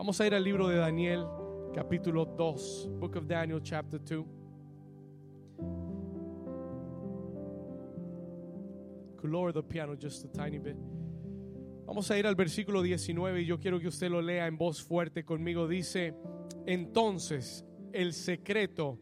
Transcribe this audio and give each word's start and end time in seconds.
Vamos 0.00 0.18
a 0.18 0.26
ir 0.26 0.34
al 0.34 0.42
libro 0.42 0.66
de 0.66 0.76
Daniel, 0.76 1.26
capítulo 1.74 2.24
2, 2.24 2.88
Book 2.98 3.16
of 3.16 3.26
Daniel, 3.26 3.60
chapter 3.62 4.00
2. 4.00 4.24
Could 9.18 9.52
the 9.52 9.62
piano 9.62 9.94
just 9.94 10.24
a 10.24 10.28
tiny 10.28 10.58
bit. 10.58 10.78
Vamos 11.84 12.10
a 12.10 12.16
ir 12.16 12.26
al 12.26 12.34
versículo 12.34 12.80
19 12.80 13.42
y 13.42 13.44
yo 13.44 13.60
quiero 13.60 13.78
que 13.78 13.88
usted 13.88 14.10
lo 14.10 14.22
lea 14.22 14.46
en 14.46 14.56
voz 14.56 14.82
fuerte 14.82 15.22
conmigo. 15.22 15.68
Dice, 15.68 16.14
entonces 16.64 17.66
el 17.92 18.14
secreto 18.14 18.98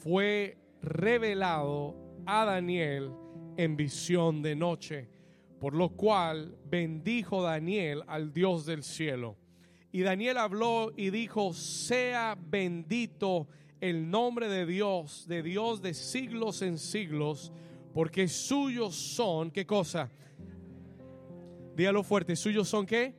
fue 0.00 0.58
revelado 0.80 1.96
a 2.24 2.44
Daniel 2.44 3.10
en 3.56 3.76
visión 3.76 4.42
de 4.42 4.54
noche, 4.54 5.10
por 5.58 5.74
lo 5.74 5.88
cual 5.88 6.56
bendijo 6.70 7.42
Daniel 7.42 8.04
al 8.06 8.32
Dios 8.32 8.64
del 8.64 8.84
cielo. 8.84 9.36
Y 9.96 10.02
Daniel 10.02 10.36
habló 10.36 10.92
y 10.94 11.08
dijo, 11.08 11.54
sea 11.54 12.36
bendito 12.38 13.48
el 13.80 14.10
nombre 14.10 14.46
de 14.46 14.66
Dios, 14.66 15.24
de 15.26 15.42
Dios 15.42 15.80
de 15.80 15.94
siglos 15.94 16.60
en 16.60 16.76
siglos, 16.76 17.50
porque 17.94 18.28
suyos 18.28 18.94
son, 18.94 19.50
¿qué 19.50 19.64
cosa? 19.64 20.10
Dígalo 21.74 22.02
fuerte, 22.02 22.36
suyos 22.36 22.68
son 22.68 22.84
qué? 22.84 23.14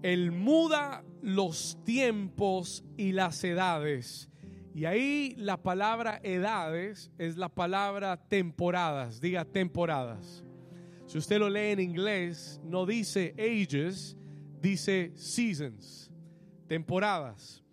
Él 0.00 0.32
muda 0.32 1.04
los 1.20 1.76
tiempos 1.84 2.82
y 2.96 3.12
las 3.12 3.44
edades. 3.44 4.30
Y 4.74 4.86
ahí 4.86 5.34
la 5.36 5.58
palabra 5.58 6.20
edades 6.22 7.10
es 7.18 7.36
la 7.36 7.50
palabra 7.50 8.16
temporadas. 8.16 9.20
Diga 9.20 9.44
temporadas. 9.44 10.42
Si 11.08 11.16
usted 11.16 11.38
lo 11.38 11.48
lee 11.48 11.70
en 11.70 11.80
inglés, 11.80 12.60
no 12.62 12.84
dice 12.84 13.34
ages, 13.38 14.14
dice 14.60 15.10
seasons, 15.14 16.10
temporadas. 16.66 17.64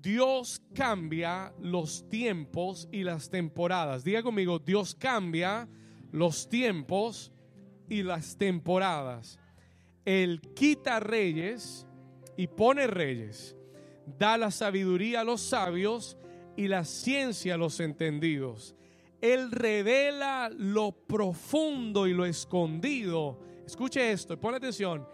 Dios 0.00 0.62
cambia 0.74 1.52
los 1.60 2.08
tiempos 2.08 2.88
y 2.90 3.02
las 3.02 3.28
temporadas. 3.28 4.02
Diga 4.02 4.22
conmigo, 4.22 4.58
Dios 4.58 4.94
cambia 4.94 5.68
los 6.10 6.48
tiempos 6.48 7.30
y 7.86 8.02
las 8.02 8.38
temporadas. 8.38 9.38
Él 10.06 10.40
quita 10.54 11.00
reyes 11.00 11.86
y 12.38 12.46
pone 12.46 12.86
reyes. 12.86 13.54
Da 14.18 14.38
la 14.38 14.50
sabiduría 14.50 15.20
a 15.20 15.24
los 15.24 15.42
sabios 15.42 16.16
y 16.56 16.66
la 16.66 16.86
ciencia 16.86 17.56
a 17.56 17.58
los 17.58 17.78
entendidos. 17.78 18.74
Él 19.20 19.50
revela 19.50 20.50
lo 20.56 20.92
profundo 20.92 22.06
y 22.06 22.14
lo 22.14 22.24
escondido. 22.24 23.38
Escuche 23.66 24.12
esto, 24.12 24.38
pone 24.40 24.56
atención. 24.56 25.06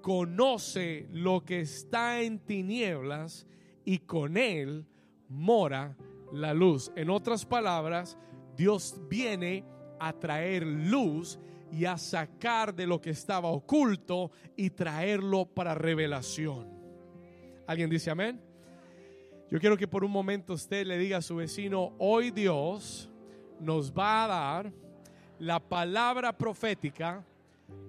Conoce 0.00 1.08
lo 1.10 1.44
que 1.44 1.60
está 1.60 2.20
en 2.20 2.38
tinieblas 2.40 3.46
y 3.84 3.98
con 4.00 4.36
él 4.36 4.86
mora 5.28 5.96
la 6.32 6.54
luz. 6.54 6.92
En 6.96 7.10
otras 7.10 7.44
palabras, 7.44 8.16
Dios 8.56 8.96
viene 9.08 9.64
a 9.98 10.12
traer 10.12 10.64
luz 10.64 11.38
y 11.72 11.84
a 11.84 11.96
sacar 11.96 12.74
de 12.74 12.86
lo 12.86 13.00
que 13.00 13.10
estaba 13.10 13.48
oculto 13.48 14.30
y 14.56 14.70
traerlo 14.70 15.46
para 15.46 15.74
revelación. 15.74 16.68
¿Alguien 17.66 17.88
dice 17.88 18.10
amén? 18.10 18.40
Yo 19.50 19.58
quiero 19.58 19.76
que 19.76 19.88
por 19.88 20.04
un 20.04 20.10
momento 20.10 20.54
usted 20.54 20.86
le 20.86 20.98
diga 20.98 21.18
a 21.18 21.22
su 21.22 21.36
vecino, 21.36 21.94
hoy 21.98 22.30
Dios 22.30 23.11
nos 23.60 23.92
va 23.92 24.24
a 24.24 24.28
dar 24.28 24.72
la 25.38 25.58
palabra 25.60 26.36
profética 26.36 27.24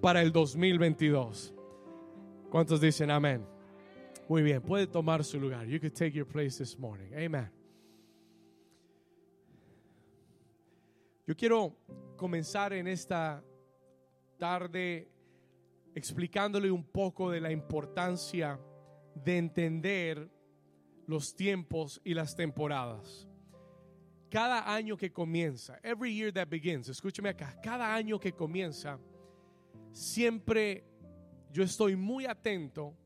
para 0.01 0.21
el 0.21 0.31
2022. 0.31 1.53
¿Cuántos 2.49 2.81
dicen 2.81 3.11
amén? 3.11 3.45
Muy 4.27 4.41
bien, 4.41 4.61
puede 4.61 4.87
tomar 4.87 5.23
su 5.23 5.39
lugar. 5.39 5.65
You 5.67 5.79
could 5.79 5.93
take 5.93 6.11
your 6.11 6.27
place 6.27 6.57
this 6.57 6.77
morning. 6.77 7.13
Amen. 7.13 7.49
Yo 11.25 11.35
quiero 11.35 11.75
comenzar 12.17 12.73
en 12.73 12.87
esta 12.87 13.43
tarde 14.37 15.09
explicándole 15.95 16.71
un 16.71 16.83
poco 16.83 17.29
de 17.29 17.39
la 17.39 17.51
importancia 17.51 18.59
de 19.15 19.37
entender 19.37 20.29
los 21.07 21.35
tiempos 21.35 22.01
y 22.03 22.13
las 22.13 22.35
temporadas. 22.35 23.27
Cada 24.33 24.73
año 24.73 24.97
que 24.97 25.11
comienza, 25.11 25.79
every 25.83 26.11
year 26.11 26.33
that 26.33 26.47
begins, 26.49 26.89
escúcheme 26.89 27.29
acá, 27.29 27.55
cada 27.61 27.93
año 27.93 28.19
que 28.19 28.31
comienza, 28.31 28.97
siempre 29.91 30.83
yo 31.51 31.61
estoy 31.61 31.95
muy 31.95 32.25
atento 32.25 32.97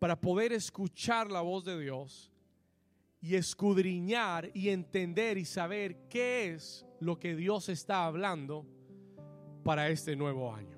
para 0.00 0.20
poder 0.20 0.52
escuchar 0.52 1.30
la 1.30 1.42
voz 1.42 1.64
de 1.64 1.78
Dios 1.78 2.32
y 3.20 3.36
escudriñar 3.36 4.50
y 4.52 4.70
entender 4.70 5.38
y 5.38 5.44
saber 5.44 6.08
qué 6.08 6.52
es 6.52 6.84
lo 6.98 7.20
que 7.20 7.36
Dios 7.36 7.68
está 7.68 8.04
hablando 8.04 8.66
para 9.62 9.90
este 9.90 10.16
nuevo 10.16 10.52
año. 10.52 10.76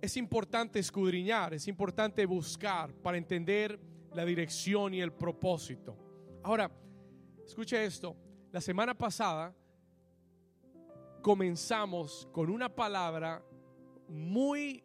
Es 0.00 0.16
importante 0.16 0.78
escudriñar, 0.78 1.52
es 1.52 1.68
importante 1.68 2.24
buscar 2.24 2.94
para 2.94 3.18
entender 3.18 3.78
la 4.14 4.24
dirección 4.24 4.94
y 4.94 5.02
el 5.02 5.12
propósito. 5.12 5.98
Ahora, 6.42 6.70
escuche 7.50 7.84
esto, 7.84 8.16
la 8.52 8.60
semana 8.60 8.94
pasada 8.96 9.52
comenzamos 11.20 12.28
con 12.30 12.48
una 12.48 12.68
palabra 12.68 13.42
muy 14.06 14.84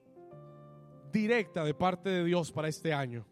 directa 1.11 1.63
de 1.63 1.75
parte 1.75 2.09
de 2.09 2.23
Dios 2.23 2.51
para 2.51 2.67
este 2.67 2.91
año. 2.91 3.23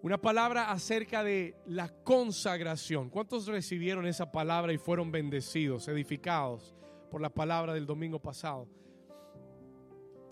Una 0.00 0.18
palabra 0.18 0.70
acerca 0.70 1.22
de 1.22 1.54
la 1.66 1.90
consagración. 2.02 3.10
¿Cuántos 3.10 3.46
recibieron 3.46 4.06
esa 4.06 4.32
palabra 4.32 4.72
y 4.72 4.78
fueron 4.78 5.12
bendecidos, 5.12 5.86
edificados 5.88 6.74
por 7.10 7.20
la 7.20 7.28
palabra 7.28 7.74
del 7.74 7.84
domingo 7.84 8.18
pasado? 8.20 8.66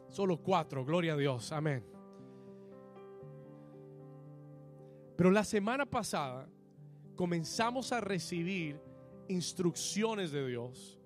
Solo 0.09 0.39
cuatro, 0.39 0.83
gloria 0.83 1.13
a 1.13 1.17
Dios, 1.17 1.53
amén. 1.53 1.85
Pero 5.15 5.31
la 5.31 5.45
semana 5.45 5.85
pasada 5.85 6.49
comenzamos 7.17 7.93
a 7.93 8.01
recibir 8.01 8.81
instrucciones 9.29 10.31
de 10.33 10.47
Dios 10.47 10.99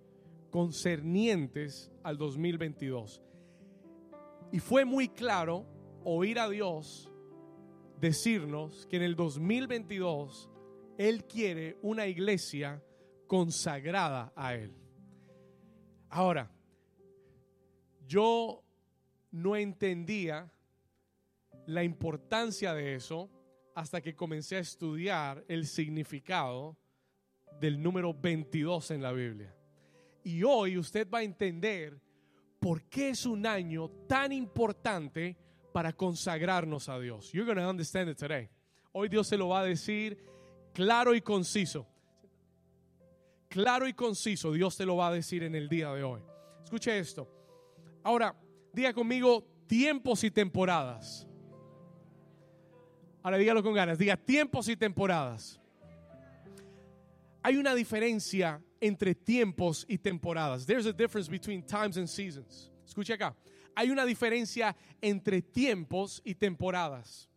concernientes 0.50 1.91
al 2.03 2.17
2022. 2.17 3.22
Y 4.53 4.61
fue 4.61 4.84
muy 4.84 5.09
claro 5.09 5.66
oír 6.05 6.39
a 6.39 6.49
Dios 6.49 7.11
decirnos 8.00 8.87
que 8.87 8.97
en 8.97 9.03
el 9.03 9.16
2022 9.16 10.50
Él 10.99 11.25
quiere 11.25 11.78
una 11.83 12.06
iglesia 12.06 12.83
consagrada 13.27 14.33
a 14.37 14.55
Él. 14.55 14.72
Ahora, 16.09 16.50
yo 18.06 18.62
no 19.33 19.56
entendía 19.56 20.50
la 21.66 21.83
importancia 21.83 22.72
de 22.72 22.95
eso 22.95 23.28
hasta 23.76 24.00
que 24.00 24.16
comencé 24.16 24.56
a 24.56 24.60
estudiar 24.60 25.44
el 25.48 25.66
significado 25.66 26.78
del 27.60 27.82
número 27.82 28.14
22 28.14 28.91
en 28.92 29.03
la 29.03 29.12
Biblia. 29.12 29.54
Y 30.25 30.42
hoy 30.42 30.78
usted 30.78 31.06
va 31.10 31.19
a 31.19 31.22
entender 31.22 32.00
por 32.59 32.84
qué 32.84 33.10
es 33.10 33.26
un 33.26 33.47
año 33.47 33.91
tan 34.09 34.32
importante 34.32 35.36
para 35.75 35.92
consagrarnos 35.92 36.88
a 36.88 36.98
Dios. 36.98 37.31
You're 37.32 37.44
going 37.44 37.62
to 37.62 37.69
understand 37.69 38.09
it 38.09 38.16
today. 38.16 38.48
Hoy 38.92 39.10
Dios 39.10 39.28
se 39.28 39.36
lo 39.36 39.48
va 39.48 39.60
a 39.60 39.65
decir 39.65 40.25
claro 40.72 41.15
y 41.15 41.20
conciso. 41.20 41.86
Claro 43.50 43.86
y 43.86 43.92
conciso 43.92 44.53
Dios 44.53 44.75
te 44.78 44.86
lo 44.86 44.97
va 44.97 45.09
a 45.09 45.12
decir 45.12 45.42
en 45.42 45.54
el 45.54 45.69
día 45.69 45.92
de 45.92 46.03
hoy. 46.03 46.22
Escuche 46.65 46.98
esto. 46.98 47.31
Ahora, 48.03 48.34
diga 48.72 48.94
conmigo 48.94 49.47
tiempos 49.66 50.25
y 50.25 50.31
temporadas. 50.31 51.28
Ahora 53.27 53.39
dígalo 53.39 53.61
con 53.61 53.75
ganas. 53.75 53.99
Diga 53.99 54.17
tiempos 54.17 54.69
y 54.69 54.77
temporadas. 54.77 55.61
Hay 57.43 57.57
una 57.57 57.75
diferencia 57.75 58.63
entre 58.81 59.17
tiempos 59.17 59.84
y 59.89 59.99
temporadas. 59.99 60.65
There's 60.65 60.87
a 60.87 60.93
difference 60.93 61.28
between 61.28 61.65
times 61.65 61.97
and 61.97 62.07
seasons. 62.07 62.71
Escuche 62.87 63.13
acá. 63.13 63.34
Hay 63.75 63.91
una 63.91 64.05
diferencia 64.05 64.77
entre 65.03 65.43
tiempos 65.43 66.23
y 66.25 66.37
temporadas. 66.37 67.28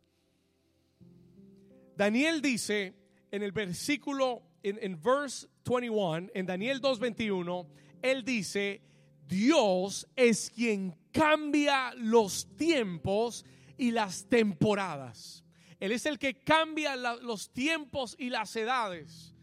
Daniel 1.97 2.39
dice 2.39 2.93
en 3.31 3.41
el 3.41 3.51
versículo, 3.51 4.43
en, 4.61 5.01
verse 5.01 5.47
21, 5.65 6.29
en 6.35 6.45
Daniel 6.45 6.81
2.21, 6.81 7.65
él 8.03 8.23
dice, 8.23 8.83
Dios 9.27 10.07
es 10.15 10.51
quien 10.51 10.95
cambia 11.11 11.95
los 11.95 12.45
tiempos 12.57 13.43
y 13.75 13.89
las 13.89 14.29
temporadas. 14.29 15.43
Él 15.79 15.91
es 15.91 16.05
el 16.05 16.19
que 16.19 16.33
cambia 16.33 16.95
los 16.95 17.51
tiempos 17.51 18.15
y 18.19 18.29
las 18.29 18.55
edades. 18.55 19.33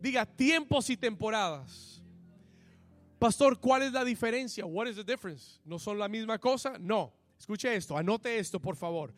Diga 0.00 0.26
tiempos 0.26 0.90
y 0.90 0.96
temporadas. 0.96 2.02
Pastor, 3.18 3.58
¿cuál 3.58 3.82
es 3.82 3.92
la 3.92 4.04
diferencia? 4.04 4.64
What 4.64 4.86
is 4.88 4.96
the 4.96 5.04
difference? 5.04 5.60
¿No 5.64 5.78
son 5.78 5.98
la 5.98 6.08
misma 6.08 6.38
cosa? 6.38 6.78
No. 6.78 7.12
Escuche 7.38 7.74
esto, 7.74 7.96
anote 7.96 8.38
esto 8.38 8.60
por 8.60 8.76
favor. 8.76 9.14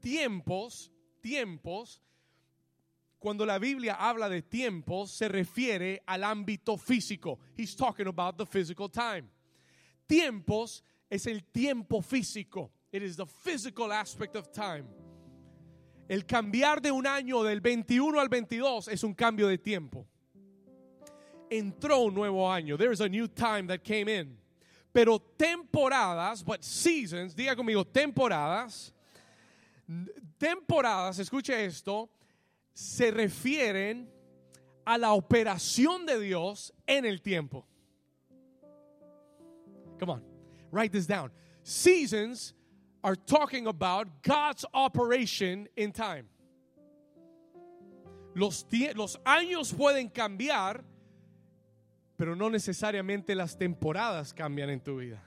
Tiempos, 0.00 0.90
tiempos, 1.20 2.02
cuando 3.18 3.44
la 3.44 3.58
Biblia 3.58 3.94
habla 3.94 4.28
de 4.28 4.42
tiempos, 4.42 5.10
se 5.10 5.28
refiere 5.28 6.02
al 6.06 6.24
ámbito 6.24 6.76
físico. 6.78 7.38
He's 7.56 7.74
talking 7.74 8.06
about 8.06 8.36
the 8.36 8.46
physical 8.46 8.90
time. 8.90 9.28
Tiempos 10.06 10.82
es 11.10 11.26
el 11.26 11.44
tiempo 11.44 12.00
físico. 12.00 12.70
It 12.92 13.02
is 13.02 13.16
the 13.16 13.26
physical 13.26 13.92
aspect 13.92 14.36
of 14.36 14.52
time. 14.52 14.86
El 16.08 16.24
cambiar 16.24 16.80
de 16.80 16.92
un 16.92 17.06
año 17.06 17.42
del 17.42 17.60
21 17.60 18.20
al 18.20 18.28
22 18.28 18.88
es 18.88 19.02
un 19.02 19.14
cambio 19.14 19.48
de 19.48 19.58
tiempo. 19.58 20.06
Entró 21.50 22.00
un 22.00 22.14
nuevo 22.14 22.50
año. 22.50 22.76
There 22.76 22.92
is 22.92 23.00
a 23.00 23.08
new 23.08 23.26
time 23.28 23.66
that 23.66 23.80
came 23.82 24.08
in. 24.08 24.38
Pero 24.92 25.18
temporadas, 25.18 26.42
but 26.44 26.62
seasons, 26.62 27.34
diga 27.34 27.54
conmigo, 27.54 27.84
temporadas, 27.84 28.94
temporadas, 30.38 31.18
escuche 31.18 31.66
esto, 31.66 32.08
se 32.72 33.10
refieren 33.10 34.08
a 34.86 34.96
la 34.96 35.12
operación 35.12 36.06
de 36.06 36.18
Dios 36.20 36.72
en 36.86 37.04
el 37.04 37.20
tiempo. 37.20 37.66
Come 39.98 40.12
on, 40.12 40.22
write 40.70 40.92
this 40.92 41.06
down. 41.06 41.30
Seasons 41.62 42.54
talking 43.14 43.68
about 43.68 44.08
God's 44.22 44.64
operation 44.72 45.68
in 45.76 45.92
time. 45.92 46.24
Los, 48.34 48.66
los 48.94 49.18
años 49.24 49.72
pueden 49.72 50.08
cambiar, 50.08 50.84
pero 52.16 52.34
no 52.34 52.50
necesariamente 52.50 53.34
las 53.34 53.56
temporadas 53.56 54.34
cambian 54.34 54.70
en 54.70 54.80
tu 54.80 54.96
vida. 54.96 55.22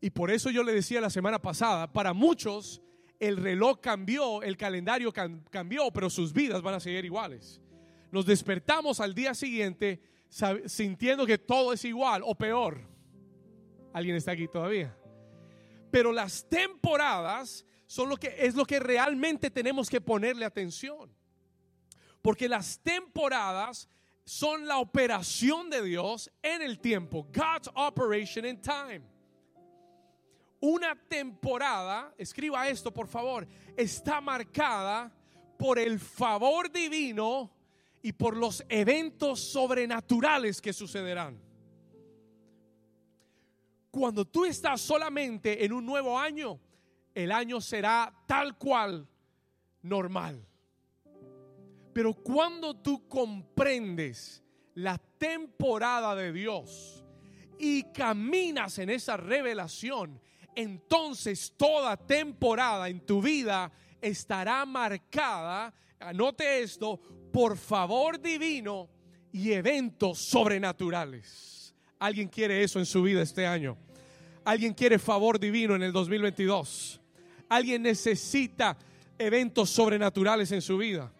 Y 0.00 0.10
por 0.10 0.30
eso 0.30 0.50
yo 0.50 0.62
le 0.64 0.72
decía 0.72 1.00
la 1.00 1.10
semana 1.10 1.40
pasada, 1.40 1.92
para 1.92 2.12
muchos 2.12 2.82
el 3.18 3.36
reloj 3.36 3.80
cambió, 3.80 4.42
el 4.42 4.56
calendario 4.56 5.12
cambió, 5.12 5.92
pero 5.92 6.10
sus 6.10 6.32
vidas 6.32 6.60
van 6.60 6.74
a 6.74 6.80
seguir 6.80 7.04
iguales. 7.04 7.60
Nos 8.10 8.26
despertamos 8.26 8.98
al 9.00 9.14
día 9.14 9.32
siguiente 9.32 10.02
sintiendo 10.66 11.24
que 11.24 11.38
todo 11.38 11.72
es 11.72 11.84
igual 11.84 12.22
o 12.24 12.34
peor. 12.34 12.91
¿Alguien 13.92 14.16
está 14.16 14.32
aquí 14.32 14.48
todavía? 14.48 14.96
Pero 15.90 16.12
las 16.12 16.48
temporadas 16.48 17.64
son 17.86 18.08
lo 18.08 18.16
que 18.16 18.34
es 18.38 18.54
lo 18.54 18.64
que 18.64 18.80
realmente 18.80 19.50
tenemos 19.50 19.90
que 19.90 20.00
ponerle 20.00 20.44
atención. 20.44 21.14
Porque 22.22 22.48
las 22.48 22.78
temporadas 22.78 23.88
son 24.24 24.66
la 24.66 24.78
operación 24.78 25.68
de 25.68 25.82
Dios 25.82 26.30
en 26.42 26.62
el 26.62 26.78
tiempo. 26.78 27.26
God's 27.32 27.68
operation 27.74 28.46
in 28.46 28.62
time. 28.62 29.02
Una 30.60 30.94
temporada, 30.94 32.14
escriba 32.16 32.68
esto 32.68 32.92
por 32.92 33.08
favor, 33.08 33.46
está 33.76 34.20
marcada 34.20 35.12
por 35.58 35.78
el 35.78 35.98
favor 35.98 36.70
divino 36.70 37.52
y 38.00 38.12
por 38.12 38.36
los 38.36 38.64
eventos 38.68 39.40
sobrenaturales 39.40 40.62
que 40.62 40.72
sucederán. 40.72 41.51
Cuando 43.92 44.24
tú 44.24 44.46
estás 44.46 44.80
solamente 44.80 45.62
en 45.62 45.70
un 45.70 45.84
nuevo 45.84 46.18
año, 46.18 46.58
el 47.14 47.30
año 47.30 47.60
será 47.60 48.10
tal 48.26 48.56
cual 48.56 49.06
normal. 49.82 50.48
Pero 51.92 52.14
cuando 52.14 52.74
tú 52.74 53.06
comprendes 53.06 54.42
la 54.76 54.96
temporada 54.96 56.14
de 56.14 56.32
Dios 56.32 57.04
y 57.58 57.82
caminas 57.92 58.78
en 58.78 58.88
esa 58.88 59.18
revelación, 59.18 60.18
entonces 60.56 61.52
toda 61.58 61.98
temporada 61.98 62.88
en 62.88 63.04
tu 63.04 63.20
vida 63.20 63.70
estará 64.00 64.64
marcada, 64.64 65.74
anote 66.00 66.62
esto, 66.62 66.98
por 67.30 67.58
favor 67.58 68.18
divino 68.18 68.88
y 69.32 69.52
eventos 69.52 70.18
sobrenaturales. 70.18 71.51
¿Alguien 72.02 72.26
quiere 72.26 72.64
eso 72.64 72.80
en 72.80 72.86
su 72.86 73.00
vida 73.00 73.22
este 73.22 73.46
año? 73.46 73.76
¿Alguien 74.44 74.74
quiere 74.74 74.98
favor 74.98 75.38
divino 75.38 75.76
en 75.76 75.84
el 75.84 75.92
2022? 75.92 77.00
¿Alguien 77.48 77.82
necesita 77.82 78.76
eventos 79.16 79.70
sobrenaturales 79.70 80.50
en 80.50 80.62
su 80.62 80.78
vida? 80.78 81.12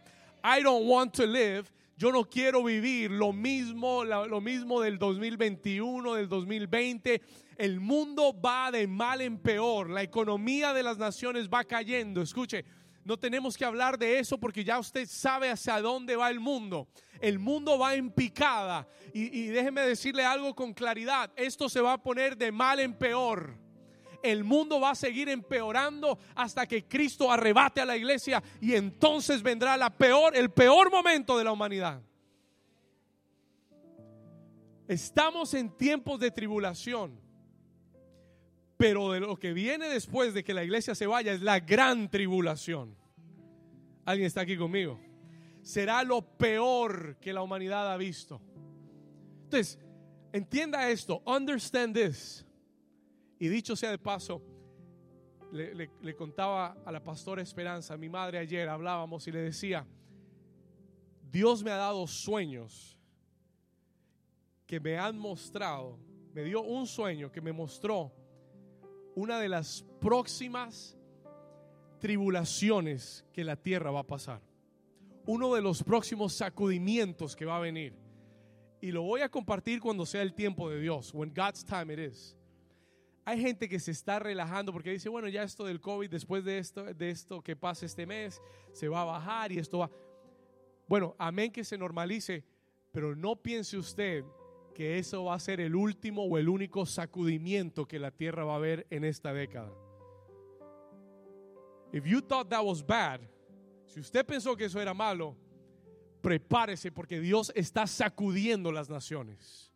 I 0.43 0.61
don't 0.61 0.85
want 0.85 1.15
to 1.15 1.25
live 1.25 1.67
yo 2.03 2.11
no 2.11 2.29
quiero 2.29 2.65
vivir 2.65 3.13
lo 3.13 3.33
mismo, 3.33 4.05
lo 4.05 4.41
mismo 4.41 4.81
del 4.81 4.99
2021, 4.99 6.15
del 6.15 6.29
2020. 6.29 7.23
El 7.57 7.79
mundo 7.79 8.35
va 8.41 8.73
de 8.73 8.89
mal 8.89 9.21
en 9.21 9.39
peor. 9.39 9.89
La 9.89 10.03
economía 10.03 10.73
de 10.73 10.83
las 10.83 10.99
naciones 10.99 11.49
va 11.49 11.63
cayendo. 11.63 12.21
Escuche, 12.21 12.65
no 13.05 13.19
tenemos 13.19 13.57
que 13.57 13.65
hablar 13.65 13.99
de 13.99 14.19
eso 14.19 14.39
porque 14.39 14.65
ya 14.65 14.79
usted 14.79 15.09
sabe 15.09 15.51
hacia 15.51 15.81
dónde 15.81 16.15
va 16.15 16.31
el 16.31 16.39
mundo. 16.39 16.89
El 17.21 17.39
mundo 17.39 17.79
va 17.79 17.95
en 17.95 18.11
picada. 18.11 18.87
Y, 19.13 19.47
déjeme 19.47 19.83
decirle 19.83 20.25
algo 20.25 20.55
con 20.55 20.73
claridad. 20.73 21.31
Esto 21.37 21.69
se 21.69 21.81
va 21.81 21.95
a 21.95 22.03
poner 22.03 22.37
de 22.37 22.53
mal 22.53 22.81
en 22.81 22.95
peor. 22.95 23.59
El 24.23 24.45
mundo 24.45 24.81
va 24.81 24.91
a 24.91 24.95
seguir 24.95 25.29
empeorando 25.29 26.19
hasta 26.37 26.67
que 26.67 26.87
Cristo 26.87 27.31
arrebate 27.31 27.81
a 27.81 27.85
la 27.85 27.97
iglesia 27.97 28.41
y 28.61 28.75
entonces 28.75 29.43
vendrá 29.43 29.77
la 29.77 29.91
peor, 29.91 30.37
el 30.37 30.51
peor 30.51 30.93
momento 30.93 31.37
de 31.37 31.45
la 31.45 31.53
humanidad. 31.53 32.01
Estamos 34.87 35.55
en 35.55 35.77
tiempos 35.77 36.21
de 36.21 36.31
tribulación. 36.31 37.22
Pero 38.83 39.13
de 39.13 39.21
lo 39.21 39.39
que 39.39 39.53
viene 39.53 39.89
después 39.89 40.35
de 40.35 40.43
que 40.43 40.53
la 40.53 40.65
iglesia 40.65 40.97
se 40.97 41.07
vaya 41.07 41.33
es 41.33 41.41
la 41.41 41.61
gran 41.61 42.11
tribulación. 42.11 42.97
¿Alguien 44.05 44.27
está 44.27 44.41
aquí 44.41 44.57
conmigo? 44.57 44.99
Será 45.63 46.03
lo 46.03 46.21
peor 46.21 47.17
que 47.21 47.33
la 47.33 47.43
humanidad 47.43 47.93
ha 47.93 47.97
visto. 47.97 48.41
Entonces, 49.45 49.79
entienda 50.33 50.91
esto, 50.91 51.23
understand 51.25 51.95
this. 51.95 52.45
Y 53.39 53.47
dicho 53.47 53.77
sea 53.77 53.93
de 53.93 53.99
paso, 53.99 54.43
le, 55.53 55.89
le, 56.01 56.17
contaba 56.17 56.77
a 56.85 56.91
la 56.91 57.05
pastora 57.05 57.41
Esperanza, 57.41 57.97
mi 57.97 58.09
madre 58.09 58.39
ayer 58.39 58.69
hablábamos 58.69 59.29
y 59.29 59.31
le 59.31 59.43
decía, 59.43 59.87
Dios 61.31 61.63
me 61.63 61.71
ha 61.71 61.77
dado 61.77 62.05
sueños 62.09 62.99
que 64.67 64.81
me 64.81 64.99
han 64.99 65.17
mostrado, 65.17 66.01
me 66.35 66.43
dio 66.43 66.63
un 66.63 66.89
sueño 66.89 67.31
que 67.31 67.41
me 67.41 67.53
mostró 67.53 68.13
una 69.15 69.39
de 69.39 69.49
las 69.49 69.85
próximas 70.01 70.97
tribulaciones 71.99 73.25
que 73.33 73.45
la 73.45 73.57
tierra 73.57 73.91
va 73.91 74.01
a 74.01 74.07
pasar. 74.07 74.41
Uno 75.27 75.55
de 75.55 75.63
los 75.63 75.83
próximos 75.85 76.33
sacudimientos 76.33 77.37
que 77.37 77.45
va 77.45 77.57
a 77.57 77.61
venir. 77.61 77.95
Y 78.81 78.91
lo 78.91 79.03
voy 79.03 79.21
a 79.21 79.29
compartir 79.29 79.81
cuando 79.81 80.05
sea 80.05 80.23
el 80.23 80.35
tiempo 80.35 80.69
de 80.69 80.81
Dios, 80.81 81.15
when 81.15 81.33
God's 81.33 81.65
time 81.65 81.93
it 81.93 82.13
is. 82.13 82.37
Hay 83.25 83.41
gente 83.41 83.69
que 83.69 83.79
se 83.79 83.93
está 83.93 84.19
relajando 84.19 84.73
porque 84.73 84.91
dice, 84.91 85.09
bueno, 85.09 85.29
ya 85.29 85.45
esto 85.45 85.65
del 85.65 85.81
COVID, 85.81 86.11
después 86.11 86.45
de 86.45 86.59
esto, 86.59 86.83
de 86.83 87.11
esto 87.11 87.41
que 87.41 87.55
pasa 87.55 87.87
este 87.87 88.05
mes, 88.05 88.43
se 88.73 88.89
va 88.89 89.03
a 89.03 89.05
bajar 89.05 89.53
y 89.53 89.59
esto 89.59 89.79
va. 89.79 89.91
Bueno, 90.89 91.15
amén 91.19 91.53
que 91.53 91.63
se 91.63 91.79
normalice, 91.79 92.45
pero 92.91 93.15
no 93.15 93.37
piense 93.37 93.77
usted 93.77 94.25
que 94.73 94.99
eso 94.99 95.25
va 95.25 95.35
a 95.35 95.39
ser 95.39 95.61
el 95.61 95.75
último 95.75 96.25
o 96.25 96.39
el 96.39 96.49
único 96.49 96.87
sacudimiento 96.87 97.87
que 97.87 97.99
la 97.99 98.11
tierra 98.11 98.45
va 98.45 98.57
a 98.57 98.61
ver 98.61 98.87
en 98.91 99.05
esta 99.05 99.33
década. 99.33 99.73
If 101.93 102.07
you 102.07 102.23
thought 102.23 102.49
that 102.49 102.65
was 102.65 102.85
bad, 102.85 103.21
si 103.87 104.01
usted 104.01 104.25
pensó 104.25 104.57
que 104.57 104.65
eso 104.65 104.81
era 104.81 104.95
malo, 104.95 105.37
prepárese 106.23 106.91
porque 106.91 107.21
Dios 107.21 107.53
está 107.55 107.87
sacudiendo 107.87 108.73
las 108.73 108.89
naciones. 108.89 109.71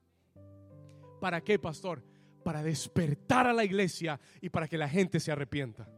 ¿Para 1.20 1.42
qué, 1.42 1.58
pastor? 1.58 2.02
Para 2.42 2.62
despertar 2.62 3.46
a 3.46 3.52
la 3.52 3.64
iglesia 3.64 4.18
y 4.40 4.48
para 4.48 4.68
que 4.68 4.78
la 4.78 4.88
gente 4.88 5.20
se 5.20 5.32
arrepienta. 5.32 5.88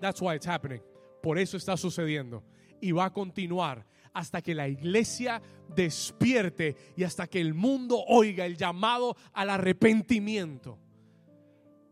That's 0.00 0.22
why 0.22 0.36
it's 0.36 0.46
happening. 0.46 0.80
Por 1.22 1.38
eso 1.38 1.56
está 1.56 1.76
sucediendo 1.76 2.44
y 2.80 2.92
va 2.92 3.06
a 3.06 3.12
continuar 3.12 3.84
hasta 4.16 4.40
que 4.40 4.54
la 4.54 4.66
iglesia 4.66 5.42
despierte 5.68 6.74
y 6.96 7.04
hasta 7.04 7.26
que 7.26 7.38
el 7.38 7.52
mundo 7.52 8.02
oiga 8.08 8.46
el 8.46 8.56
llamado 8.56 9.14
al 9.34 9.50
arrepentimiento. 9.50 10.78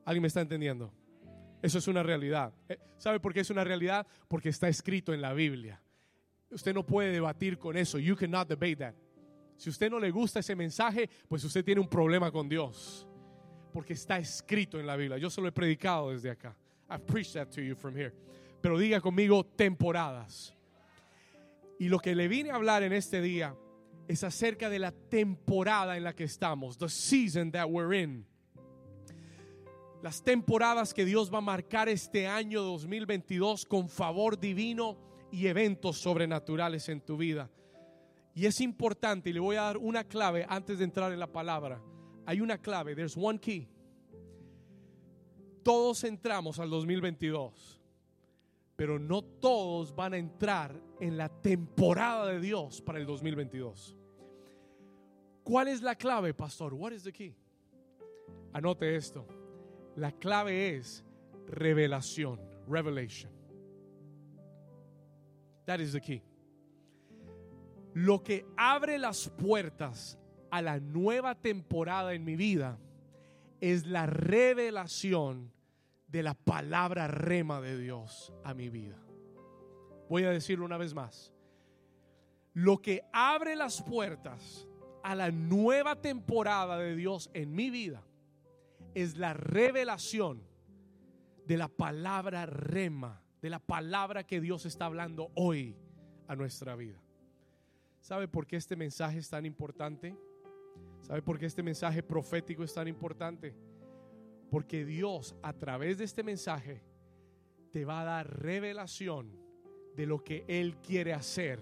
¿Alguien 0.07 0.23
me 0.23 0.29
está 0.29 0.41
entendiendo? 0.41 0.91
Eso 1.61 1.77
es 1.77 1.87
una 1.87 2.03
realidad. 2.03 2.55
Eh, 2.67 2.79
¿Sabe 2.97 3.21
por 3.21 3.35
qué 3.35 3.41
es 3.41 3.51
una 3.51 3.63
realidad? 3.63 4.07
Porque 4.27 4.49
está 4.49 4.69
escrito 4.69 5.13
en 5.13 5.21
la 5.21 5.35
Biblia. 5.35 5.83
Usted 6.51 6.73
no 6.73 6.87
puede 6.87 7.13
debatir 7.13 7.59
con 7.59 7.77
eso. 7.77 7.99
You 7.99 8.17
cannot 8.17 8.49
debate 8.49 8.77
that. 8.77 8.95
Si 9.59 9.69
usted 9.69 9.91
no 9.91 10.01
le 10.01 10.11
gusta 10.11 10.41
ese 10.41 10.57
mensaje, 10.57 11.11
pues 11.29 11.45
usted 11.45 11.63
tiene 11.63 11.83
un 11.83 11.89
problema 11.89 12.33
con 12.33 12.49
Dios. 12.49 13.07
Porque 13.71 13.93
está 13.93 14.17
escrito 14.17 14.81
en 14.81 14.87
la 14.87 14.97
Biblia. 14.97 15.19
Yo 15.19 15.29
se 15.29 15.43
lo 15.43 15.49
he 15.49 15.53
predicado 15.53 16.11
desde 16.11 16.31
acá. 16.31 16.57
I've 16.89 17.05
preached 17.05 17.35
that 17.35 17.51
to 17.55 17.61
you 17.61 17.77
from 17.77 17.95
here. 17.95 18.15
Pero 18.63 18.79
diga 18.79 19.03
conmigo 19.03 19.45
temporadas. 19.45 20.55
Y 21.85 21.91
lo 21.91 21.99
que 21.99 22.15
le 22.15 22.29
vine 22.29 22.51
a 22.51 22.55
hablar 22.55 22.83
en 22.83 22.95
este 22.95 23.21
día 23.21 23.55
es 24.09 24.25
acerca 24.25 24.71
de 24.71 24.79
la 24.79 24.91
temporada 24.91 25.99
en 25.99 26.05
la 26.05 26.15
que 26.17 26.25
estamos, 26.25 26.79
the 26.79 26.89
season 26.89 27.53
that 27.53 27.67
we're 27.69 27.95
in. 27.95 28.27
las 30.01 30.23
temporadas 30.23 30.95
que 30.95 31.05
Dios 31.05 31.31
va 31.31 31.39
a 31.39 31.43
marcar 31.43 31.91
este 31.91 32.27
año 32.27 32.63
2022 32.63 33.67
con 33.67 33.91
favor 33.91 34.41
divino 34.41 34.97
y 35.31 35.47
eventos 35.47 35.99
sobrenaturales 35.99 36.89
en 36.89 37.03
tu 37.03 37.19
vida. 37.19 37.51
Y 38.35 38.47
es 38.47 38.63
importante, 38.63 39.29
y 39.29 39.35
le 39.35 39.41
voy 39.41 39.57
a 39.57 39.65
dar 39.65 39.77
una 39.77 40.05
clave 40.05 40.47
antes 40.49 40.79
de 40.79 40.85
entrar 40.85 41.13
en 41.13 41.21
la 41.21 41.31
palabra. 41.31 41.83
Hay 42.25 42.41
una 42.41 42.57
clave, 42.57 42.95
there's 42.95 43.15
one 43.15 43.39
key. 43.39 43.69
Todos 45.63 46.03
entramos 46.05 46.59
al 46.59 46.71
2022, 46.71 47.79
pero 48.77 48.99
no 48.99 49.23
todos 49.23 49.95
van 49.95 50.15
a 50.15 50.19
entrar 50.19 50.81
en 51.01 51.17
la 51.17 51.29
temporada 51.29 52.27
de 52.27 52.41
Dios 52.41 52.81
para 52.81 52.99
el 52.99 53.07
2022. 53.07 53.97
¿Cuál 55.43 55.69
es 55.69 55.83
la 55.83 55.95
clave, 55.95 56.35
pastor? 56.35 56.75
What 56.75 56.93
is 56.93 57.03
the 57.05 57.13
key? 57.13 57.37
Anote 58.53 58.97
esto. 58.97 59.27
La 59.97 60.11
clave 60.13 60.77
es 60.77 61.05
revelación, 61.47 62.41
revelation. 62.67 63.31
That 65.67 65.81
is 65.81 65.93
the 65.93 66.01
key. 66.01 66.23
Lo 67.95 68.25
que 68.25 68.45
abre 68.57 68.99
las 68.99 69.29
puertas 69.29 70.19
a 70.51 70.61
la 70.63 70.81
nueva 70.81 71.37
temporada 71.37 72.15
en 72.15 72.25
mi 72.25 72.37
vida 72.37 72.79
es 73.61 73.87
la 73.87 74.07
revelación 74.07 75.54
de 76.15 76.23
la 76.23 76.35
palabra 76.35 77.09
rema 77.09 77.61
de 77.61 77.77
Dios 77.77 78.33
a 78.45 78.55
mi 78.55 78.69
vida. 78.69 78.97
Voy 80.09 80.23
a 80.23 80.31
decirlo 80.31 80.65
una 80.65 80.77
vez 80.77 80.95
más. 80.95 81.33
Lo 82.53 82.81
que 82.81 83.03
abre 83.13 83.57
las 83.57 83.83
puertas 83.83 84.69
a 85.03 85.17
la 85.17 85.33
nueva 85.33 86.01
temporada 86.01 86.79
de 86.79 86.95
Dios 86.95 87.31
en 87.35 87.53
mi 87.53 87.69
vida 87.69 88.05
es 88.95 89.17
la 89.17 89.35
revelación 89.35 90.41
de 91.49 91.57
la 91.57 91.67
palabra 91.67 92.47
rema, 92.47 93.21
de 93.43 93.51
la 93.51 93.59
palabra 93.59 94.23
que 94.23 94.41
Dios 94.41 94.67
está 94.67 94.85
hablando 94.85 95.33
hoy 95.35 95.77
a 96.29 96.37
nuestra 96.37 96.77
vida. 96.77 97.03
¿Sabe 97.99 98.29
por 98.29 98.47
qué 98.47 98.55
este 98.55 98.77
mensaje 98.77 99.19
es 99.19 99.29
tan 99.29 99.45
importante? 99.47 100.17
¿Sabe 101.01 101.23
por 101.23 101.41
qué 101.41 101.47
este 101.47 101.65
mensaje 101.65 102.05
profético 102.05 102.63
es 102.63 102.73
tan 102.73 102.87
importante? 102.87 103.53
Porque 104.55 104.85
Dios 104.85 105.35
a 105.43 105.53
través 105.53 105.99
de 105.99 106.05
este 106.05 106.23
mensaje 106.23 106.81
te 107.73 107.85
va 107.85 108.03
a 108.03 108.05
dar 108.05 108.41
revelación 108.41 109.37
de 109.97 110.07
lo 110.07 110.23
que 110.23 110.45
Él 110.47 110.77
quiere 110.77 111.13
hacer 111.13 111.59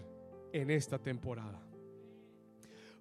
en 0.52 0.70
esta 0.70 0.98
temporada. 0.98 1.66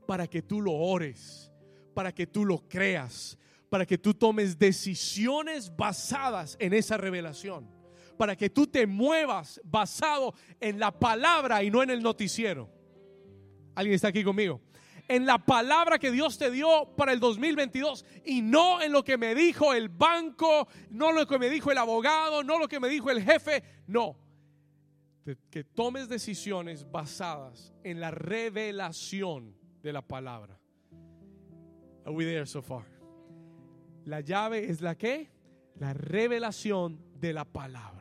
Para 0.07 0.27
que 0.27 0.43
tú 0.43 0.61
lo 0.61 0.71
ores, 0.71 1.51
para 1.93 2.13
que 2.13 2.25
tú 2.25 2.45
lo 2.45 2.69
creas, 2.69 3.37
para 3.67 3.85
que 3.85 3.97
tú 3.97 4.13
tomes 4.13 4.57
decisiones 4.57 5.75
basadas 5.75 6.55
en 6.61 6.71
esa 6.71 6.95
revelación, 6.95 7.69
para 8.17 8.37
que 8.37 8.49
tú 8.49 8.67
te 8.67 8.87
muevas 8.87 9.59
basado 9.65 10.33
en 10.61 10.79
la 10.79 10.97
palabra 10.97 11.63
y 11.63 11.69
no 11.69 11.83
en 11.83 11.89
el 11.89 12.01
noticiero. 12.01 12.69
¿Alguien 13.75 13.95
está 13.95 14.07
aquí 14.07 14.23
conmigo? 14.23 14.61
En 15.11 15.25
la 15.25 15.39
palabra 15.39 15.99
que 15.99 16.09
Dios 16.09 16.37
te 16.37 16.49
dio 16.49 16.95
para 16.95 17.11
el 17.11 17.19
2022 17.19 18.05
y 18.23 18.41
no 18.41 18.81
en 18.81 18.93
lo 18.93 19.03
que 19.03 19.17
me 19.17 19.35
dijo 19.35 19.73
el 19.73 19.89
banco, 19.89 20.69
no 20.89 21.11
lo 21.11 21.27
que 21.27 21.37
me 21.37 21.49
dijo 21.49 21.69
el 21.69 21.79
abogado, 21.79 22.45
no 22.45 22.57
lo 22.57 22.69
que 22.69 22.79
me 22.79 22.87
dijo 22.87 23.11
el 23.11 23.21
jefe, 23.21 23.61
no. 23.87 24.15
Que 25.49 25.65
tomes 25.65 26.07
decisiones 26.07 26.89
basadas 26.89 27.73
en 27.83 27.99
la 27.99 28.11
revelación 28.11 29.53
de 29.83 29.91
la 29.91 30.01
palabra. 30.01 30.57
Are 32.05 32.15
we 32.15 32.23
there 32.23 32.45
so 32.45 32.61
far? 32.61 32.85
La 34.05 34.21
llave 34.21 34.69
es 34.69 34.79
la 34.79 34.95
que? 34.95 35.29
La 35.75 35.93
revelación 35.93 37.03
de 37.19 37.33
la 37.33 37.43
palabra. 37.43 38.00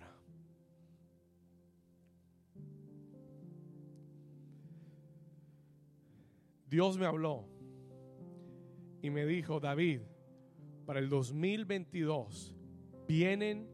Dios 6.70 6.96
me 6.96 7.04
habló 7.04 7.48
y 9.02 9.10
me 9.10 9.26
dijo, 9.26 9.58
David, 9.58 10.02
para 10.86 11.00
el 11.00 11.08
2022 11.08 12.54
vienen 13.08 13.68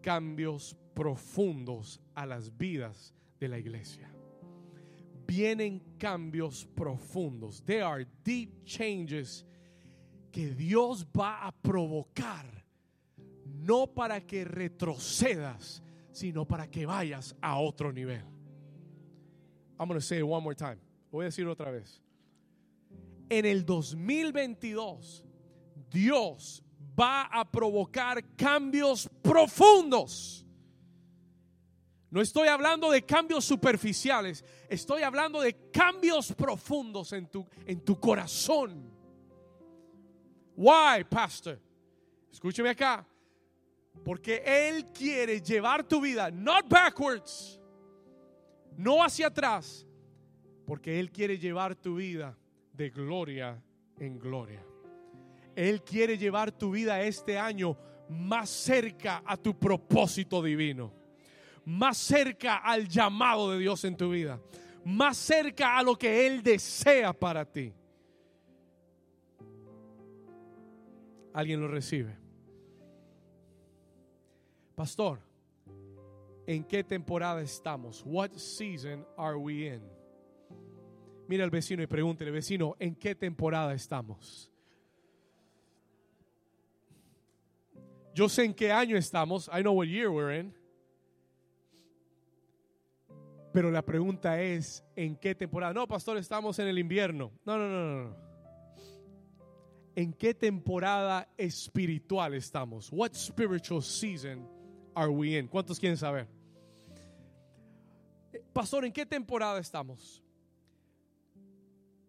cambios 0.00 0.74
profundos 0.94 2.00
a 2.14 2.24
las 2.24 2.56
vidas 2.56 3.14
de 3.38 3.48
la 3.48 3.58
iglesia. 3.58 4.10
Vienen 5.26 5.80
cambios 5.98 6.66
profundos. 6.74 7.62
There 7.62 7.82
are 7.82 8.06
deep 8.24 8.64
changes 8.64 9.44
que 10.32 10.48
Dios 10.54 11.06
va 11.06 11.46
a 11.46 11.52
provocar, 11.52 12.46
no 13.44 13.86
para 13.86 14.22
que 14.22 14.44
retrocedas, 14.44 15.82
sino 16.10 16.46
para 16.46 16.68
que 16.68 16.86
vayas 16.86 17.36
a 17.42 17.58
otro 17.60 17.92
nivel. 17.92 18.24
I'm 19.78 19.88
going 19.88 20.00
to 20.00 20.04
say 20.04 20.18
it 20.18 20.26
one 20.26 20.42
more 20.42 20.54
time. 20.54 20.78
Voy 21.12 21.24
a 21.24 21.28
decirlo 21.28 21.52
otra 21.52 21.70
vez. 21.70 22.00
En 23.30 23.46
el 23.46 23.64
2022, 23.64 25.24
Dios 25.90 26.62
va 26.98 27.22
a 27.22 27.50
provocar 27.50 28.22
cambios 28.36 29.08
profundos. 29.22 30.44
No 32.10 32.20
estoy 32.20 32.48
hablando 32.48 32.90
de 32.90 33.06
cambios 33.06 33.46
superficiales, 33.46 34.44
estoy 34.68 35.02
hablando 35.02 35.40
de 35.40 35.70
cambios 35.70 36.32
profundos 36.32 37.14
en 37.14 37.28
tu, 37.28 37.46
en 37.64 37.80
tu 37.80 37.98
corazón 37.98 39.00
Why, 40.60 41.04
pastor? 41.04 41.58
Escúcheme 42.30 42.68
acá. 42.68 43.06
Porque 44.04 44.42
Él 44.44 44.92
quiere 44.92 45.40
llevar 45.40 45.88
tu 45.88 46.02
vida, 46.02 46.30
not 46.30 46.68
backwards, 46.68 47.58
no 48.76 49.02
hacia 49.02 49.28
atrás, 49.28 49.86
porque 50.66 51.00
Él 51.00 51.10
quiere 51.10 51.38
llevar 51.38 51.74
tu 51.74 51.94
vida 51.94 52.36
de 52.80 52.88
gloria 52.88 53.62
en 53.98 54.18
gloria. 54.18 54.64
Él 55.54 55.82
quiere 55.82 56.16
llevar 56.16 56.50
tu 56.50 56.70
vida 56.70 57.02
este 57.02 57.36
año 57.36 57.76
más 58.08 58.48
cerca 58.48 59.22
a 59.26 59.36
tu 59.36 59.58
propósito 59.58 60.42
divino, 60.42 60.90
más 61.66 61.98
cerca 61.98 62.56
al 62.56 62.88
llamado 62.88 63.50
de 63.50 63.58
Dios 63.58 63.84
en 63.84 63.98
tu 63.98 64.08
vida, 64.08 64.40
más 64.82 65.18
cerca 65.18 65.76
a 65.76 65.82
lo 65.82 65.94
que 65.94 66.26
Él 66.26 66.42
desea 66.42 67.12
para 67.12 67.44
ti. 67.44 67.74
alguien 71.34 71.60
lo 71.60 71.68
recibe. 71.68 72.16
Pastor, 74.74 75.20
¿en 76.46 76.64
qué 76.64 76.82
temporada 76.82 77.40
estamos? 77.40 78.02
What 78.04 78.32
season 78.36 79.06
are 79.16 79.36
we 79.36 79.68
in? 79.68 79.99
Mira 81.30 81.44
al 81.44 81.50
vecino 81.50 81.80
y 81.80 81.86
pregúntele, 81.86 82.32
vecino, 82.32 82.74
¿en 82.80 82.96
qué 82.96 83.14
temporada 83.14 83.72
estamos? 83.72 84.50
Yo 88.12 88.28
sé 88.28 88.46
en 88.46 88.52
qué 88.52 88.72
año 88.72 88.96
estamos. 88.96 89.48
I 89.56 89.60
know 89.60 89.72
what 89.72 89.86
year 89.86 90.10
we're 90.10 90.36
in. 90.36 90.52
Pero 93.52 93.70
la 93.70 93.80
pregunta 93.80 94.42
es, 94.42 94.84
¿en 94.96 95.14
qué 95.14 95.36
temporada? 95.36 95.72
No, 95.72 95.86
pastor, 95.86 96.16
estamos 96.16 96.58
en 96.58 96.66
el 96.66 96.80
invierno. 96.80 97.30
No, 97.44 97.56
no, 97.56 97.68
no, 97.68 98.08
no. 98.08 98.16
¿En 99.94 100.12
qué 100.12 100.34
temporada 100.34 101.28
espiritual 101.36 102.34
estamos? 102.34 102.90
What 102.90 103.12
spiritual 103.14 103.82
season 103.82 104.48
are 104.96 105.08
we 105.08 105.38
in? 105.38 105.46
¿Cuántos 105.46 105.78
quieren 105.78 105.96
saber? 105.96 106.26
Pastor, 108.52 108.84
¿en 108.84 108.92
qué 108.92 109.06
temporada 109.06 109.60
estamos? 109.60 110.24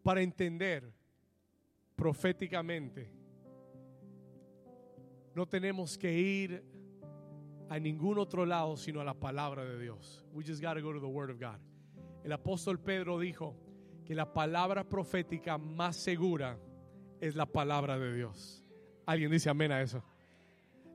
Para 0.03 0.22
entender 0.22 0.93
proféticamente, 1.96 3.12
no 5.36 5.48
tenemos 5.48 5.98
que 5.98 6.12
ir 6.12 6.63
a 7.70 7.79
ningún 7.79 8.17
otro 8.17 8.46
lado 8.46 8.75
sino 8.75 9.00
a 9.00 9.03
la 9.03 9.13
palabra 9.13 9.63
de 9.63 9.79
Dios. 9.79 10.25
We 10.34 10.43
just 10.43 10.62
got 10.62 10.74
to 10.74 10.81
go 10.81 10.91
to 10.91 11.00
the 11.00 11.08
word 11.08 11.29
of 11.29 11.39
God. 11.39 11.60
El 12.24 12.34
apóstol 12.34 12.79
Pedro 12.79 13.17
dijo 13.20 13.55
que 14.05 14.13
la 14.13 14.34
palabra 14.34 14.84
profética 14.84 15.58
más 15.58 15.96
segura 15.96 16.58
es 17.20 17.36
la 17.36 17.46
palabra 17.46 17.98
de 17.98 18.13
Dios. 18.13 18.63
¿Alguien 19.05 19.31
dice 19.31 19.50
amén 19.50 19.72
a 19.72 19.81
eso? 19.81 20.03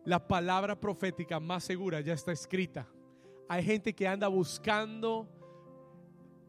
La 0.04 0.26
palabra 0.26 0.78
profética 0.78 1.40
más 1.40 1.64
segura 1.64 2.00
ya 2.00 2.12
está 2.12 2.32
escrita. 2.32 2.86
Hay 3.48 3.64
gente 3.64 3.94
que 3.94 4.06
anda 4.06 4.28
buscando 4.28 5.28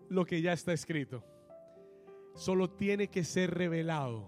lo 0.10 0.26
que 0.26 0.42
ya 0.42 0.54
está 0.54 0.74
escrito. 0.74 1.24
Solo 2.38 2.70
tiene 2.70 3.08
que 3.08 3.24
ser 3.24 3.52
revelado. 3.52 4.24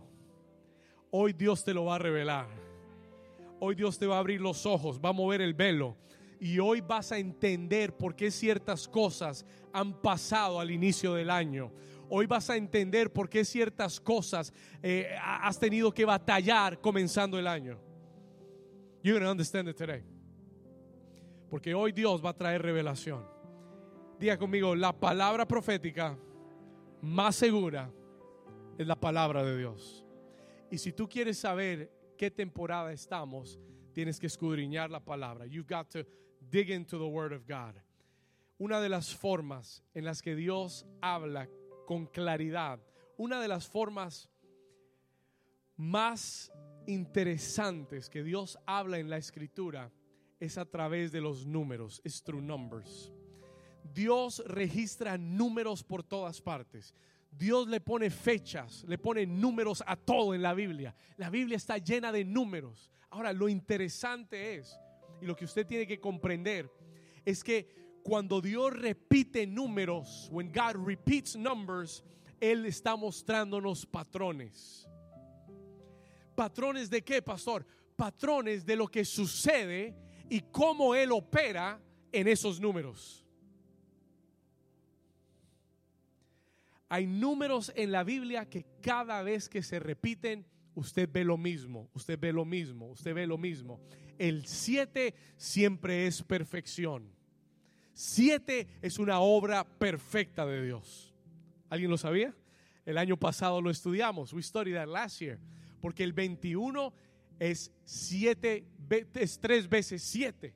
Hoy 1.12 1.32
Dios 1.34 1.64
te 1.64 1.76
lo 1.76 1.86
va 1.86 1.96
a 1.96 2.00
revelar. 2.00 2.48
Hoy 3.60 3.76
Dios 3.76 4.00
te 4.00 4.08
va 4.08 4.16
a 4.16 4.20
abrir 4.20 4.42
los 4.42 4.66
ojos, 4.66 5.00
va 5.00 5.10
a 5.10 5.14
mover 5.14 5.42
el 5.42 5.54
velo. 5.54 5.96
Y 6.40 6.58
hoy 6.58 6.82
vas 6.82 7.12
a 7.12 7.20
entender 7.20 7.96
por 7.96 8.16
qué 8.16 8.32
ciertas 8.32 8.88
cosas 8.88 9.46
han 9.72 9.94
pasado 10.02 10.60
al 10.60 10.72
inicio 10.72 11.14
del 11.14 11.30
año. 11.30 11.72
Hoy 12.10 12.26
vas 12.26 12.50
a 12.50 12.56
entender 12.56 13.14
por 13.14 13.30
qué 13.30 13.46
ciertas 13.46 14.00
cosas 14.00 14.52
eh, 14.82 15.16
has 15.22 15.60
tenido 15.60 15.94
que 15.94 16.04
batallar 16.04 16.82
comenzando 16.82 17.38
el 17.38 17.46
año. 17.46 17.78
You're 19.04 19.20
going 19.20 19.28
to 19.28 19.32
understand 19.32 19.70
it 19.70 19.78
today. 19.78 20.04
Porque 21.52 21.76
hoy 21.76 21.92
Dios 21.92 22.26
va 22.26 22.32
a 22.32 22.36
traer 22.36 22.64
revelación. 22.64 23.24
Diga 24.20 24.36
conmigo, 24.36 24.76
la 24.76 25.00
palabra 25.00 25.48
profética 25.48 26.18
más 27.02 27.36
segura 27.36 27.92
es 28.80 28.88
la 28.88 28.96
palabra 28.96 29.44
de 29.44 29.58
Dios. 29.58 30.06
Y 30.72 30.78
si 30.78 30.94
tú 30.94 31.10
quieres 31.10 31.38
saber 31.38 31.92
qué 32.18 32.32
temporada 32.32 32.94
estamos, 32.94 33.60
tienes 33.92 34.22
que 34.22 34.28
escudriñar 34.28 34.90
la 34.90 35.04
palabra. 35.04 35.46
You've 35.46 35.68
got 35.68 35.90
to 35.90 36.06
dig 36.50 36.70
into 36.70 36.98
the 36.98 37.04
word 37.04 37.34
of 37.34 37.46
God. 37.46 37.76
Una 38.58 38.80
de 38.80 38.88
las 38.88 39.14
formas 39.14 39.84
en 39.94 40.06
las 40.06 40.22
que 40.22 40.34
Dios 40.34 40.86
habla 41.02 41.50
con 41.86 42.06
claridad, 42.06 42.80
una 43.18 43.42
de 43.42 43.50
las 43.50 43.68
formas 43.68 44.30
más 45.76 46.50
interesantes 46.88 48.10
que 48.10 48.24
Dios 48.24 48.58
habla 48.66 48.98
en 48.98 49.10
la 49.10 49.18
escritura 49.18 49.92
es 50.40 50.58
a 50.58 50.64
través 50.64 51.12
de 51.12 51.20
los 51.20 51.46
números, 51.46 52.00
es 52.06 52.24
through 52.24 52.42
numbers. 52.42 53.12
Dios 53.94 54.42
registra 54.46 55.18
números 55.18 55.84
por 55.84 56.02
todas 56.02 56.40
partes. 56.40 56.94
Dios 57.32 57.68
le 57.68 57.80
pone 57.80 58.10
fechas, 58.10 58.84
le 58.88 58.98
pone 58.98 59.26
números 59.26 59.84
a 59.86 59.96
todo 59.96 60.34
en 60.34 60.42
la 60.42 60.54
Biblia. 60.54 60.94
La 61.18 61.30
Biblia 61.30 61.58
está 61.58 61.78
llena 61.78 62.12
de 62.12 62.26
números. 62.26 62.90
Ahora, 63.10 63.34
lo 63.34 63.48
interesante 63.48 64.56
es, 64.56 64.78
y 65.22 65.26
lo 65.26 65.36
que 65.36 65.46
usted 65.46 65.66
tiene 65.66 65.88
que 65.88 66.00
comprender, 66.00 66.72
es 67.26 67.44
que 67.44 67.68
cuando 68.04 68.42
Dios 68.42 68.74
repite 68.74 69.46
números, 69.46 70.30
when 70.32 70.52
God 70.52 70.76
repeats 70.86 71.36
numbers, 71.36 72.04
Él 72.40 72.66
está 72.66 72.96
mostrándonos 72.96 73.86
patrones. 73.86 74.88
¿Patrones 76.36 76.90
de 76.90 77.04
qué, 77.04 77.22
pastor? 77.22 77.66
Patrones 77.96 78.66
de 78.66 78.76
lo 78.76 78.88
que 78.88 79.04
sucede 79.04 79.96
y 80.30 80.42
cómo 80.52 80.96
Él 80.96 81.12
opera 81.12 81.82
en 82.12 82.28
esos 82.28 82.60
números. 82.60 83.26
Hay 86.90 87.06
números 87.06 87.72
en 87.76 87.92
la 87.92 88.04
Biblia 88.04 88.50
que 88.50 88.66
cada 88.82 89.22
vez 89.22 89.48
que 89.48 89.62
se 89.62 89.80
repiten, 89.80 90.46
usted 90.74 91.08
ve 91.12 91.24
lo 91.24 91.38
mismo, 91.38 91.88
usted 91.94 92.20
ve 92.20 92.34
lo 92.34 92.46
mismo, 92.46 92.88
usted 92.88 93.14
ve 93.14 93.28
lo 93.28 93.38
mismo. 93.38 93.80
El 94.18 94.48
7 94.48 95.14
siempre 95.38 96.08
es 96.08 96.24
perfección. 96.24 97.14
7 97.94 98.68
es 98.82 98.98
una 98.98 99.20
obra 99.20 99.64
perfecta 99.64 100.48
de 100.48 100.66
Dios. 100.66 101.14
¿Alguien 101.70 101.92
lo 101.92 101.98
sabía? 101.98 102.36
El 102.86 102.98
año 102.98 103.18
pasado 103.18 103.62
lo 103.62 103.70
estudiamos. 103.70 104.34
We 104.34 104.42
studied 104.42 104.74
that 104.74 104.88
last 104.88 105.20
year. 105.22 105.40
Porque 105.82 106.04
el 106.04 106.14
21 106.14 106.92
es 107.40 107.72
7, 107.84 108.66
es 109.14 109.40
3 109.40 109.70
veces 109.70 110.02
7. 110.02 110.56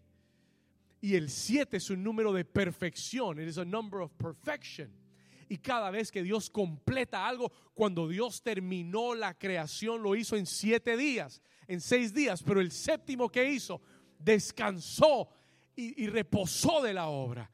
Y 0.99 1.15
el 1.15 1.29
7 1.29 1.77
es 1.77 1.89
un 1.91 2.03
número 2.03 2.33
de 2.33 2.43
perfección. 2.43 3.39
It 3.39 3.47
is 3.47 3.59
a 3.59 3.65
number 3.65 4.01
of 4.01 4.11
perfection. 4.13 5.02
Y 5.49 5.57
cada 5.57 5.91
vez 5.91 6.11
que 6.11 6.23
Dios 6.23 6.49
completa 6.49 7.27
algo, 7.27 7.51
cuando 7.73 8.07
Dios 8.07 8.41
terminó 8.41 9.15
la 9.15 9.33
creación, 9.33 10.01
lo 10.01 10.15
hizo 10.15 10.35
en 10.35 10.45
siete 10.45 10.97
días, 10.97 11.41
en 11.67 11.81
seis 11.81 12.13
días, 12.13 12.43
pero 12.43 12.61
el 12.61 12.71
séptimo 12.71 13.29
que 13.29 13.49
hizo, 13.49 13.81
descansó 14.19 15.29
y, 15.75 16.07
reposó 16.07 16.81
de 16.81 16.93
la 16.93 17.07
obra 17.07 17.51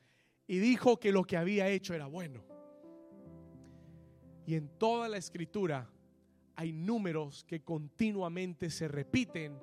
y 0.47 0.59
dijo 0.59 0.99
que 0.99 1.11
lo 1.11 1.23
que 1.23 1.37
había 1.37 1.69
hecho 1.69 1.93
era 1.93 2.07
bueno. 2.07 2.43
Y 4.45 4.55
en 4.55 4.67
toda 4.77 5.07
la 5.07 5.17
escritura 5.17 5.89
hay 6.55 6.73
números 6.73 7.43
que 7.45 7.61
continuamente 7.61 8.69
se 8.69 8.87
repiten 8.87 9.57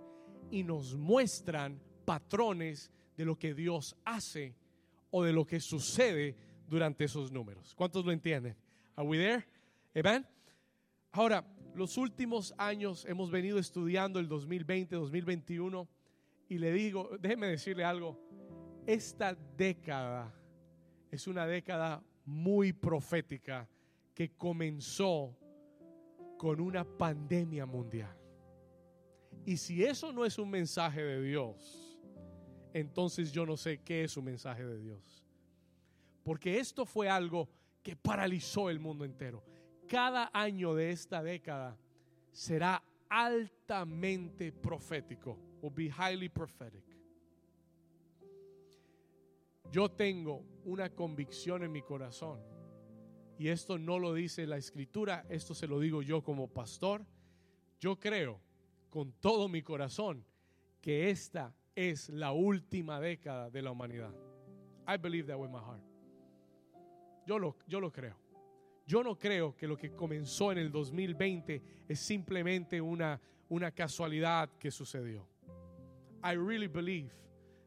y 0.51 0.63
nos 0.63 0.95
muestran 0.95 1.81
patrones 2.05 2.91
de 3.17 3.25
lo 3.25 3.39
que 3.39 3.53
Dios 3.53 3.97
hace 4.05 4.55
o 5.11 5.25
de 5.25 5.33
lo 5.33 5.45
que 5.45 5.61
sucede 5.61 6.37
durante 6.69 7.05
esos 7.05 7.31
números. 7.31 7.75
¿Cuántos 7.75 8.05
lo 8.05 8.13
entienden? 8.13 8.57
Are 8.95 9.07
we 9.07 9.19
there? 9.19 9.47
Amen. 9.95 10.27
Ahora, 11.13 11.45
los 11.75 11.97
últimos 11.97 12.55
años 12.57 13.05
hemos 13.07 13.31
venido 13.31 13.59
estudiando 13.59 14.19
el 14.19 14.29
2020, 14.29 14.97
2021 14.97 15.89
y 16.49 16.59
le 16.59 16.73
digo, 16.73 17.11
déjeme 17.21 17.49
decirle 17.49 17.85
algo, 17.85 18.19
esta 18.87 19.35
década 19.57 20.33
es 21.11 21.27
una 21.27 21.47
década 21.47 22.03
muy 22.25 22.73
profética 22.73 23.69
que 24.15 24.37
comenzó 24.37 25.37
con 26.39 26.61
una 26.61 26.85
pandemia 26.85 27.67
mundial. 27.67 28.17
Y 29.45 29.57
si 29.57 29.85
eso 29.85 30.13
no 30.13 30.25
es 30.25 30.39
un 30.39 30.51
mensaje 30.51 31.03
de 31.03 31.23
Dios, 31.23 31.99
entonces 32.73 33.33
yo 33.33 33.47
no 33.47 33.57
sé 33.57 33.79
qué 33.83 34.05
es 34.05 34.17
un 34.17 34.25
mensaje 34.25 34.65
de 34.65 34.79
Dios 34.79 35.26
porque 36.27 36.59
esto 36.59 36.85
fue 36.85 37.09
algo 37.09 37.49
que 37.85 37.95
paralizó 37.95 38.69
el 38.69 38.81
mundo 38.81 39.05
entero. 39.05 39.45
Cada 39.87 40.29
año 40.35 40.75
de 40.75 40.91
esta 40.91 41.23
década 41.23 41.79
será 42.33 42.83
altamente 43.09 44.51
profético, 44.51 45.39
will 45.63 45.93
highly 45.97 46.29
prophetic. 46.29 46.83
Yo 49.71 49.89
tengo 49.89 50.45
una 50.65 50.91
convicción 50.91 51.63
en 51.63 51.71
mi 51.71 51.83
corazón 51.83 52.41
y 53.39 53.47
esto 53.47 53.79
no 53.79 54.01
lo 54.01 54.13
dice 54.13 54.49
la 54.49 54.57
escritura, 54.57 55.25
esto 55.29 55.55
se 55.55 55.69
lo 55.69 55.79
digo 55.79 56.03
yo 56.03 56.25
como 56.25 56.49
pastor. 56.49 57.07
Yo 57.79 58.01
creo 58.01 58.41
con 58.91 59.13
todo 59.13 59.49
mi 59.49 59.63
corazón 59.63 60.25
que 60.81 61.09
esta 61.09 61.55
es 61.77 62.09
la 62.09 62.33
última 62.33 62.99
década 62.99 63.49
de 63.49 63.63
la 63.63 63.71
humanidad. 63.71 64.13
I 64.89 64.97
believe 64.97 65.29
that 65.29 65.39
with 65.39 65.51
my 65.51 65.61
heart. 65.61 65.96
Yo 67.27 67.39
lo, 67.39 67.57
yo 67.67 67.81
lo 67.81 67.91
creo. 67.91 68.17
Yo 68.87 69.03
no 69.03 69.19
creo 69.19 69.57
que 69.57 69.67
lo 69.67 69.77
que 69.77 69.91
comenzó 69.91 70.53
en 70.53 70.59
el 70.59 70.71
2020 70.71 71.63
es 71.89 71.99
simplemente 71.99 72.81
una, 72.81 73.21
una 73.49 73.73
casualidad 73.73 74.49
que 74.59 74.71
sucedió. 74.71 75.29
I 76.23 76.37
really 76.37 76.69
believe 76.69 77.11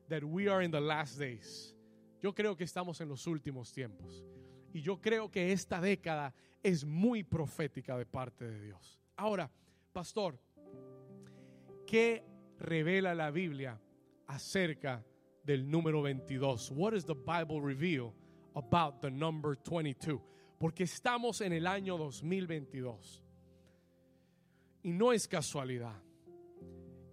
that 0.08 0.24
we 0.24 0.50
are 0.50 0.64
in 0.64 0.72
the 0.72 0.80
last 0.80 1.20
days. 1.20 1.76
Yo 2.22 2.34
creo 2.34 2.56
que 2.56 2.64
estamos 2.64 3.02
en 3.02 3.10
los 3.10 3.28
últimos 3.28 3.72
tiempos. 3.74 4.26
Y 4.74 4.82
yo 4.82 5.02
creo 5.02 5.30
que 5.30 5.52
esta 5.52 5.82
década 5.82 6.34
es 6.64 6.86
muy 6.86 7.24
profética 7.24 7.98
de 7.98 8.06
parte 8.06 8.46
de 8.46 8.62
Dios. 8.62 9.00
Ahora, 9.18 9.52
pastor, 9.92 10.40
¿qué 11.86 12.24
revela 12.60 13.14
la 13.14 13.32
Biblia 13.32 13.80
acerca 14.28 15.04
del 15.44 15.70
número 15.70 16.02
22? 16.02 16.72
What 16.72 16.92
does 16.92 17.06
the 17.06 17.14
Bible 17.14 17.62
reveal 17.62 18.14
about 18.56 19.02
the 19.02 19.10
number 19.10 19.56
22, 19.56 20.20
porque 20.60 20.84
estamos 20.84 21.42
en 21.42 21.54
el 21.54 21.68
año 21.68 21.98
2022. 21.98 23.24
Y 24.84 24.92
no 24.92 25.12
es 25.12 25.28
casualidad. 25.28 26.02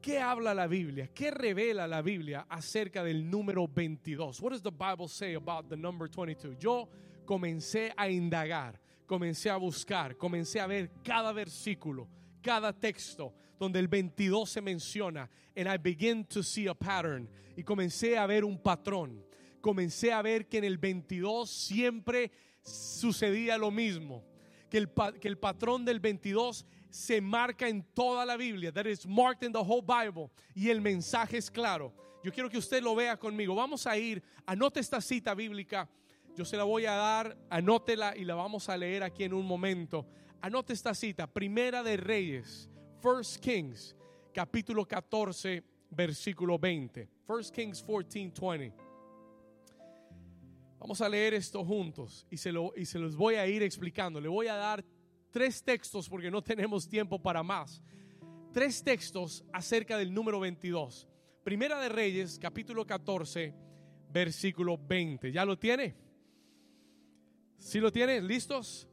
¿Qué 0.00 0.20
habla 0.20 0.54
la 0.54 0.68
Biblia? 0.68 1.08
¿Qué 1.12 1.32
revela 1.32 1.88
la 1.88 2.00
Biblia 2.00 2.46
acerca 2.48 3.02
del 3.02 3.28
número 3.28 3.66
22? 3.66 4.40
What 4.40 4.52
does 4.52 4.62
the 4.62 4.70
Bible 4.70 5.08
say 5.08 5.34
about 5.34 5.68
the 5.68 5.76
number 5.76 6.08
22? 6.08 6.56
Yo 6.58 6.88
comencé 7.24 7.92
a 7.96 8.08
indagar, 8.08 8.80
comencé 9.04 9.50
a 9.50 9.56
buscar, 9.56 10.16
comencé 10.16 10.60
a 10.60 10.68
ver 10.68 10.92
cada 11.02 11.32
versículo, 11.32 12.08
cada 12.40 12.72
texto 12.72 13.34
donde 13.58 13.80
el 13.80 13.88
22 13.88 14.48
se 14.48 14.60
menciona 14.60 15.28
and 15.56 15.66
I 15.66 15.76
begin 15.76 16.24
to 16.26 16.42
see 16.42 16.68
a 16.68 16.74
pattern 16.74 17.28
y 17.56 17.62
comencé 17.64 18.16
a 18.16 18.26
ver 18.26 18.44
un 18.44 18.58
patrón 18.58 19.25
comencé 19.66 20.12
a 20.12 20.22
ver 20.22 20.46
que 20.46 20.58
en 20.58 20.64
el 20.64 20.78
22 20.78 21.50
siempre 21.50 22.30
sucedía 22.62 23.58
lo 23.58 23.72
mismo. 23.72 24.22
Que 24.70 24.78
el, 24.78 24.88
que 25.20 25.26
el 25.26 25.38
patrón 25.38 25.84
del 25.84 25.98
22 25.98 26.64
se 26.88 27.20
marca 27.20 27.68
en 27.68 27.82
toda 27.82 28.24
la 28.24 28.36
Biblia. 28.36 28.70
That 28.70 28.86
is 28.86 29.04
marked 29.04 29.42
in 29.44 29.52
the 29.52 29.58
whole 29.58 29.82
Bible. 29.82 30.30
Y 30.54 30.70
el 30.70 30.80
mensaje 30.80 31.38
es 31.38 31.50
claro. 31.50 31.92
Yo 32.22 32.30
quiero 32.30 32.48
que 32.48 32.58
usted 32.58 32.80
lo 32.80 32.94
vea 32.94 33.16
conmigo. 33.16 33.56
Vamos 33.56 33.88
a 33.88 33.98
ir, 33.98 34.22
anote 34.46 34.78
esta 34.78 35.00
cita 35.00 35.34
bíblica. 35.34 35.88
Yo 36.36 36.44
se 36.44 36.56
la 36.56 36.62
voy 36.62 36.86
a 36.86 36.92
dar, 36.92 37.36
anótela 37.50 38.16
y 38.16 38.24
la 38.24 38.36
vamos 38.36 38.68
a 38.68 38.76
leer 38.76 39.02
aquí 39.02 39.24
en 39.24 39.34
un 39.34 39.46
momento. 39.46 40.06
Anote 40.42 40.74
esta 40.74 40.94
cita, 40.94 41.26
Primera 41.26 41.82
de 41.82 41.96
Reyes, 41.96 42.70
First 43.02 43.38
Kings, 43.38 43.96
capítulo 44.32 44.86
14, 44.86 45.64
versículo 45.90 46.56
20. 46.56 47.08
First 47.26 47.52
Kings 47.52 47.82
14, 47.82 48.32
20. 48.40 48.85
Vamos 50.86 51.00
a 51.00 51.08
leer 51.08 51.34
esto 51.34 51.64
juntos 51.64 52.24
y 52.30 52.36
se, 52.36 52.52
lo, 52.52 52.72
y 52.76 52.86
se 52.86 53.00
los 53.00 53.16
voy 53.16 53.34
a 53.34 53.46
ir 53.48 53.60
explicando. 53.60 54.20
Le 54.20 54.28
voy 54.28 54.46
a 54.46 54.54
dar 54.54 54.84
tres 55.32 55.60
textos 55.64 56.08
porque 56.08 56.30
no 56.30 56.44
tenemos 56.44 56.88
tiempo 56.88 57.20
para 57.20 57.42
más. 57.42 57.82
Tres 58.52 58.84
textos 58.84 59.44
acerca 59.52 59.98
del 59.98 60.14
número 60.14 60.38
22. 60.38 61.08
Primera 61.42 61.80
de 61.80 61.88
Reyes, 61.88 62.38
capítulo 62.38 62.86
14, 62.86 63.52
versículo 64.12 64.78
20. 64.78 65.32
¿Ya 65.32 65.44
lo 65.44 65.58
tiene? 65.58 65.96
¿Sí 67.58 67.80
lo 67.80 67.90
tiene? 67.90 68.20
¿Listos? 68.20 68.86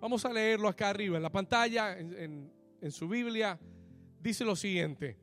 Vamos 0.00 0.24
a 0.24 0.32
leerlo 0.32 0.68
acá 0.68 0.90
arriba 0.90 1.16
en 1.16 1.24
la 1.24 1.32
pantalla, 1.32 1.98
en, 1.98 2.52
en 2.80 2.92
su 2.92 3.08
Biblia. 3.08 3.58
Dice 4.20 4.44
lo 4.44 4.54
siguiente. 4.54 5.18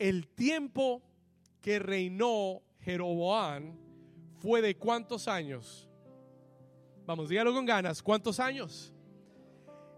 El 0.00 0.26
tiempo 0.26 1.00
que 1.60 1.78
reinó 1.78 2.60
Jeroboán 2.80 3.89
fue 4.40 4.62
de 4.62 4.76
cuántos 4.76 5.28
años? 5.28 5.88
Vamos, 7.06 7.28
dígalo 7.28 7.52
con 7.52 7.66
ganas, 7.66 8.02
¿cuántos 8.02 8.40
años? 8.40 8.92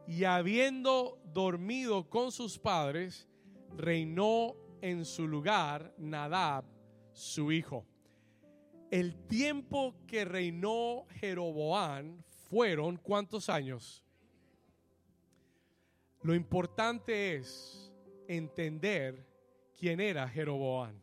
Y 0.07 0.25
habiendo 0.25 1.19
dormido 1.33 2.09
con 2.09 2.33
sus 2.33 2.59
padres, 2.59 3.29
reinó 3.77 4.57
en 4.81 5.05
su 5.05 5.29
lugar 5.29 5.95
Nadab, 5.97 6.65
su 7.13 7.53
hijo. 7.53 7.87
El 8.91 9.27
tiempo 9.27 9.95
que 10.07 10.25
reinó 10.25 11.07
Jeroboán 11.21 12.25
fueron 12.51 12.97
cuántos 12.97 13.49
años? 13.49 14.05
Lo 16.23 16.35
importante 16.35 17.37
es 17.37 17.93
entender 18.29 19.27
quién 19.79 20.01
era 20.01 20.29
Jeroboán 20.29 21.02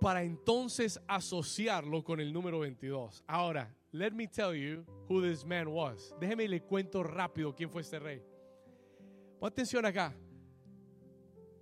para 0.00 0.22
entonces 0.22 1.00
asociarlo 1.06 2.04
con 2.04 2.20
el 2.20 2.32
número 2.32 2.60
22. 2.60 3.24
Ahora, 3.26 3.74
let 3.92 4.12
me 4.12 4.26
tell 4.26 4.54
you 4.54 4.84
who 5.08 5.20
this 5.20 5.44
man 5.44 5.68
was. 5.68 6.14
Déjeme 6.20 6.48
le 6.48 6.62
cuento 6.62 7.02
rápido 7.02 7.54
quién 7.54 7.70
fue 7.70 7.82
este 7.82 7.98
rey. 7.98 8.22
Pon 9.40 9.48
atención 9.48 9.84
acá. 9.84 10.14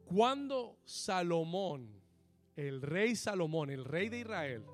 Cuando 0.05 0.79
Salomón, 0.85 2.01
el 2.55 2.81
rey 2.83 3.17
Salomón, 3.17 3.71
el 3.71 3.85
rey 3.85 4.09
de 4.09 4.21
Israel, 4.21 4.65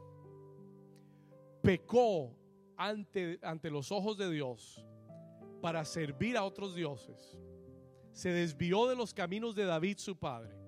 pecó 1.62 2.36
ante, 2.76 3.38
ante 3.42 3.70
los 3.70 3.90
ojos 3.92 4.18
de 4.18 4.30
Dios 4.30 4.84
para 5.60 5.84
servir 5.84 6.36
a 6.36 6.44
otros 6.44 6.74
dioses, 6.74 7.38
se 8.12 8.30
desvió 8.30 8.88
de 8.88 8.96
los 8.96 9.14
caminos 9.14 9.54
de 9.54 9.64
David 9.64 9.98
su 9.98 10.16
padre. 10.16 10.61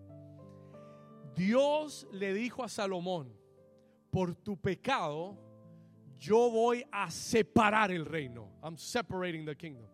Dios 1.34 2.06
le 2.12 2.32
dijo 2.32 2.62
a 2.62 2.68
Salomón, 2.68 3.32
por 4.10 4.34
tu 4.36 4.56
pecado, 4.56 5.36
yo 6.18 6.50
voy 6.50 6.84
a 6.92 7.10
separar 7.10 7.90
el 7.90 8.06
reino. 8.06 8.48
I'm 8.62 8.78
separating 8.78 9.44
the 9.44 9.56
kingdom. 9.56 9.88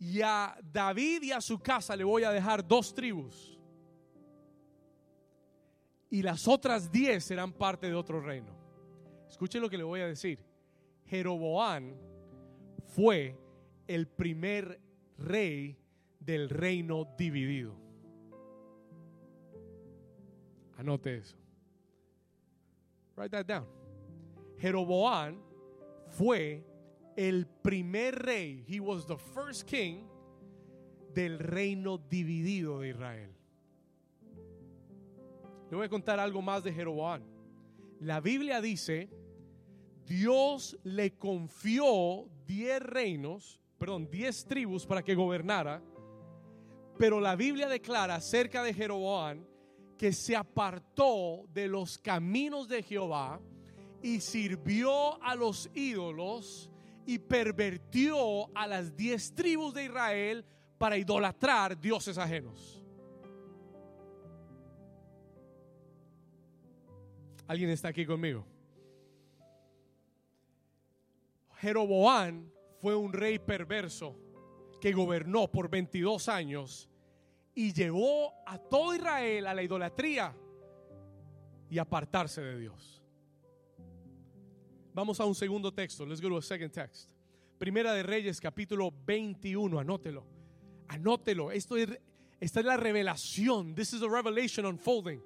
Y 0.00 0.20
a 0.22 0.56
David 0.62 1.22
y 1.22 1.32
a 1.32 1.40
su 1.40 1.58
casa 1.58 1.94
le 1.96 2.04
voy 2.04 2.24
a 2.24 2.30
dejar 2.30 2.66
dos 2.66 2.94
tribus. 2.94 3.58
Y 6.10 6.22
las 6.22 6.48
otras 6.48 6.90
diez 6.90 7.24
serán 7.24 7.52
parte 7.52 7.86
de 7.86 7.94
otro 7.94 8.20
reino. 8.20 8.56
Escuchen 9.28 9.60
lo 9.60 9.68
que 9.68 9.78
le 9.78 9.84
voy 9.84 10.00
a 10.00 10.06
decir. 10.06 10.44
Jeroboán 11.06 11.96
fue 12.86 13.36
el 13.86 14.08
primer 14.08 14.80
rey 15.18 15.78
del 16.20 16.48
reino 16.48 17.06
dividido. 17.16 17.87
Anote 20.78 21.18
eso. 21.18 21.36
Write 23.16 23.32
that 23.32 23.46
down. 23.46 23.66
Jeroboán 24.60 25.38
fue 26.16 26.64
el 27.16 27.46
primer 27.62 28.12
rey, 28.12 28.64
he 28.66 28.78
was 28.78 29.04
the 29.06 29.16
first 29.16 29.66
king 29.66 30.06
del 31.12 31.38
reino 31.40 31.98
dividido 31.98 32.80
de 32.80 32.90
Israel. 32.90 33.30
Le 35.68 35.76
voy 35.76 35.86
a 35.86 35.88
contar 35.88 36.20
algo 36.20 36.40
más 36.40 36.62
de 36.62 36.72
Jeroboán. 36.72 37.24
La 38.00 38.20
Biblia 38.20 38.60
dice, 38.60 39.10
Dios 40.06 40.78
le 40.84 41.18
confió 41.18 42.28
diez 42.46 42.80
reinos, 42.80 43.60
perdón, 43.78 44.08
diez 44.08 44.44
tribus 44.46 44.86
para 44.86 45.02
que 45.02 45.16
gobernara, 45.16 45.82
pero 46.96 47.20
la 47.20 47.34
Biblia 47.34 47.68
declara 47.68 48.14
acerca 48.14 48.62
de 48.62 48.72
Jeroboán 48.72 49.47
que 49.98 50.12
se 50.12 50.36
apartó 50.36 51.44
de 51.52 51.66
los 51.66 51.98
caminos 51.98 52.68
de 52.68 52.82
Jehová 52.82 53.40
y 54.00 54.20
sirvió 54.20 55.22
a 55.22 55.34
los 55.34 55.68
ídolos 55.74 56.70
y 57.04 57.18
pervertió 57.18 58.56
a 58.56 58.66
las 58.66 58.96
diez 58.96 59.34
tribus 59.34 59.74
de 59.74 59.86
Israel 59.86 60.44
para 60.78 60.96
idolatrar 60.96 61.78
dioses 61.78 62.16
ajenos. 62.16 62.82
¿Alguien 67.48 67.70
está 67.70 67.88
aquí 67.88 68.06
conmigo? 68.06 68.46
Jeroboán 71.56 72.52
fue 72.80 72.94
un 72.94 73.12
rey 73.12 73.40
perverso 73.40 74.16
que 74.80 74.92
gobernó 74.92 75.50
por 75.50 75.68
22 75.68 76.28
años 76.28 76.88
y 77.58 77.72
llevó 77.72 78.32
a 78.46 78.56
todo 78.56 78.94
Israel 78.94 79.48
a 79.48 79.52
la 79.52 79.64
idolatría 79.64 80.32
y 81.68 81.76
apartarse 81.76 82.40
de 82.40 82.56
Dios. 82.56 83.02
Vamos 84.94 85.18
a 85.18 85.24
un 85.24 85.34
segundo 85.34 85.74
texto. 85.74 86.06
Let's 86.06 86.20
go 86.20 86.28
to 86.28 86.36
a 86.36 86.42
second 86.42 86.70
text. 86.70 87.10
Primera 87.58 87.92
de 87.94 88.04
Reyes, 88.04 88.40
capítulo 88.40 88.94
21. 89.04 89.76
Anótelo. 89.76 90.24
Anótelo. 90.86 91.50
Esto 91.50 91.76
es, 91.76 91.88
esta 92.38 92.60
es 92.60 92.66
la 92.66 92.76
revelación. 92.76 93.74
This 93.74 93.92
is 93.92 94.02
a 94.02 94.08
revelation 94.08 94.64
unfolding. 94.64 95.20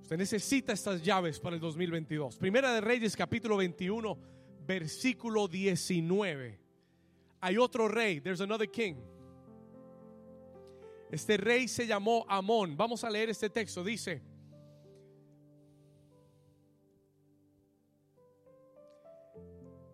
Usted 0.00 0.16
necesita 0.16 0.72
estas 0.72 1.02
llaves 1.02 1.38
para 1.38 1.54
el 1.54 1.60
2022. 1.60 2.38
Primera 2.38 2.72
de 2.72 2.80
Reyes, 2.80 3.14
capítulo 3.14 3.58
21, 3.58 4.18
versículo 4.66 5.48
19. 5.48 6.58
Hay 7.42 7.58
otro 7.58 7.88
rey. 7.88 8.20
There's 8.20 8.40
another 8.40 8.70
king. 8.70 8.96
Este 11.10 11.36
rey 11.36 11.66
se 11.66 11.86
llamó 11.86 12.24
Amón. 12.28 12.76
Vamos 12.76 13.02
a 13.02 13.10
leer 13.10 13.30
este 13.30 13.50
texto. 13.50 13.82
Dice, 13.82 14.22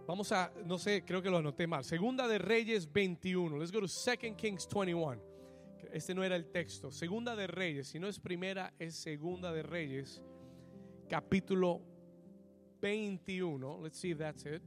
vamos 0.06 0.30
a, 0.32 0.52
no 0.66 0.78
sé, 0.78 1.04
creo 1.06 1.22
que 1.22 1.30
lo 1.30 1.38
anoté 1.38 1.66
mal. 1.66 1.84
Segunda 1.84 2.28
de 2.28 2.38
Reyes 2.38 2.92
21. 2.92 3.56
Let's 3.56 3.72
go 3.72 3.80
to 3.80 3.86
2 3.86 4.36
Kings 4.36 4.68
21. 4.68 5.22
Este 5.90 6.14
no 6.14 6.22
era 6.22 6.36
el 6.36 6.50
texto. 6.50 6.90
Segunda 6.90 7.34
de 7.34 7.46
Reyes. 7.46 7.88
Si 7.88 7.98
no 7.98 8.08
es 8.08 8.20
primera, 8.20 8.74
es 8.78 8.94
segunda 8.96 9.52
de 9.52 9.62
Reyes. 9.62 10.22
Capítulo 11.08 11.80
21. 12.82 13.80
Let's 13.82 13.98
see 13.98 14.10
if 14.10 14.18
that's 14.18 14.44
it. 14.44 14.60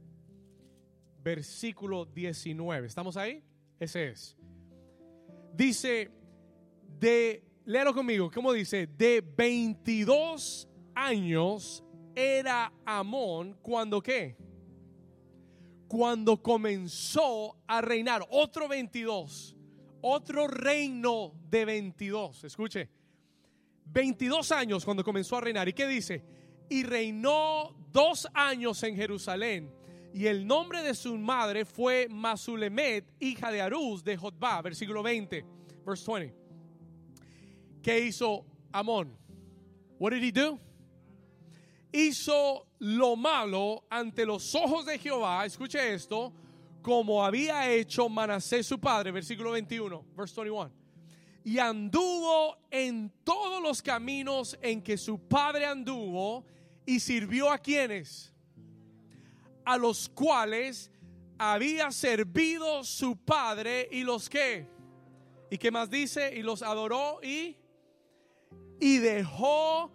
Versículo 1.22 2.06
19. 2.06 2.88
¿Estamos 2.88 3.16
ahí? 3.16 3.44
Ese 3.78 4.08
es. 4.08 4.36
Dice 5.54 6.19
de, 7.00 7.42
léalo 7.64 7.94
conmigo, 7.94 8.30
¿cómo 8.30 8.52
dice? 8.52 8.86
De 8.86 9.22
22 9.36 10.68
años 10.94 11.82
era 12.14 12.72
Amón 12.84 13.56
cuando 13.62 14.02
qué? 14.02 14.36
Cuando 15.88 16.40
comenzó 16.40 17.56
a 17.66 17.80
reinar. 17.80 18.24
Otro 18.30 18.68
22. 18.68 19.56
Otro 20.02 20.46
reino 20.46 21.32
de 21.48 21.64
22. 21.64 22.44
Escuche. 22.44 22.88
22 23.86 24.52
años 24.52 24.84
cuando 24.84 25.02
comenzó 25.02 25.36
a 25.36 25.40
reinar. 25.40 25.68
¿Y 25.68 25.72
qué 25.72 25.88
dice? 25.88 26.24
Y 26.68 26.84
reinó 26.84 27.74
dos 27.90 28.28
años 28.34 28.82
en 28.84 28.94
Jerusalén. 28.94 29.72
Y 30.12 30.26
el 30.26 30.46
nombre 30.46 30.82
de 30.82 30.94
su 30.94 31.16
madre 31.16 31.64
fue 31.64 32.08
Masulemet, 32.08 33.04
hija 33.18 33.50
de 33.50 33.60
Arús 33.60 34.04
de 34.04 34.16
Jotba. 34.16 34.62
Versículo 34.62 35.02
20. 35.02 35.44
Verse 35.84 36.12
20. 36.12 36.39
¿Qué 37.82 37.98
hizo 38.00 38.44
Amón? 38.72 39.16
What 39.98 40.12
did 40.12 40.22
he 40.22 40.32
do? 40.32 40.58
Hizo 41.92 42.66
lo 42.78 43.16
malo 43.16 43.84
ante 43.90 44.24
los 44.24 44.54
ojos 44.54 44.86
de 44.86 44.98
Jehová. 44.98 45.44
Escuche 45.44 45.94
esto. 45.94 46.32
Como 46.82 47.22
había 47.22 47.70
hecho 47.70 48.08
Manasés 48.08 48.66
su 48.66 48.78
padre. 48.78 49.10
Versículo 49.10 49.52
21. 49.52 50.04
Verse 50.16 50.34
21. 50.34 50.70
Y 51.44 51.58
anduvo 51.58 52.58
en 52.70 53.12
todos 53.24 53.62
los 53.62 53.82
caminos 53.82 54.58
en 54.62 54.82
que 54.82 54.96
su 54.96 55.18
padre 55.18 55.66
anduvo. 55.66 56.44
Y 56.86 57.00
sirvió 57.00 57.50
a 57.50 57.58
quienes. 57.58 58.32
A 59.64 59.76
los 59.76 60.08
cuales 60.08 60.90
había 61.38 61.90
servido 61.90 62.84
su 62.84 63.16
padre. 63.16 63.88
Y 63.90 64.02
los 64.02 64.28
que. 64.30 64.66
¿Y 65.50 65.58
qué 65.58 65.70
más 65.70 65.90
dice? 65.90 66.32
Y 66.34 66.42
los 66.42 66.62
adoró 66.62 67.20
y 67.22 67.56
y 68.80 68.98
dejó 68.98 69.90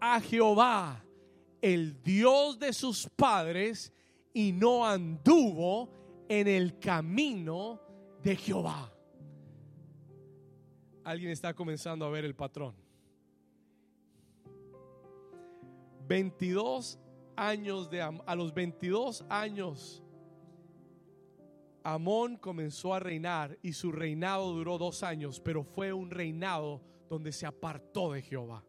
a 0.00 0.20
Jehová, 0.20 1.04
el 1.62 2.02
Dios 2.02 2.58
de 2.58 2.72
sus 2.72 3.08
padres, 3.08 3.92
y 4.32 4.52
no 4.52 4.84
anduvo 4.84 5.88
en 6.28 6.48
el 6.48 6.78
camino 6.78 7.80
de 8.22 8.36
Jehová. 8.36 8.92
Alguien 11.04 11.30
está 11.30 11.54
comenzando 11.54 12.04
a 12.04 12.10
ver 12.10 12.24
el 12.24 12.34
patrón. 12.34 12.74
22 16.06 16.98
años 17.36 17.88
de 17.88 18.02
a 18.02 18.34
los 18.34 18.52
22 18.52 19.24
años 19.28 20.04
Amón 21.84 22.38
comenzó 22.38 22.94
a 22.94 22.98
reinar 22.98 23.58
y 23.62 23.74
su 23.74 23.92
reinado 23.92 24.54
duró 24.54 24.78
dos 24.78 25.02
años, 25.02 25.38
pero 25.38 25.64
fue 25.64 25.92
un 25.92 26.10
reinado 26.10 26.80
donde 27.14 27.32
se 27.32 27.46
apartó 27.46 28.12
de 28.12 28.22
Jehová. 28.22 28.64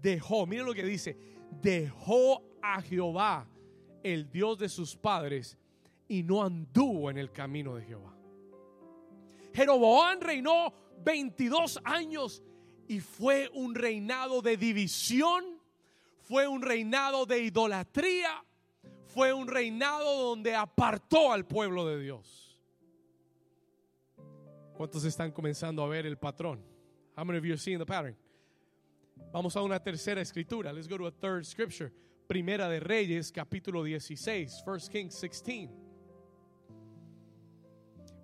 Dejó, 0.00 0.46
miren 0.46 0.66
lo 0.66 0.74
que 0.74 0.84
dice, 0.84 1.16
dejó 1.50 2.42
a 2.62 2.80
Jehová, 2.80 3.46
el 4.02 4.30
Dios 4.30 4.58
de 4.58 4.68
sus 4.68 4.96
padres, 4.96 5.58
y 6.08 6.22
no 6.22 6.42
anduvo 6.42 7.10
en 7.10 7.18
el 7.18 7.30
camino 7.32 7.76
de 7.76 7.84
Jehová. 7.84 8.14
Jeroboam 9.52 10.20
reinó 10.20 10.72
22 11.04 11.80
años 11.84 12.42
y 12.88 13.00
fue 13.00 13.50
un 13.54 13.74
reinado 13.74 14.42
de 14.42 14.56
división, 14.56 15.44
fue 16.22 16.46
un 16.46 16.62
reinado 16.62 17.26
de 17.26 17.40
idolatría, 17.40 18.44
fue 19.06 19.32
un 19.32 19.46
reinado 19.46 20.28
donde 20.28 20.54
apartó 20.54 21.32
al 21.32 21.46
pueblo 21.46 21.86
de 21.86 22.00
Dios. 22.00 22.60
¿Cuántos 24.76 25.04
están 25.04 25.30
comenzando 25.30 25.82
a 25.84 25.88
ver 25.88 26.04
el 26.04 26.18
patrón? 26.18 26.73
How 27.16 27.24
many 27.24 27.38
of 27.38 27.44
you 27.44 27.54
are 27.54 27.58
seeing 27.58 27.78
the 27.78 27.86
pattern? 27.86 28.16
Vamos 29.32 29.54
a 29.56 29.62
una 29.62 29.78
tercera 29.78 30.20
escritura. 30.20 30.72
Let's 30.72 30.88
go 30.88 30.98
to 30.98 31.06
a 31.06 31.10
third 31.10 31.46
scripture. 31.46 31.92
Primera 32.28 32.68
de 32.68 32.80
Reyes, 32.80 33.30
capítulo 33.30 33.84
16, 33.84 34.62
1 34.64 34.78
Kings 34.90 35.14
16. 35.14 35.70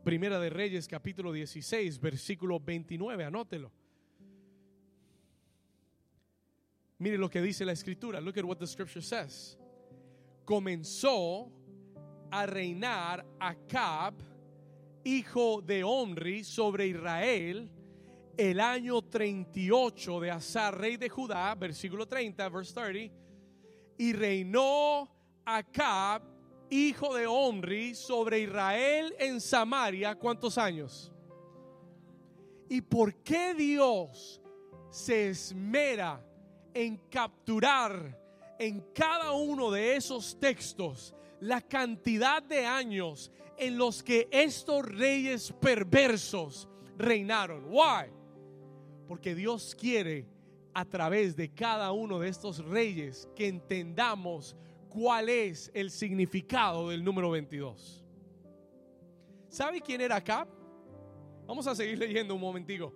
Primera 0.02 0.40
de 0.40 0.50
Reyes, 0.50 0.88
capítulo 0.88 1.32
16, 1.32 2.00
versículo 2.00 2.58
29, 2.58 3.24
anótelo. 3.24 3.70
Mire 6.98 7.18
lo 7.18 7.28
que 7.28 7.40
dice 7.40 7.64
la 7.64 7.72
escritura. 7.72 8.20
Look 8.20 8.38
at 8.38 8.44
what 8.44 8.58
the 8.58 8.66
scripture 8.66 9.02
says. 9.02 9.56
Comenzó 10.44 11.50
a 12.32 12.46
reinar 12.46 13.24
Acab, 13.38 14.14
hijo 15.04 15.60
de 15.60 15.84
Omri, 15.84 16.44
sobre 16.44 16.88
Israel 16.88 17.70
el 18.40 18.58
año 18.58 19.02
38 19.02 20.18
de 20.18 20.30
Asa, 20.30 20.70
rey 20.70 20.96
de 20.96 21.10
Judá, 21.10 21.54
versículo 21.54 22.08
30, 22.08 22.48
verse 22.48 22.72
30, 22.72 23.14
y 23.98 24.14
reinó 24.14 25.06
Acab, 25.44 26.22
hijo 26.70 27.14
de 27.14 27.26
Omri, 27.26 27.94
sobre 27.94 28.40
Israel 28.40 29.14
en 29.18 29.42
Samaria, 29.42 30.14
¿cuántos 30.14 30.56
años? 30.56 31.12
¿Y 32.70 32.80
por 32.80 33.16
qué 33.16 33.52
Dios 33.52 34.40
se 34.88 35.28
esmera 35.28 36.24
en 36.72 36.96
capturar 37.10 38.18
en 38.58 38.80
cada 38.94 39.32
uno 39.32 39.70
de 39.70 39.96
esos 39.96 40.40
textos 40.40 41.14
la 41.40 41.60
cantidad 41.60 42.42
de 42.42 42.64
años 42.64 43.30
en 43.58 43.76
los 43.76 44.02
que 44.02 44.28
estos 44.30 44.82
reyes 44.86 45.52
perversos 45.60 46.66
reinaron? 46.96 47.66
Why? 47.68 48.19
Porque 49.10 49.34
Dios 49.34 49.74
quiere 49.74 50.24
a 50.72 50.84
través 50.84 51.34
de 51.34 51.52
cada 51.52 51.90
uno 51.90 52.20
de 52.20 52.28
estos 52.28 52.64
reyes 52.64 53.28
que 53.34 53.48
entendamos 53.48 54.54
cuál 54.88 55.28
es 55.28 55.68
el 55.74 55.90
significado 55.90 56.90
del 56.90 57.02
número 57.02 57.28
22. 57.32 58.04
¿Sabe 59.48 59.80
quién 59.80 60.00
era 60.00 60.14
Acab? 60.14 60.46
Vamos 61.44 61.66
a 61.66 61.74
seguir 61.74 61.98
leyendo 61.98 62.36
un 62.36 62.40
momentico. 62.40 62.94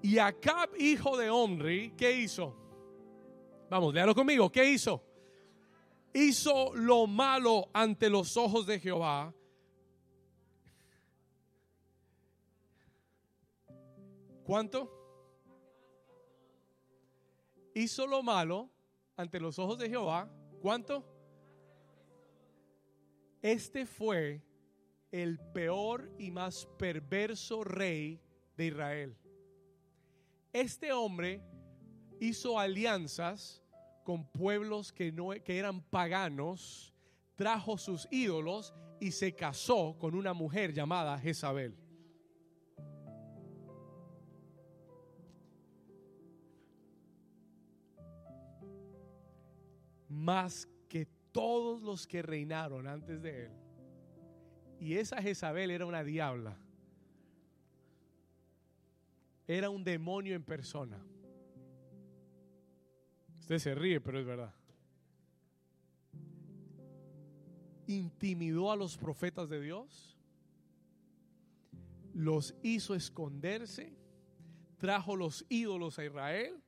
Y 0.00 0.18
Acab, 0.18 0.70
hijo 0.78 1.16
de 1.16 1.28
Omri, 1.28 1.92
¿qué 1.96 2.12
hizo? 2.12 2.54
Vamos, 3.68 3.92
léalo 3.92 4.14
conmigo. 4.14 4.52
¿Qué 4.52 4.64
hizo? 4.64 5.02
Hizo 6.14 6.72
lo 6.76 7.08
malo 7.08 7.68
ante 7.72 8.08
los 8.08 8.36
ojos 8.36 8.64
de 8.64 8.78
Jehová. 8.78 9.34
¿Cuánto? 14.44 14.97
Hizo 17.74 18.06
lo 18.06 18.22
malo 18.22 18.70
ante 19.16 19.40
los 19.40 19.58
ojos 19.58 19.78
de 19.78 19.88
Jehová. 19.88 20.30
¿Cuánto? 20.60 21.04
Este 23.42 23.86
fue 23.86 24.42
el 25.10 25.38
peor 25.52 26.10
y 26.18 26.30
más 26.30 26.66
perverso 26.78 27.64
rey 27.64 28.20
de 28.56 28.66
Israel. 28.66 29.16
Este 30.52 30.92
hombre 30.92 31.42
hizo 32.20 32.58
alianzas 32.58 33.62
con 34.04 34.26
pueblos 34.26 34.92
que, 34.92 35.12
no, 35.12 35.30
que 35.44 35.58
eran 35.58 35.82
paganos, 35.82 36.94
trajo 37.36 37.78
sus 37.78 38.08
ídolos 38.10 38.74
y 39.00 39.12
se 39.12 39.34
casó 39.34 39.96
con 39.98 40.14
una 40.14 40.32
mujer 40.34 40.72
llamada 40.72 41.18
Jezabel. 41.18 41.76
Más 50.18 50.68
que 50.88 51.06
todos 51.32 51.82
los 51.82 52.06
que 52.06 52.22
reinaron 52.22 52.86
antes 52.86 53.22
de 53.22 53.46
él. 53.46 53.52
Y 54.80 54.94
esa 54.94 55.22
Jezabel 55.22 55.70
era 55.70 55.86
una 55.86 56.02
diabla. 56.04 56.56
Era 59.46 59.70
un 59.70 59.82
demonio 59.82 60.34
en 60.34 60.42
persona. 60.42 61.02
Usted 63.40 63.58
se 63.58 63.74
ríe, 63.74 64.00
pero 64.00 64.20
es 64.20 64.26
verdad. 64.26 64.54
Intimidó 67.86 68.70
a 68.70 68.76
los 68.76 68.98
profetas 68.98 69.48
de 69.48 69.60
Dios. 69.60 70.18
Los 72.12 72.54
hizo 72.62 72.94
esconderse. 72.94 73.96
Trajo 74.76 75.16
los 75.16 75.46
ídolos 75.48 75.98
a 75.98 76.04
Israel. 76.04 76.62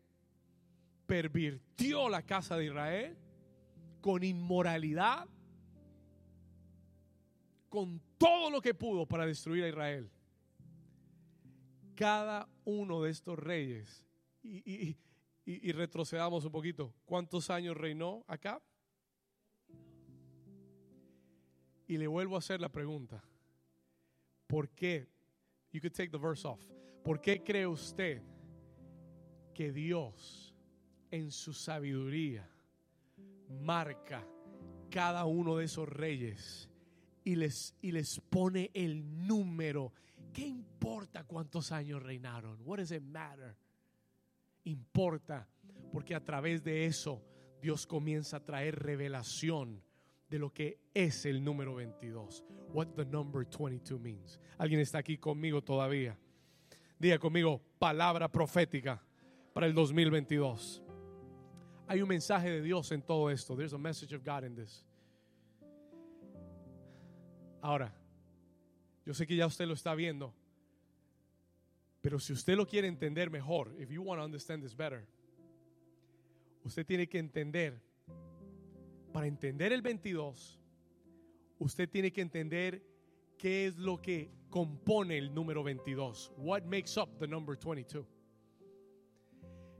Pervirtió 1.06 2.08
la 2.08 2.22
casa 2.22 2.56
de 2.56 2.66
Israel 2.66 3.18
con 4.00 4.22
inmoralidad, 4.22 5.28
con 7.68 8.00
todo 8.18 8.50
lo 8.50 8.60
que 8.60 8.74
pudo 8.74 9.06
para 9.06 9.26
destruir 9.26 9.64
a 9.64 9.68
Israel. 9.68 10.10
Cada 11.94 12.48
uno 12.64 13.02
de 13.02 13.10
estos 13.10 13.38
reyes, 13.38 14.06
y, 14.42 14.96
retrocedamos 15.72 16.44
un 16.44 16.52
poquito, 16.52 16.94
¿cuántos 17.04 17.50
años 17.50 17.76
reinó 17.76 18.24
acá? 18.26 18.62
Y 21.86 21.96
le 21.96 22.06
vuelvo 22.06 22.36
a 22.36 22.38
hacer 22.38 22.60
la 22.60 22.70
pregunta, 22.70 23.22
¿por 24.46 24.70
qué? 24.70 25.08
You 25.72 25.80
could 25.80 25.92
take 25.92 26.10
the 26.10 26.18
verse 26.18 26.46
off. 26.46 26.60
¿Por 27.02 27.20
qué 27.20 27.42
cree 27.42 27.66
usted 27.66 28.22
que 29.54 29.72
Dios 29.72 30.54
en 31.10 31.30
su 31.30 31.52
sabiduría 31.52 32.48
marca 33.50 34.26
cada 34.90 35.24
uno 35.24 35.56
de 35.56 35.64
esos 35.64 35.88
reyes 35.88 36.68
y 37.24 37.36
les, 37.36 37.74
y 37.80 37.92
les 37.92 38.20
pone 38.20 38.70
el 38.74 39.26
número. 39.26 39.92
¿Qué 40.32 40.46
importa 40.46 41.24
cuántos 41.24 41.72
años 41.72 42.02
reinaron? 42.02 42.60
What 42.64 42.78
does 42.78 42.92
it 42.92 43.02
matter? 43.02 43.56
Importa, 44.64 45.48
porque 45.92 46.14
a 46.14 46.22
través 46.22 46.62
de 46.62 46.86
eso 46.86 47.22
Dios 47.60 47.86
comienza 47.86 48.38
a 48.38 48.44
traer 48.44 48.76
revelación 48.76 49.82
de 50.28 50.38
lo 50.38 50.52
que 50.52 50.78
es 50.94 51.26
el 51.26 51.42
número 51.42 51.74
22. 51.74 52.44
What 52.72 52.88
the 52.94 53.04
number 53.04 53.44
22 53.44 54.00
means. 54.00 54.38
¿Alguien 54.58 54.80
está 54.80 54.98
aquí 54.98 55.18
conmigo 55.18 55.62
todavía? 55.62 56.16
Diga 56.98 57.18
conmigo, 57.18 57.60
palabra 57.78 58.30
profética 58.30 59.02
para 59.52 59.66
el 59.66 59.74
2022. 59.74 60.82
Hay 61.90 62.02
un 62.02 62.08
mensaje 62.08 62.48
de 62.48 62.62
Dios 62.62 62.92
en 62.92 63.02
todo 63.02 63.30
esto. 63.30 63.56
There's 63.56 63.72
a 63.72 63.78
message 63.78 64.12
of 64.12 64.24
God 64.24 64.44
in 64.44 64.54
this. 64.54 64.84
Ahora, 67.60 67.92
yo 69.04 69.12
sé 69.12 69.26
que 69.26 69.34
ya 69.34 69.44
usted 69.44 69.66
lo 69.66 69.74
está 69.74 69.96
viendo, 69.96 70.32
pero 72.00 72.20
si 72.20 72.32
usted 72.32 72.56
lo 72.56 72.64
quiere 72.64 72.86
entender 72.86 73.28
mejor, 73.28 73.74
if 73.76 73.90
you 73.90 74.02
want 74.02 74.20
to 74.20 74.24
understand 74.24 74.62
this 74.62 74.72
better, 74.72 75.04
usted 76.64 76.86
tiene 76.86 77.08
que 77.08 77.18
entender, 77.18 77.82
para 79.12 79.26
entender 79.26 79.72
el 79.72 79.82
22, 79.82 80.60
usted 81.58 81.90
tiene 81.90 82.12
que 82.12 82.20
entender 82.20 82.84
qué 83.36 83.66
es 83.66 83.76
lo 83.76 84.00
que 84.00 84.30
compone 84.48 85.18
el 85.18 85.34
número 85.34 85.64
22. 85.64 86.30
What 86.36 86.66
makes 86.66 86.96
up 86.96 87.18
the 87.18 87.26
number 87.26 87.56
22? 87.56 88.06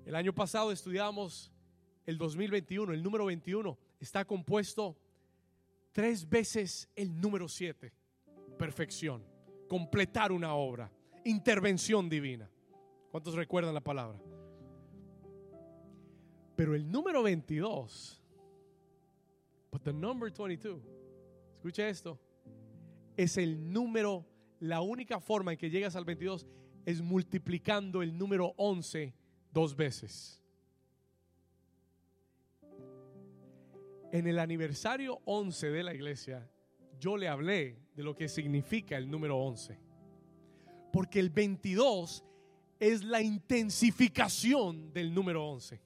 El 0.05 0.17
año 0.17 0.33
pasado 0.33 0.73
estudiamos 0.73 1.50
el 2.11 2.19
2021, 2.19 2.93
el 2.93 3.03
número 3.05 3.27
21, 3.27 3.79
está 4.01 4.25
compuesto 4.25 4.97
tres 5.93 6.29
veces 6.29 6.89
el 6.97 7.21
número 7.21 7.47
7. 7.47 7.93
Perfección, 8.59 9.25
completar 9.69 10.33
una 10.33 10.55
obra, 10.55 10.91
intervención 11.25 12.09
divina. 12.09 12.51
¿Cuántos 13.13 13.35
recuerdan 13.35 13.75
la 13.75 13.81
palabra? 13.81 14.21
Pero 16.57 16.75
el 16.75 16.91
número 16.91 17.23
22, 17.23 18.21
but 19.71 19.83
the 19.85 19.93
number 19.93 20.33
22, 20.33 20.83
escucha 21.55 21.89
esto, 21.89 22.19
es 23.17 23.37
el 23.37 23.73
número, 23.73 24.27
la 24.59 24.81
única 24.81 25.21
forma 25.21 25.53
en 25.53 25.59
que 25.59 25.71
llegas 25.71 25.95
al 25.95 26.05
22 26.05 26.45
es 26.85 27.01
multiplicando 27.01 28.03
el 28.03 28.19
número 28.19 28.53
11 28.57 29.15
dos 29.53 29.77
veces. 29.77 30.40
En 34.13 34.27
el 34.27 34.39
aniversario 34.39 35.21
11 35.25 35.71
de 35.71 35.83
la 35.83 35.95
iglesia, 35.95 36.49
yo 36.99 37.17
le 37.17 37.29
hablé 37.29 37.79
de 37.95 38.03
lo 38.03 38.15
que 38.15 38.29
significa 38.29 38.97
el 38.97 39.11
número 39.11 39.39
11. 39.39 39.79
Porque 40.93 41.21
el 41.21 41.31
22 41.31 42.25
es 42.81 43.05
la 43.05 43.23
intensificación 43.23 44.93
del 44.93 45.15
número 45.15 45.47
11. 45.47 45.81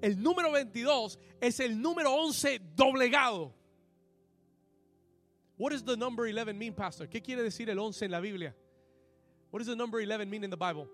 El 0.00 0.22
número 0.22 0.50
22 0.50 1.18
es 1.40 1.60
el 1.60 1.80
número 1.80 2.12
11 2.12 2.60
doblegado. 2.74 3.54
What 5.58 5.72
does 5.72 5.84
the 5.84 5.96
number 5.96 6.26
11 6.26 6.54
mean, 6.54 6.74
pastor? 6.74 7.08
¿Qué 7.08 7.20
quiere 7.20 7.42
decir 7.42 7.68
el 7.68 7.78
11 7.78 8.06
en 8.06 8.10
la 8.10 8.20
Biblia? 8.20 8.56
What 9.52 9.60
does 9.60 9.68
the 9.68 9.76
number 9.76 10.00
11 10.00 10.28
mean 10.28 10.42
in 10.42 10.50
the 10.50 10.56
Bible? 10.56 10.88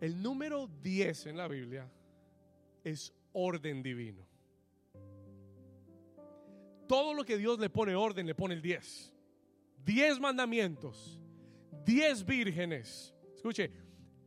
El 0.00 0.22
número 0.22 0.68
10 0.82 1.26
en 1.26 1.36
la 1.38 1.48
Biblia 1.48 1.90
es 2.84 3.12
orden 3.32 3.82
divino. 3.82 4.26
Todo 6.86 7.14
lo 7.14 7.24
que 7.24 7.38
Dios 7.38 7.58
le 7.58 7.70
pone 7.70 7.94
orden, 7.94 8.26
le 8.26 8.34
pone 8.34 8.54
el 8.54 8.62
10. 8.62 9.12
10 9.84 10.20
mandamientos, 10.20 11.20
10 11.84 12.24
vírgenes. 12.26 13.14
Escuche, 13.34 13.70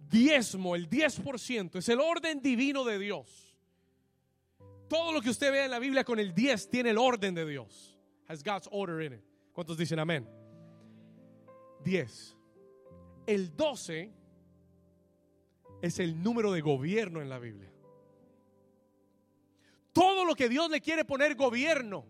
diezmo, 0.10 0.76
el 0.76 0.90
10%, 0.90 1.78
es 1.78 1.90
el 1.90 2.00
orden 2.00 2.42
divino 2.42 2.84
de 2.84 3.00
Dios. 3.00 3.56
Todo 4.88 5.12
lo 5.12 5.22
que 5.22 5.30
usted 5.30 5.52
ve 5.52 5.66
en 5.66 5.72
la 5.72 5.80
Biblia 5.80 6.04
con 6.04 6.20
el 6.20 6.34
10 6.34 6.70
tiene 6.70 6.92
el 6.92 6.98
orden 6.98 7.34
de 7.34 7.46
Dios. 7.46 7.98
Has 8.28 8.44
God's 8.44 8.68
order 8.72 9.02
in 9.02 9.14
it. 9.14 9.24
¿Cuántos 9.54 9.78
dicen 9.78 10.00
amén? 10.00 10.28
10. 11.84 12.36
El 13.28 13.56
12 13.56 14.12
es 15.82 16.00
el 16.00 16.22
número 16.22 16.52
de 16.52 16.62
gobierno 16.62 17.22
en 17.22 17.30
la 17.30 17.40
Biblia. 17.40 17.72
Todo 19.96 20.26
lo 20.26 20.36
que 20.36 20.50
Dios 20.50 20.70
le 20.70 20.82
quiere 20.82 21.06
poner 21.06 21.36
gobierno, 21.36 22.06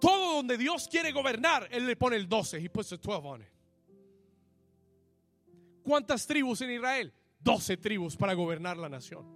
todo 0.00 0.36
donde 0.36 0.56
Dios 0.56 0.88
quiere 0.88 1.12
gobernar, 1.12 1.68
Él 1.70 1.84
le 1.84 1.96
pone 1.96 2.16
el 2.16 2.26
12. 2.26 2.56
He 2.64 2.70
puts 2.70 2.94
a 2.94 2.96
12 2.96 3.28
on 3.28 3.42
it. 3.42 3.48
¿Cuántas 5.82 6.26
tribus 6.26 6.62
en 6.62 6.70
Israel? 6.70 7.12
12 7.40 7.76
tribus 7.76 8.16
para 8.16 8.32
gobernar 8.32 8.78
la 8.78 8.88
nación. 8.88 9.26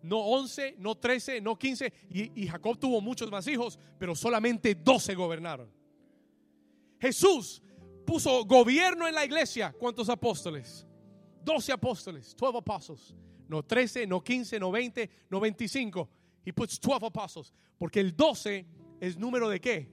No 0.00 0.20
11, 0.20 0.76
no 0.78 0.94
13, 0.94 1.42
no 1.42 1.58
15. 1.58 1.92
Y, 2.08 2.44
y, 2.44 2.48
Jacob 2.48 2.78
tuvo 2.78 3.02
muchos 3.02 3.30
más 3.30 3.46
hijos, 3.46 3.78
pero 3.98 4.14
solamente 4.14 4.74
12 4.74 5.14
gobernaron. 5.14 5.70
Jesús 6.98 7.60
puso 8.06 8.46
gobierno 8.46 9.06
en 9.06 9.14
la 9.14 9.26
iglesia. 9.26 9.74
¿Cuántos 9.78 10.08
apóstoles? 10.08 10.86
12 11.44 11.72
apóstoles, 11.72 12.34
12 12.34 12.56
apóstoles. 12.56 13.14
No 13.48 13.62
13, 13.62 14.06
no 14.06 14.22
15, 14.22 14.58
no 14.58 14.70
20, 14.70 15.10
no 15.30 15.40
25. 15.40 16.08
He 16.44 16.52
puts 16.52 16.80
12 16.80 17.06
apóstoles. 17.06 17.52
Porque 17.78 18.00
el 18.00 18.16
12 18.16 18.66
es 19.00 19.16
número 19.16 19.48
de 19.48 19.60
qué? 19.60 19.88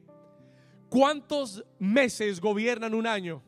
¿Cuántos 0.89 1.63
meses 1.79 2.39
gobiernan 2.39 2.93
un 2.93 3.07
año? 3.07 3.43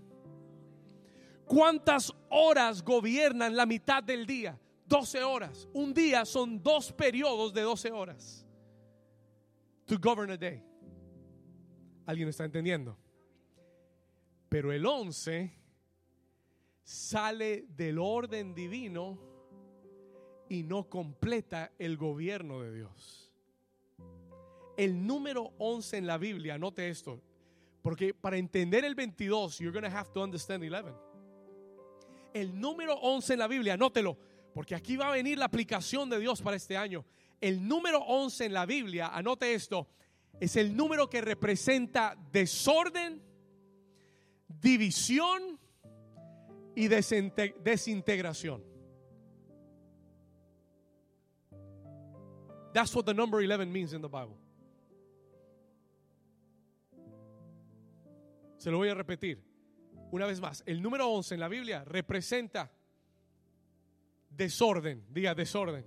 ¿Cuántas 1.45 2.11
horas 2.29 2.83
gobiernan 2.83 3.55
la 3.55 3.65
mitad 3.65 4.03
del 4.03 4.25
día? 4.25 4.59
12 4.87 5.23
horas. 5.23 5.67
Un 5.73 5.93
día 5.93 6.25
son 6.25 6.61
dos 6.61 6.91
periodos 6.91 7.53
de 7.53 7.61
12 7.61 7.91
horas. 7.91 8.45
To 9.85 9.97
govern 9.99 10.31
a 10.31 10.37
day. 10.37 10.63
¿Alguien 12.05 12.29
está 12.29 12.45
entendiendo? 12.45 12.97
Pero 14.49 14.71
el 14.71 14.85
11 14.85 15.53
sale 16.83 17.65
del 17.69 17.99
orden 17.99 18.53
divino 18.53 19.34
y 20.49 20.63
no 20.63 20.89
completa 20.89 21.71
el 21.79 21.97
gobierno 21.97 22.61
de 22.61 22.73
Dios. 22.73 23.33
El 24.77 25.05
número 25.05 25.53
11 25.57 25.97
en 25.97 26.07
la 26.07 26.17
Biblia, 26.17 26.57
note 26.57 26.89
esto, 26.89 27.21
porque 27.81 28.13
para 28.13 28.37
entender 28.37 28.83
el 28.83 28.95
22, 28.95 29.59
you're 29.59 29.71
going 29.71 29.89
to 29.89 29.95
have 29.95 30.11
to 30.11 30.21
understand 30.21 30.63
11 30.63 31.05
el 32.35 32.59
número 32.59 32.95
11 32.95 33.33
en 33.33 33.39
la 33.39 33.47
Biblia, 33.47 33.75
anótelo, 33.75 34.17
porque 34.53 34.75
aquí 34.75 34.97
va 34.97 35.07
a 35.07 35.11
venir 35.11 35.37
la 35.37 35.45
aplicación 35.45 36.09
de 36.09 36.19
Dios 36.19 36.41
para 36.41 36.57
este 36.57 36.75
año. 36.75 37.05
El 37.39 37.65
número 37.65 37.99
11 37.99 38.45
en 38.45 38.53
la 38.53 38.65
Biblia, 38.65 39.07
anote 39.07 39.53
esto, 39.53 39.87
es 40.41 40.57
el 40.57 40.75
número 40.75 41.09
que 41.09 41.21
representa 41.21 42.17
desorden, 42.33 43.21
división 44.49 45.57
y 46.75 46.89
desintegración. 46.89 48.74
That's 52.75 52.93
what 52.93 53.05
the 53.05 53.13
number 53.13 53.41
11 53.41 53.71
means 53.71 53.93
in 53.93 54.01
the 54.01 54.09
Bible. 54.09 54.37
Se 58.57 58.69
lo 58.69 58.79
voy 58.79 58.89
a 58.89 58.93
repetir. 58.93 59.41
Una 60.11 60.25
vez 60.25 60.41
más, 60.41 60.61
el 60.65 60.81
número 60.81 61.07
11 61.09 61.35
en 61.35 61.39
la 61.39 61.47
Biblia 61.47 61.85
representa 61.85 62.69
desorden, 64.29 65.05
diga 65.09 65.33
desorden, 65.33 65.85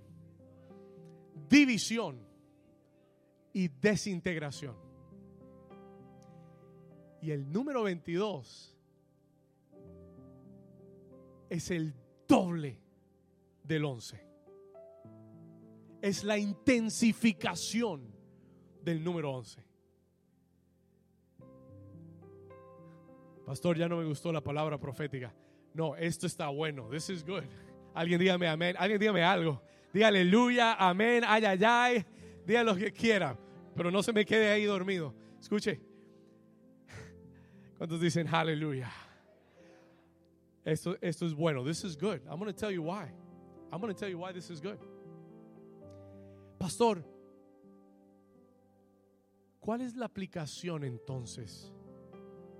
división 1.47 2.25
y 3.53 3.67
desintegración. 3.67 4.75
Y 7.21 7.29
el 7.29 7.51
número 7.51 7.83
22 7.83 8.75
es 11.51 11.69
el 11.69 11.93
doble 12.27 12.81
del 13.63 13.85
11. 13.85 14.28
Es 16.01 16.23
la 16.23 16.37
intensificación 16.37 18.13
del 18.81 19.03
número 19.03 19.31
11. 19.31 19.63
Pastor, 23.45 23.77
ya 23.77 23.89
no 23.89 23.97
me 23.97 24.05
gustó 24.05 24.31
la 24.31 24.41
palabra 24.41 24.79
profética. 24.79 25.33
No, 25.73 25.95
esto 25.95 26.27
está 26.27 26.49
bueno. 26.49 26.87
This 26.89 27.09
is 27.09 27.25
good. 27.25 27.43
Alguien 27.93 28.19
dígame 28.19 28.47
amén. 28.47 28.75
Alguien 28.77 28.99
dígame 28.99 29.23
algo. 29.23 29.61
Diga 29.91 30.07
aleluya, 30.09 30.75
amén, 30.75 31.23
ay, 31.25 31.45
ay, 31.45 31.59
ay. 31.65 32.05
Diga 32.45 32.63
lo 32.63 32.75
que 32.75 32.91
quiera. 32.91 33.37
Pero 33.75 33.89
no 33.89 34.03
se 34.03 34.13
me 34.13 34.23
quede 34.23 34.49
ahí 34.49 34.65
dormido. 34.65 35.15
Escuche. 35.39 35.81
¿Cuántos 37.77 37.99
dicen 37.99 38.27
aleluya? 38.27 38.91
Esto, 40.63 40.97
esto 41.01 41.25
es 41.25 41.33
bueno. 41.33 41.63
This 41.63 41.83
is 41.83 41.97
good. 41.97 42.21
I'm 42.29 42.37
going 42.37 42.53
to 42.53 42.53
tell 42.53 42.71
you 42.71 42.83
why. 42.83 43.11
I'm 43.71 43.79
going 43.79 43.93
to 43.93 43.99
tell 43.99 44.09
you 44.09 44.19
why 44.19 44.31
this 44.31 44.49
is 44.49 44.61
good. 44.61 44.77
Pastor, 46.59 47.03
¿cuál 49.59 49.81
es 49.81 49.95
la 49.95 50.05
aplicación 50.05 50.83
entonces? 50.83 51.73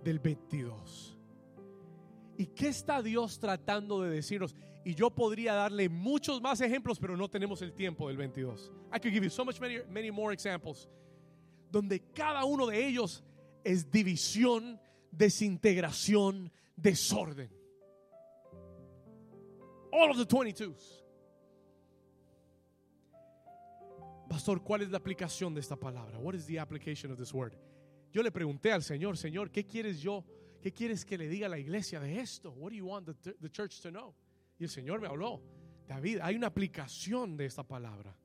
del 0.04 0.20
22. 0.20 1.18
¿Y 2.38 2.48
qué 2.48 2.70
está 2.70 3.02
Dios 3.02 3.40
tratando 3.40 4.02
de 4.02 4.10
decirnos? 4.10 4.56
Y 4.86 4.96
yo 4.96 5.10
podría 5.10 5.54
darle 5.54 5.90
muchos 5.90 6.42
más 6.42 6.62
ejemplos, 6.62 7.00
pero 7.00 7.18
no 7.18 7.30
tenemos 7.30 7.62
el 7.62 7.74
tiempo 7.74 8.08
del 8.08 8.18
22. 8.18 8.72
I 8.94 9.00
could 9.00 9.12
give 9.12 9.24
you 9.24 9.30
so 9.30 9.44
much 9.44 9.60
many, 9.60 9.80
many 9.90 10.10
more 10.10 10.34
examples. 10.34 10.88
Donde 11.70 12.00
cada 12.14 12.46
uno 12.46 12.68
de 12.68 12.88
ellos 12.88 13.24
es 13.64 13.92
división, 13.92 14.80
desintegración, 15.12 16.52
desorden. 16.78 17.50
All 19.92 20.10
of 20.10 20.18
the 20.18 20.26
22s. 20.26 20.99
Pastor, 24.30 24.62
¿cuál 24.62 24.84
es 24.84 24.92
la 24.92 25.00
aplicación 25.00 25.56
de 25.56 25.60
esta 25.60 25.76
palabra? 25.76 26.20
What 26.20 26.36
is 26.36 26.46
the 26.46 26.60
application 26.60 27.12
of 27.12 27.18
this 27.18 27.34
word? 27.34 27.54
Yo 28.14 28.22
le 28.22 28.32
pregunté 28.32 28.72
al 28.72 28.84
Señor, 28.84 29.18
Señor, 29.18 29.50
¿qué 29.50 29.66
quieres 29.66 30.00
yo? 30.00 30.24
¿Qué 30.62 30.72
quieres 30.72 31.04
que 31.04 31.18
le 31.18 31.28
diga 31.28 31.48
a 31.48 31.50
la 31.50 31.58
iglesia 31.58 32.00
de 32.00 32.20
esto? 32.20 32.52
What 32.52 32.70
do 32.70 32.76
you 32.76 32.86
want 32.86 33.08
the, 33.08 33.34
the 33.34 33.50
church 33.50 33.82
to 33.82 33.90
know? 33.90 34.14
Y 34.60 34.66
el 34.66 34.70
Señor 34.70 35.02
me 35.02 35.08
habló, 35.08 35.42
David, 35.88 36.20
hay 36.22 36.36
una 36.36 36.48
aplicación 36.48 37.36
de 37.38 37.46
esta 37.46 37.64
palabra. 37.64 38.16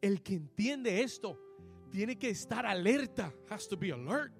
El 0.00 0.22
que 0.22 0.34
entiende 0.34 1.02
esto 1.02 1.38
tiene 1.90 2.16
que 2.16 2.30
estar 2.30 2.64
alerta, 2.64 3.34
has 3.50 3.68
to 3.68 3.76
be 3.76 3.92
alert. 3.92 4.32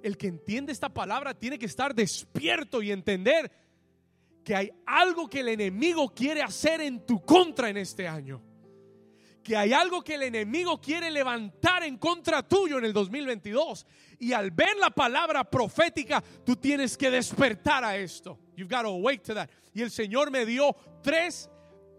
El 0.00 0.16
que 0.16 0.28
entiende 0.28 0.70
esta 0.70 0.92
palabra 0.92 1.34
tiene 1.34 1.58
que 1.58 1.66
estar 1.66 1.92
despierto 1.92 2.82
y 2.82 2.92
entender 2.92 3.50
que 4.44 4.54
hay 4.54 4.70
algo 4.86 5.28
que 5.28 5.40
el 5.40 5.48
enemigo 5.48 6.14
quiere 6.14 6.40
hacer 6.40 6.82
en 6.82 7.04
tu 7.04 7.20
contra 7.24 7.68
en 7.68 7.78
este 7.78 8.06
año 8.06 8.53
que 9.44 9.56
hay 9.56 9.72
algo 9.72 10.02
que 10.02 10.14
el 10.14 10.22
enemigo 10.22 10.80
quiere 10.80 11.10
levantar 11.10 11.84
en 11.84 11.98
contra 11.98 12.42
tuyo 12.42 12.78
en 12.78 12.86
el 12.86 12.92
2022. 12.92 13.86
Y 14.18 14.32
al 14.32 14.50
ver 14.50 14.76
la 14.80 14.90
palabra 14.90 15.44
profética, 15.44 16.22
tú 16.44 16.56
tienes 16.56 16.96
que 16.96 17.10
despertar 17.10 17.84
a 17.84 17.96
esto. 17.96 18.38
You've 18.56 18.74
got 18.74 18.82
to 18.82 18.92
wake 18.94 19.22
to 19.24 19.34
that. 19.34 19.50
Y 19.74 19.82
el 19.82 19.90
Señor 19.90 20.30
me 20.30 20.46
dio 20.46 20.74
tres, 21.02 21.50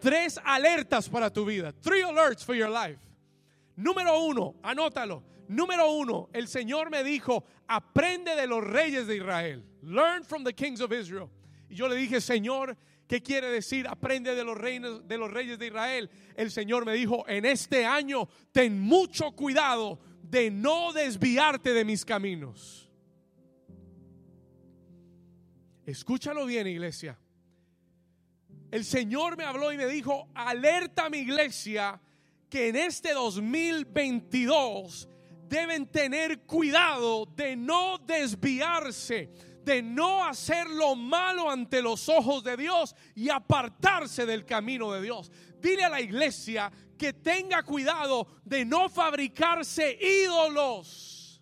tres 0.02 0.40
alertas 0.44 1.08
para 1.08 1.30
tu 1.30 1.46
vida. 1.46 1.72
Three 1.72 2.02
alerts 2.02 2.44
for 2.44 2.56
your 2.56 2.70
life. 2.70 3.00
Número 3.78 4.20
uno, 4.20 4.56
anótalo. 4.64 5.24
Número 5.48 5.92
uno, 5.92 6.30
el 6.34 6.48
Señor 6.48 6.90
me 6.90 7.04
dijo, 7.04 7.46
aprende 7.68 8.36
de 8.36 8.48
los 8.48 8.64
reyes 8.64 9.06
de 9.06 9.18
Israel. 9.18 9.64
Learn 9.84 10.24
from 10.24 10.44
the 10.44 10.54
kings 10.54 10.82
of 10.82 10.92
Israel. 10.92 11.30
Y 11.70 11.76
yo 11.76 11.88
le 11.88 11.96
dije, 11.96 12.20
Señor, 12.20 12.76
¿qué 13.08 13.22
quiere 13.22 13.48
decir? 13.48 13.88
Aprende 13.88 14.36
de 14.36 14.44
los, 14.44 14.58
reinos, 14.58 15.08
de 15.08 15.18
los 15.18 15.32
reyes 15.32 15.60
de 15.60 15.68
Israel. 15.68 16.10
El 16.36 16.52
Señor 16.52 16.86
me 16.86 16.94
dijo, 16.94 17.28
en 17.28 17.46
este 17.46 17.86
año 17.86 18.28
ten 18.52 18.80
mucho 18.80 19.32
cuidado 19.32 20.00
de 20.22 20.52
no 20.52 20.94
desviarte 20.94 21.74
de 21.74 21.86
mis 21.86 22.04
caminos. 22.04 22.90
Escúchalo 25.86 26.46
bien, 26.46 26.66
iglesia. 26.68 27.20
El 28.72 28.84
Señor 28.84 29.38
me 29.38 29.44
habló 29.44 29.72
y 29.72 29.78
me 29.78 29.86
dijo, 29.86 30.30
alerta 30.34 31.06
a 31.06 31.10
mi 31.10 31.20
iglesia 31.20 32.02
que 32.50 32.70
en 32.70 32.76
este 32.76 33.14
2022 33.14 35.08
deben 35.48 35.86
tener 35.88 36.42
cuidado 36.42 37.26
de 37.36 37.56
no 37.56 38.00
desviarse, 38.00 39.32
de 39.66 39.82
no 39.82 40.24
hacer 40.24 40.70
lo 40.70 40.96
malo 40.96 41.50
ante 41.50 41.82
los 41.82 42.08
ojos 42.08 42.44
de 42.44 42.56
Dios 42.56 42.96
y 43.16 43.30
apartarse 43.30 44.26
del 44.26 44.46
camino 44.46 44.92
de 44.92 45.02
Dios. 45.02 45.32
Dile 45.60 45.84
a 45.84 45.90
la 45.90 46.00
iglesia 46.00 46.72
que 46.98 47.12
tenga 47.12 47.64
cuidado 47.64 48.28
de 48.46 48.64
no 48.64 48.88
fabricarse 48.88 49.98
ídolos. 50.00 51.42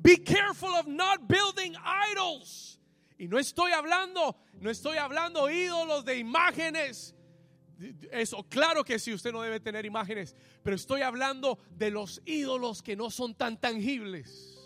Be 0.00 0.16
careful 0.16 0.68
of 0.74 0.86
not 0.86 1.28
building 1.28 1.74
idols. 2.10 2.78
Y 3.18 3.26
no 3.26 3.38
estoy 3.38 3.72
hablando, 3.72 4.36
no 4.60 4.70
estoy 4.70 4.98
hablando 4.98 5.48
ídolos 5.48 6.04
de 6.04 6.18
imágenes. 6.18 7.14
Eso, 8.10 8.44
claro 8.44 8.84
que 8.84 8.98
sí, 8.98 9.12
usted 9.12 9.32
no 9.32 9.42
debe 9.42 9.58
tener 9.60 9.84
imágenes, 9.84 10.36
pero 10.62 10.76
estoy 10.76 11.02
hablando 11.02 11.58
de 11.70 11.90
los 11.90 12.22
ídolos 12.24 12.82
que 12.82 12.94
no 12.96 13.10
son 13.10 13.34
tan 13.34 13.60
tangibles. 13.60 14.60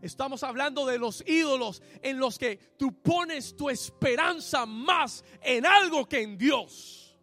Estamos 0.00 0.44
hablando 0.44 0.86
de 0.86 0.98
los 0.98 1.24
ídolos 1.26 1.82
en 2.02 2.18
los 2.18 2.38
que 2.38 2.56
tú 2.76 2.92
pones 3.02 3.56
tu 3.56 3.68
esperanza 3.68 4.64
más 4.64 5.24
en 5.42 5.66
algo 5.66 6.06
que 6.06 6.22
en 6.22 6.38
Dios. 6.38 7.18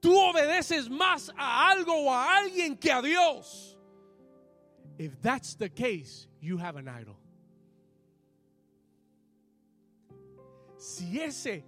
Tú 0.00 0.18
obedeces 0.18 0.88
más 0.88 1.30
a 1.36 1.70
algo 1.70 1.94
o 1.94 2.12
a 2.12 2.38
alguien 2.38 2.76
que 2.76 2.92
a 2.92 3.02
Dios. 3.02 3.78
If 4.98 5.20
that's 5.20 5.56
the 5.56 5.68
case, 5.68 6.28
you 6.40 6.58
have 6.58 6.78
an 6.78 6.88
idol. 6.88 7.16
Si 10.78 11.20
ese 11.20 11.64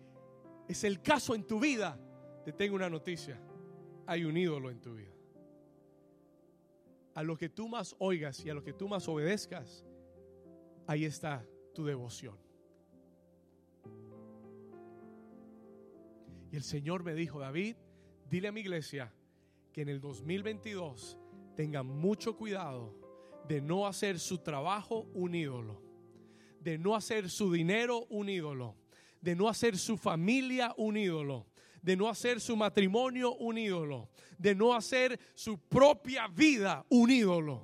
es 0.69 0.85
el 0.85 1.01
caso 1.01 1.35
en 1.35 1.45
tu 1.45 1.61
vida, 1.61 1.99
te 2.45 2.53
tengo 2.53 2.75
una 2.75 2.91
noticia. 2.91 3.41
Hay 4.07 4.25
un 4.25 4.37
ídolo 4.37 4.71
en 4.71 4.81
tu 4.81 4.95
vida. 4.95 5.12
A 7.14 7.23
lo 7.23 7.37
que 7.37 7.49
tú 7.49 7.69
más 7.69 7.97
oigas 7.99 8.45
y 8.45 8.51
a 8.51 8.55
lo 8.55 8.62
que 8.62 8.73
tú 8.73 8.89
más 8.89 9.09
obedezcas, 9.09 9.85
ahí 10.87 11.05
está 11.05 11.45
tu 11.75 11.85
devoción. 11.85 12.37
Y 16.51 16.57
el 16.57 16.62
Señor 16.62 17.03
me 17.03 17.14
dijo, 17.14 17.41
David, 17.41 17.77
dile 18.29 18.49
a 18.49 18.53
mi 18.53 18.61
iglesia 18.61 19.12
que 19.73 19.83
en 19.83 19.89
el 19.89 20.01
2022 20.01 21.19
tengan 21.55 21.87
mucho 21.87 22.37
cuidado 22.37 22.95
de 23.49 23.61
no 23.61 23.87
hacer 23.87 24.19
su 24.19 24.39
trabajo 24.39 25.09
un 25.14 25.35
ídolo, 25.35 25.83
de 26.61 26.79
no 26.79 26.95
hacer 26.95 27.31
su 27.31 27.53
dinero 27.53 28.07
un 28.11 28.29
ídolo, 28.29 28.77
de 29.27 29.35
no 29.35 29.49
hacer 29.49 29.77
su 29.77 29.97
familia 29.97 30.72
un 30.77 30.97
ídolo, 30.97 31.49
de 31.83 31.97
no 31.97 32.09
hacer 32.09 32.41
su 32.41 32.57
matrimonio 32.57 33.35
un 33.35 33.59
ídolo, 33.59 34.09
de 34.39 34.55
no 34.55 34.72
hacer 34.72 35.18
su 35.35 35.59
propia 35.59 36.29
vida 36.29 36.87
un 36.91 37.11
ídolo. 37.11 37.61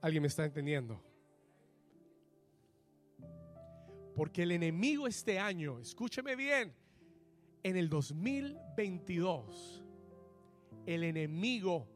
¿Alguien 0.00 0.22
me 0.22 0.28
está 0.28 0.46
entendiendo? 0.46 0.98
Porque 4.16 4.44
el 4.44 4.52
enemigo 4.52 5.06
este 5.06 5.38
año, 5.38 5.78
escúcheme 5.78 6.36
bien, 6.36 6.74
en 7.62 7.76
el 7.76 7.90
2022, 7.90 9.84
el 10.86 11.04
enemigo 11.04 11.86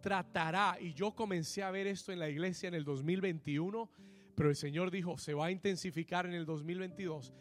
tratará, 0.00 0.78
y 0.80 0.94
yo 0.94 1.14
comencé 1.14 1.62
a 1.62 1.70
ver 1.70 1.88
esto 1.88 2.10
en 2.10 2.20
la 2.20 2.30
iglesia 2.30 2.68
en 2.68 2.74
el 2.74 2.84
2021, 2.84 3.90
pero 4.34 4.48
el 4.48 4.56
Señor 4.56 4.90
dijo, 4.90 5.16
se 5.16 5.34
va 5.34 5.46
a 5.46 5.50
intensificar 5.50 6.26
en 6.26 6.34
el 6.34 6.44
2022. 6.46 7.32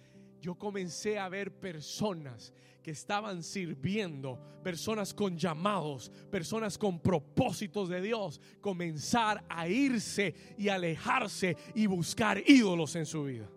Yo 0.42 0.56
comencé 0.56 1.18
a 1.18 1.30
ver 1.30 1.52
personas 1.52 2.54
que 2.82 2.92
estaban 2.92 3.44
sirviendo, 3.44 4.40
personas 4.62 5.14
con 5.14 5.38
llamados, 5.38 6.12
personas 6.30 6.78
con 6.78 7.00
propósitos 7.00 7.88
de 7.88 8.02
Dios, 8.02 8.42
comenzar 8.60 9.44
a 9.48 9.68
irse 9.68 10.36
y 10.58 10.68
alejarse 10.68 11.56
y 11.74 11.88
buscar 11.88 12.42
ídolos 12.46 12.96
en 12.96 13.06
su 13.06 13.24
vida. 13.24 13.50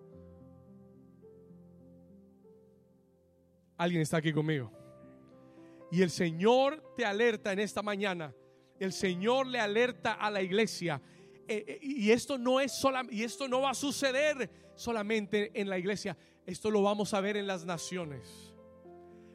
¿Alguien 3.76 4.00
está 4.00 4.18
aquí 4.18 4.32
conmigo? 4.32 4.72
Y 5.90 6.02
el 6.02 6.10
Señor 6.10 6.94
te 6.96 7.04
alerta 7.04 7.52
en 7.52 7.58
esta 7.58 7.82
mañana 7.82 8.32
el 8.78 8.92
Señor 8.92 9.46
le 9.46 9.58
alerta 9.58 10.14
a 10.14 10.30
la 10.30 10.42
iglesia. 10.42 11.00
Eh, 11.48 11.64
eh, 11.66 11.78
y 11.80 12.10
esto 12.10 12.38
no 12.38 12.60
es 12.60 12.84
y 13.10 13.22
esto 13.22 13.46
no 13.48 13.60
va 13.60 13.70
a 13.70 13.74
suceder 13.74 14.50
solamente 14.74 15.50
en 15.54 15.68
la 15.68 15.78
iglesia. 15.78 16.16
Esto 16.44 16.70
lo 16.70 16.82
vamos 16.82 17.14
a 17.14 17.20
ver 17.20 17.36
en 17.36 17.46
las 17.46 17.64
naciones. 17.64 18.52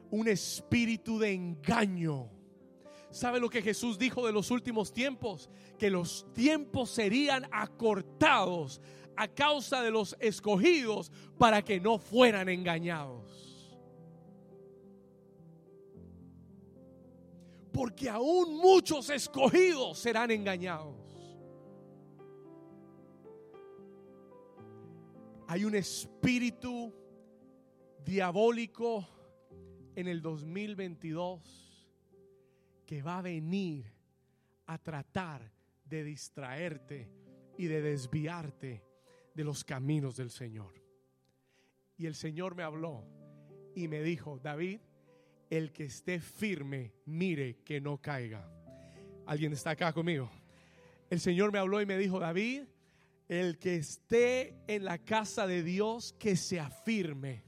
Un 0.10 0.28
espíritu 0.28 1.20
de 1.20 1.34
engaño. 1.34 2.30
¿Sabe 3.12 3.40
lo 3.40 3.50
que 3.50 3.62
Jesús 3.62 3.98
dijo 3.98 4.26
de 4.26 4.34
los 4.34 4.52
últimos 4.52 4.94
tiempos? 4.94 5.50
Que 5.78 5.90
los 5.90 6.26
tiempos 6.34 6.90
serían 6.90 7.48
acortados 7.52 8.82
a 9.18 9.28
causa 9.28 9.82
de 9.82 9.92
los 9.92 10.16
escogidos 10.20 11.12
para 11.38 11.62
que 11.62 11.80
no 11.80 12.00
fueran 12.00 12.50
engañados. 12.50 13.52
porque 17.72 18.10
aún 18.10 18.58
muchos 18.58 19.10
escogidos 19.10 19.98
serán 19.98 20.32
engañados. 20.32 21.01
Hay 25.52 25.66
un 25.66 25.76
espíritu 25.76 26.94
diabólico 28.06 29.06
en 29.98 30.08
el 30.08 30.22
2022 30.22 31.92
que 32.86 33.02
va 33.02 33.18
a 33.18 33.22
venir 33.22 33.86
a 34.68 34.78
tratar 34.78 35.52
de 35.84 36.06
distraerte 36.06 37.12
y 37.58 37.66
de 37.66 37.82
desviarte 37.82 38.82
de 39.36 39.44
los 39.44 39.66
caminos 39.66 40.16
del 40.16 40.30
Señor. 40.30 40.74
Y 41.98 42.06
el 42.06 42.16
Señor 42.16 42.56
me 42.56 42.64
habló 42.64 43.04
y 43.76 43.90
me 43.90 44.02
dijo, 44.04 44.40
David, 44.40 44.80
el 45.50 45.74
que 45.74 45.84
esté 45.84 46.22
firme, 46.22 46.94
mire 47.04 47.58
que 47.66 47.82
no 47.82 48.02
caiga. 48.02 48.50
¿Alguien 49.26 49.52
está 49.52 49.72
acá 49.72 49.92
conmigo? 49.92 50.32
El 51.10 51.20
Señor 51.20 51.52
me 51.52 51.60
habló 51.60 51.82
y 51.82 51.86
me 51.86 51.98
dijo, 51.98 52.22
David, 52.22 52.62
el 53.32 53.58
que 53.60 53.78
esté 53.78 54.62
en 54.68 54.84
la 54.84 54.98
casa 54.98 55.48
de 55.48 55.64
Dios, 55.64 56.12
que 56.20 56.36
se 56.36 56.60
afirme. 56.60 57.46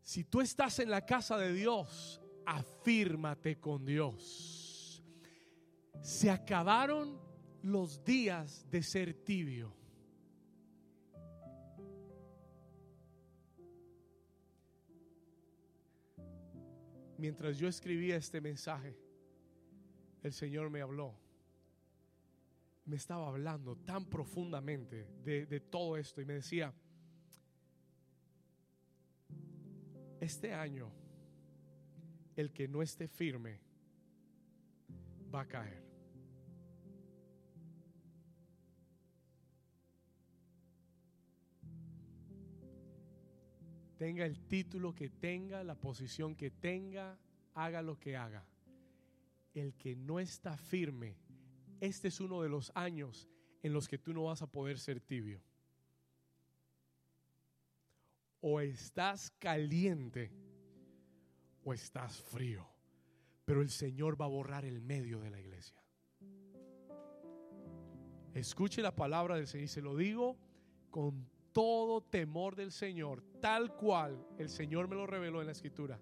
Si 0.00 0.22
tú 0.22 0.40
estás 0.40 0.78
en 0.78 0.88
la 0.88 1.04
casa 1.04 1.36
de 1.36 1.52
Dios, 1.52 2.20
afírmate 2.46 3.58
con 3.58 3.84
Dios. 3.84 5.02
Se 6.00 6.30
acabaron 6.30 7.20
los 7.62 8.04
días 8.04 8.70
de 8.70 8.84
ser 8.84 9.14
tibio. 9.24 9.74
mientras 17.18 17.58
yo 17.58 17.68
escribía 17.68 18.16
este 18.16 18.40
mensaje, 18.40 18.96
el 20.22 20.32
Señor 20.32 20.70
me 20.70 20.80
habló. 20.80 21.14
Me 22.90 22.96
estaba 22.96 23.28
hablando 23.28 23.76
tan 23.76 24.04
profundamente 24.06 25.06
de, 25.22 25.60
todo 25.60 25.96
esto 25.96 26.20
y 26.20 26.24
me 26.24 26.34
decía, 26.34 26.74
este 30.18 30.52
año 30.52 30.90
el 32.34 32.52
que 32.52 32.66
no 32.66 32.82
esté 32.82 33.06
firme 33.06 33.60
va 35.32 35.42
a 35.42 35.46
caer. 35.46 35.88
tenga 43.98 44.26
el 44.26 44.40
título 44.48 44.96
que 44.96 45.10
tenga, 45.10 45.62
la 45.62 45.76
posición 45.76 46.34
que 46.34 46.50
tenga, 46.50 47.16
haga 47.54 47.82
lo 47.82 48.00
que 48.00 48.16
haga. 48.16 48.44
El 49.54 49.74
que 49.74 49.94
no 49.94 50.18
está 50.18 50.56
firme, 50.56 51.16
este 51.80 52.08
es 52.08 52.20
uno 52.20 52.42
de 52.42 52.48
los 52.48 52.72
años 52.74 53.28
en 53.62 53.72
los 53.72 53.88
que 53.88 53.98
tú 53.98 54.12
no 54.12 54.24
vas 54.24 54.42
a 54.42 54.50
poder 54.50 54.78
ser 54.78 55.00
tibio. 55.00 55.42
O 58.40 58.60
estás 58.60 59.30
caliente 59.38 60.32
o 61.64 61.74
estás 61.74 62.20
frío. 62.20 62.66
Pero 63.44 63.62
el 63.62 63.70
Señor 63.70 64.20
va 64.20 64.26
a 64.26 64.28
borrar 64.28 64.64
el 64.64 64.80
medio 64.80 65.20
de 65.20 65.30
la 65.30 65.40
iglesia. 65.40 65.82
Escuche 68.34 68.80
la 68.80 68.94
palabra 68.94 69.36
del 69.36 69.46
Señor 69.46 69.64
y 69.64 69.68
se 69.68 69.82
lo 69.82 69.96
digo 69.96 70.38
con 70.90 71.28
todo 71.52 72.00
temor 72.00 72.54
del 72.54 72.70
Señor, 72.70 73.22
tal 73.40 73.74
cual 73.74 74.24
el 74.38 74.48
Señor 74.48 74.88
me 74.88 74.94
lo 74.94 75.06
reveló 75.06 75.40
en 75.40 75.46
la 75.46 75.52
escritura. 75.52 76.00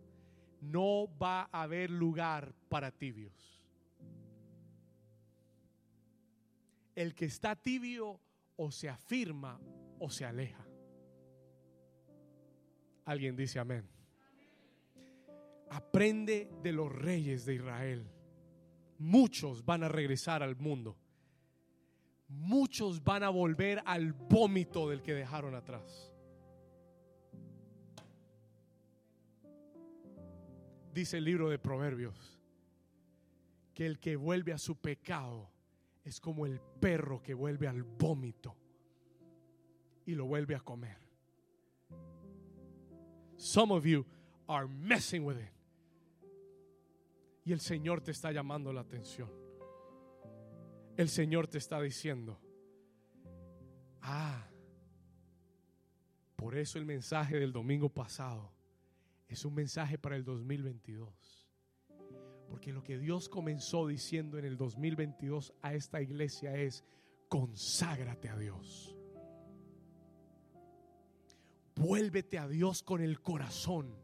No 0.60 1.08
va 1.18 1.48
a 1.50 1.62
haber 1.62 1.90
lugar 1.90 2.54
para 2.68 2.90
tibios. 2.90 3.57
El 6.98 7.14
que 7.14 7.26
está 7.26 7.54
tibio 7.54 8.20
o 8.56 8.72
se 8.72 8.88
afirma 8.88 9.60
o 10.00 10.10
se 10.10 10.24
aleja. 10.24 10.66
Alguien 13.04 13.36
dice 13.36 13.60
amén. 13.60 13.88
Aprende 15.70 16.50
de 16.60 16.72
los 16.72 16.90
reyes 16.90 17.46
de 17.46 17.54
Israel. 17.54 18.10
Muchos 18.98 19.64
van 19.64 19.84
a 19.84 19.88
regresar 19.88 20.42
al 20.42 20.56
mundo. 20.56 20.98
Muchos 22.26 23.04
van 23.04 23.22
a 23.22 23.28
volver 23.28 23.80
al 23.86 24.12
vómito 24.12 24.88
del 24.88 25.00
que 25.00 25.14
dejaron 25.14 25.54
atrás. 25.54 26.12
Dice 30.92 31.18
el 31.18 31.24
libro 31.26 31.48
de 31.48 31.60
Proverbios 31.60 32.40
que 33.72 33.86
el 33.86 34.00
que 34.00 34.16
vuelve 34.16 34.52
a 34.52 34.58
su 34.58 34.74
pecado 34.74 35.48
es 36.08 36.20
como 36.20 36.46
el 36.46 36.58
perro 36.80 37.22
que 37.22 37.34
vuelve 37.34 37.68
al 37.68 37.82
vómito 37.82 38.56
y 40.06 40.14
lo 40.14 40.24
vuelve 40.24 40.54
a 40.54 40.60
comer. 40.60 40.96
Some 43.36 43.74
of 43.74 43.84
you 43.84 44.06
are 44.46 44.66
messing 44.66 45.24
with 45.24 45.36
it. 45.36 45.52
Y 47.44 47.52
el 47.52 47.60
Señor 47.60 48.00
te 48.00 48.10
está 48.10 48.32
llamando 48.32 48.72
la 48.72 48.80
atención. 48.80 49.30
El 50.96 51.10
Señor 51.10 51.46
te 51.46 51.58
está 51.58 51.80
diciendo, 51.80 52.40
ah, 54.00 54.48
por 56.36 56.56
eso 56.56 56.78
el 56.78 56.86
mensaje 56.86 57.38
del 57.38 57.52
domingo 57.52 57.90
pasado 57.90 58.50
es 59.28 59.44
un 59.44 59.54
mensaje 59.54 59.98
para 59.98 60.16
el 60.16 60.24
2022. 60.24 61.37
Porque 62.48 62.72
lo 62.72 62.82
que 62.82 62.98
Dios 62.98 63.28
comenzó 63.28 63.86
diciendo 63.86 64.38
en 64.38 64.44
el 64.44 64.56
2022 64.56 65.54
a 65.62 65.74
esta 65.74 66.00
iglesia 66.00 66.54
es, 66.56 66.84
conságrate 67.28 68.28
a 68.28 68.36
Dios. 68.36 68.96
Vuélvete 71.76 72.38
a 72.38 72.48
Dios 72.48 72.82
con 72.82 73.02
el 73.02 73.20
corazón. 73.20 73.94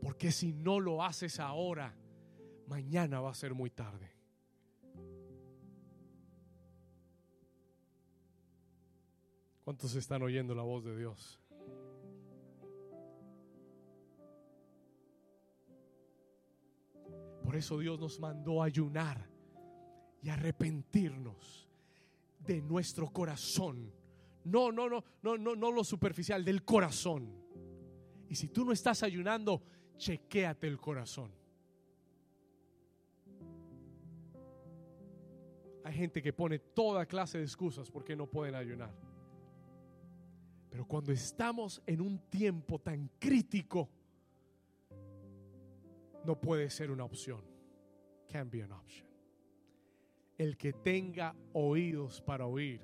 Porque 0.00 0.32
si 0.32 0.52
no 0.52 0.80
lo 0.80 1.02
haces 1.02 1.40
ahora, 1.40 1.94
mañana 2.66 3.20
va 3.20 3.30
a 3.30 3.34
ser 3.34 3.54
muy 3.54 3.70
tarde. 3.70 4.14
¿Cuántos 9.64 9.94
están 9.94 10.22
oyendo 10.22 10.54
la 10.54 10.62
voz 10.62 10.84
de 10.84 10.96
Dios? 10.96 11.40
Por 17.54 17.60
eso 17.60 17.78
Dios 17.78 18.00
nos 18.00 18.18
mandó 18.18 18.64
ayunar 18.64 19.30
y 20.20 20.28
arrepentirnos 20.28 21.68
de 22.40 22.60
nuestro 22.60 23.12
corazón. 23.12 23.92
No, 24.42 24.72
no, 24.72 24.88
no, 24.88 25.04
no, 25.22 25.38
no, 25.38 25.54
no 25.54 25.70
lo 25.70 25.84
superficial, 25.84 26.44
del 26.44 26.64
corazón. 26.64 27.32
Y 28.28 28.34
si 28.34 28.48
tú 28.48 28.64
no 28.64 28.72
estás 28.72 29.04
ayunando, 29.04 29.62
chequéate 29.96 30.66
el 30.66 30.80
corazón. 30.80 31.30
Hay 35.84 35.94
gente 35.94 36.20
que 36.20 36.32
pone 36.32 36.58
toda 36.58 37.06
clase 37.06 37.38
de 37.38 37.44
excusas 37.44 37.88
porque 37.88 38.16
no 38.16 38.26
pueden 38.26 38.56
ayunar. 38.56 38.92
Pero 40.70 40.88
cuando 40.88 41.12
estamos 41.12 41.80
en 41.86 42.00
un 42.00 42.18
tiempo 42.28 42.80
tan 42.80 43.12
crítico, 43.20 43.88
no 46.24 46.40
puede 46.40 46.70
ser 46.70 46.90
una 46.90 47.04
opción. 47.04 47.42
Can 48.30 48.50
be 48.50 48.62
an 48.62 48.72
option. 48.72 49.06
El 50.36 50.56
que 50.56 50.72
tenga 50.72 51.34
oídos 51.52 52.20
para 52.20 52.46
oír, 52.46 52.80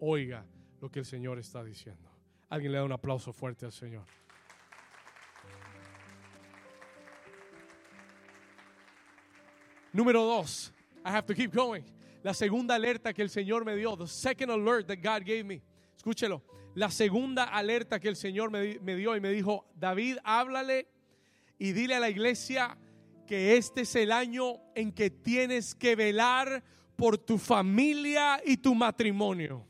oiga 0.00 0.46
lo 0.80 0.90
que 0.90 1.00
el 1.00 1.04
Señor 1.04 1.38
está 1.38 1.64
diciendo. 1.64 2.10
Alguien 2.48 2.72
le 2.72 2.78
da 2.78 2.84
un 2.84 2.92
aplauso 2.92 3.32
fuerte 3.32 3.64
al 3.66 3.72
Señor. 3.72 4.06
Número 9.92 10.22
dos, 10.24 10.72
I 11.04 11.10
have 11.10 11.26
to 11.26 11.34
keep 11.34 11.52
going. 11.52 11.84
La 12.22 12.34
segunda 12.34 12.74
alerta 12.74 13.12
que 13.12 13.22
el 13.22 13.30
Señor 13.30 13.64
me 13.64 13.76
dio, 13.76 13.96
the 13.96 14.06
second 14.06 14.50
alert 14.50 14.86
that 14.88 14.96
God 14.96 15.24
gave 15.24 15.44
me. 15.44 15.62
Escúchelo. 15.96 16.42
La 16.74 16.90
segunda 16.90 17.44
alerta 17.44 18.00
que 18.00 18.08
el 18.08 18.16
Señor 18.16 18.50
me, 18.50 18.78
me 18.80 18.96
dio 18.96 19.16
y 19.16 19.20
me 19.20 19.30
dijo, 19.30 19.66
David, 19.74 20.18
háblale 20.24 20.88
y 21.58 21.72
dile 21.72 21.94
a 21.94 22.00
la 22.00 22.10
iglesia 22.10 22.76
que 23.26 23.56
este 23.56 23.82
es 23.82 23.94
el 23.94 24.12
año 24.12 24.60
en 24.74 24.92
que 24.92 25.10
tienes 25.10 25.74
que 25.74 25.96
velar 25.96 26.62
por 26.96 27.18
tu 27.18 27.38
familia 27.38 28.40
y 28.44 28.56
tu 28.58 28.74
matrimonio. 28.74 29.66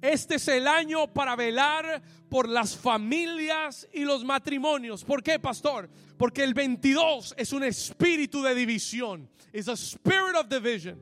Este 0.00 0.34
es 0.34 0.48
el 0.48 0.66
año 0.66 1.12
para 1.12 1.36
velar 1.36 2.02
por 2.28 2.48
las 2.48 2.76
familias 2.76 3.88
y 3.92 4.00
los 4.00 4.24
matrimonios. 4.24 5.04
¿Por 5.04 5.22
qué, 5.22 5.38
pastor? 5.38 5.88
Porque 6.18 6.42
el 6.42 6.54
22 6.54 7.34
es 7.36 7.52
un 7.52 7.62
espíritu 7.62 8.42
de 8.42 8.54
división. 8.54 9.30
Es 9.52 9.68
a 9.68 9.74
spirit 9.74 10.34
of 10.34 10.48
division. 10.48 11.00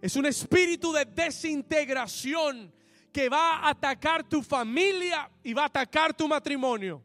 Es 0.00 0.14
un 0.14 0.26
espíritu 0.26 0.92
de 0.92 1.06
desintegración 1.06 2.72
que 3.12 3.28
va 3.28 3.56
a 3.56 3.70
atacar 3.70 4.22
tu 4.28 4.42
familia 4.42 5.28
y 5.42 5.54
va 5.54 5.62
a 5.62 5.66
atacar 5.66 6.14
tu 6.14 6.28
matrimonio. 6.28 7.02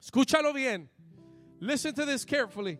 Escúchalo 0.00 0.52
bien. 0.52 0.88
Listen 1.60 1.94
to 1.94 2.06
this 2.06 2.24
carefully. 2.24 2.78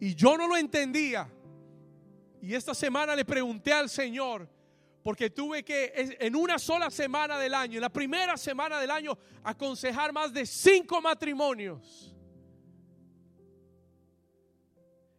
Y 0.00 0.14
yo 0.14 0.36
no 0.36 0.46
lo 0.46 0.56
entendía. 0.56 1.28
Y 2.42 2.54
esta 2.54 2.74
semana 2.74 3.14
le 3.14 3.24
pregunté 3.24 3.72
al 3.72 3.88
Señor, 3.88 4.48
porque 5.02 5.30
tuve 5.30 5.62
que 5.62 5.92
en 6.20 6.34
una 6.34 6.58
sola 6.58 6.90
semana 6.90 7.38
del 7.38 7.54
año, 7.54 7.76
en 7.76 7.82
la 7.82 7.92
primera 7.92 8.36
semana 8.36 8.78
del 8.80 8.90
año, 8.90 9.16
aconsejar 9.42 10.12
más 10.12 10.32
de 10.32 10.46
cinco 10.46 11.00
matrimonios. 11.00 12.14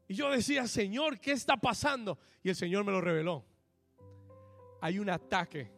Y 0.07 0.15
yo 0.15 0.29
decía, 0.29 0.67
Señor, 0.67 1.19
¿qué 1.19 1.31
está 1.31 1.57
pasando? 1.57 2.19
Y 2.43 2.49
el 2.49 2.55
Señor 2.55 2.83
me 2.83 2.91
lo 2.91 3.01
reveló. 3.01 3.45
Hay 4.81 4.99
un 4.99 5.09
ataque 5.09 5.71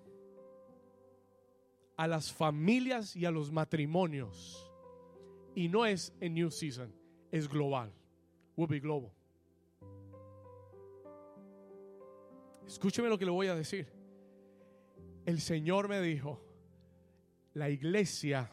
a 2.04 2.08
las 2.08 2.34
familias 2.34 3.16
y 3.16 3.26
a 3.26 3.32
los 3.32 3.50
matrimonios. 3.50 4.70
Y 5.56 5.70
no 5.70 5.86
es 5.86 6.14
en 6.20 6.34
New 6.34 6.52
Season, 6.52 6.94
es 7.32 7.48
global. 7.48 7.94
Will 8.58 8.68
be 8.68 8.80
global. 8.82 9.12
Escúcheme 12.68 13.08
lo 13.08 13.18
que 13.18 13.24
le 13.24 13.32
voy 13.32 13.48
a 13.48 13.56
decir. 13.56 13.88
El 15.26 15.40
Señor 15.40 15.88
me 15.88 16.02
dijo, 16.02 16.44
la 17.54 17.70
iglesia 17.70 18.52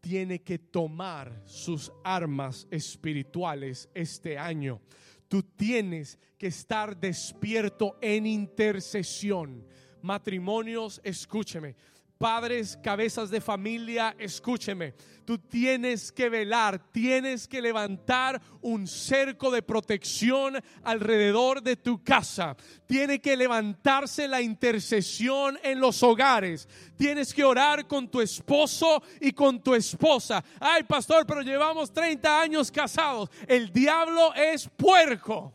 tiene 0.00 0.42
que 0.42 0.58
tomar 0.58 1.42
sus 1.44 1.92
armas 2.02 2.66
espirituales 2.72 3.88
este 3.94 4.38
año. 4.38 4.80
Tú 5.28 5.42
tienes 5.42 6.18
que 6.36 6.48
estar 6.48 6.98
despierto 6.98 7.96
en 8.00 8.26
intercesión. 8.26 9.64
Matrimonios, 10.02 11.00
escúcheme. 11.04 11.76
Padres, 12.18 12.78
cabezas 12.82 13.28
de 13.28 13.42
familia, 13.42 14.16
escúcheme. 14.18 14.94
Tú 15.26 15.36
tienes 15.36 16.10
que 16.10 16.30
velar, 16.30 16.78
tienes 16.90 17.46
que 17.46 17.60
levantar 17.60 18.40
un 18.62 18.86
cerco 18.86 19.50
de 19.50 19.60
protección 19.60 20.58
alrededor 20.82 21.62
de 21.62 21.76
tu 21.76 22.02
casa. 22.02 22.56
Tiene 22.86 23.20
que 23.20 23.36
levantarse 23.36 24.28
la 24.28 24.40
intercesión 24.40 25.58
en 25.62 25.78
los 25.78 26.02
hogares. 26.02 26.66
Tienes 26.96 27.34
que 27.34 27.44
orar 27.44 27.86
con 27.86 28.08
tu 28.08 28.22
esposo 28.22 29.02
y 29.20 29.32
con 29.32 29.60
tu 29.62 29.74
esposa. 29.74 30.42
Ay, 30.58 30.84
pastor, 30.84 31.26
pero 31.26 31.42
llevamos 31.42 31.92
30 31.92 32.40
años 32.40 32.70
casados. 32.70 33.28
El 33.46 33.70
diablo 33.70 34.32
es 34.34 34.70
puerco. 34.74 35.52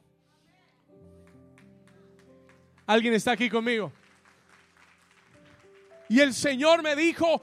¿Alguien 2.86 3.14
está 3.14 3.32
aquí 3.32 3.50
conmigo? 3.50 3.92
Y 6.12 6.20
el 6.20 6.34
Señor 6.34 6.84
me 6.84 6.94
dijo, 6.94 7.42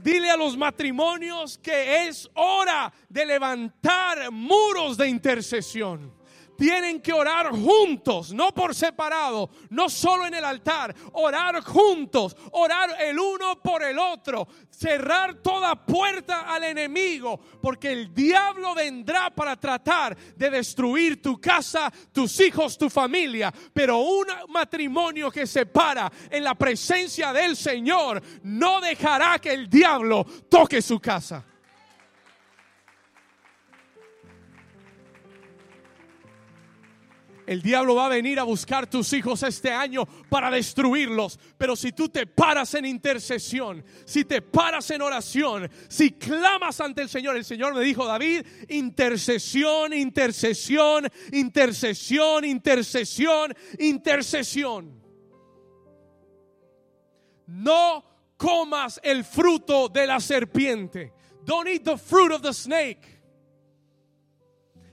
dile 0.00 0.30
a 0.30 0.36
los 0.36 0.56
matrimonios 0.56 1.58
que 1.58 2.06
es 2.06 2.30
hora 2.34 2.92
de 3.08 3.26
levantar 3.26 4.30
muros 4.30 4.96
de 4.96 5.08
intercesión. 5.08 6.15
Tienen 6.56 7.00
que 7.00 7.12
orar 7.12 7.50
juntos, 7.50 8.32
no 8.32 8.52
por 8.52 8.74
separado, 8.74 9.50
no 9.70 9.88
solo 9.88 10.26
en 10.26 10.34
el 10.34 10.44
altar, 10.44 10.94
orar 11.12 11.62
juntos, 11.62 12.36
orar 12.52 12.90
el 13.00 13.18
uno 13.18 13.60
por 13.62 13.82
el 13.82 13.98
otro, 13.98 14.48
cerrar 14.70 15.36
toda 15.36 15.86
puerta 15.86 16.52
al 16.52 16.64
enemigo, 16.64 17.38
porque 17.60 17.92
el 17.92 18.14
diablo 18.14 18.74
vendrá 18.74 19.30
para 19.30 19.56
tratar 19.56 20.16
de 20.16 20.50
destruir 20.50 21.22
tu 21.22 21.40
casa, 21.40 21.92
tus 22.12 22.40
hijos, 22.40 22.78
tu 22.78 22.88
familia, 22.90 23.52
pero 23.72 23.98
un 23.98 24.26
matrimonio 24.48 25.30
que 25.30 25.46
se 25.46 25.66
para 25.66 26.10
en 26.30 26.44
la 26.44 26.54
presencia 26.54 27.32
del 27.32 27.56
Señor 27.56 28.22
no 28.42 28.80
dejará 28.80 29.38
que 29.38 29.52
el 29.52 29.68
diablo 29.68 30.24
toque 30.48 30.82
su 30.82 31.00
casa. 31.00 31.44
El 37.46 37.62
diablo 37.62 37.94
va 37.94 38.06
a 38.06 38.08
venir 38.08 38.40
a 38.40 38.42
buscar 38.42 38.88
tus 38.88 39.12
hijos 39.12 39.42
este 39.44 39.70
año 39.70 40.04
para 40.28 40.50
destruirlos. 40.50 41.38
Pero 41.56 41.76
si 41.76 41.92
tú 41.92 42.08
te 42.08 42.26
paras 42.26 42.74
en 42.74 42.86
intercesión, 42.86 43.84
si 44.04 44.24
te 44.24 44.42
paras 44.42 44.90
en 44.90 45.00
oración, 45.02 45.70
si 45.88 46.10
clamas 46.10 46.80
ante 46.80 47.02
el 47.02 47.08
Señor, 47.08 47.36
el 47.36 47.44
Señor 47.44 47.74
me 47.74 47.82
dijo, 47.82 48.04
David, 48.04 48.44
intercesión, 48.68 49.92
intercesión, 49.92 51.08
intercesión, 51.32 52.44
intercesión, 52.44 53.54
intercesión. 53.78 55.02
No 57.46 58.04
comas 58.36 59.00
el 59.04 59.24
fruto 59.24 59.88
de 59.88 60.06
la 60.06 60.18
serpiente. 60.18 61.12
Don't 61.44 61.68
eat 61.68 61.84
the 61.84 61.96
fruit 61.96 62.32
of 62.32 62.42
the 62.42 62.52
snake 62.52 63.15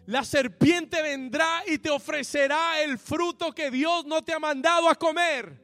la 0.06 0.26
serpiente 0.26 1.01
vendrá 1.01 1.64
y 1.68 1.78
te 1.78 1.89
ofrecerá 1.89 2.82
el 2.82 2.97
fruto 2.97 3.54
que 3.54 3.72
Dios 3.72 4.06
no 4.06 4.24
te 4.24 4.34
ha 4.34 4.39
mandado 4.39 4.89
a 4.89 4.95
comer. 4.95 5.62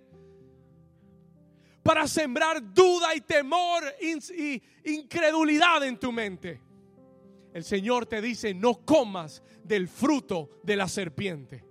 Para 1.84 2.08
sembrar 2.08 2.74
duda 2.74 3.16
y 3.16 3.22
temor 3.22 3.84
y 4.02 4.62
incredulidad 4.86 5.84
en 5.84 5.98
tu 5.98 6.12
mente. 6.12 6.62
El 7.54 7.64
Señor 7.64 8.06
te 8.06 8.22
dice, 8.22 8.54
no 8.54 8.86
comas 8.86 9.42
del 9.64 9.88
fruto 9.88 10.62
de 10.64 10.76
la 10.76 10.88
serpiente. 10.88 11.66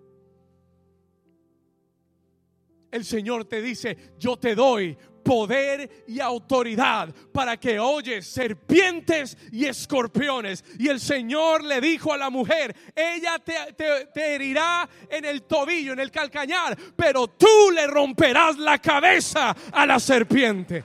El 2.91 3.05
Señor 3.05 3.45
te 3.45 3.63
dice, 3.63 4.15
yo 4.19 4.37
te 4.39 4.55
doy 4.55 4.97
poder 5.29 6.05
y 6.07 6.21
autoridad 6.21 7.15
para 7.35 7.59
que 7.59 7.79
oyes 7.79 8.27
serpientes 8.27 9.37
y 9.53 9.67
escorpiones. 9.67 10.65
Y 10.79 10.89
el 10.89 11.01
Señor 11.01 11.63
le 11.65 11.83
dijo 11.83 12.15
a 12.15 12.17
la 12.17 12.31
mujer, 12.31 12.75
ella 12.97 13.39
te, 13.39 14.09
herirá 14.15 14.89
en 15.11 15.27
el 15.27 15.43
tobillo, 15.43 15.93
en 15.93 16.01
el 16.01 16.11
calcañar, 16.11 16.79
pero 16.97 17.29
tú 17.29 17.71
le 17.75 17.87
romperás 17.87 18.57
la 18.57 18.79
cabeza 18.79 19.55
a 19.71 19.85
la 19.85 20.01
serpiente. 20.01 20.83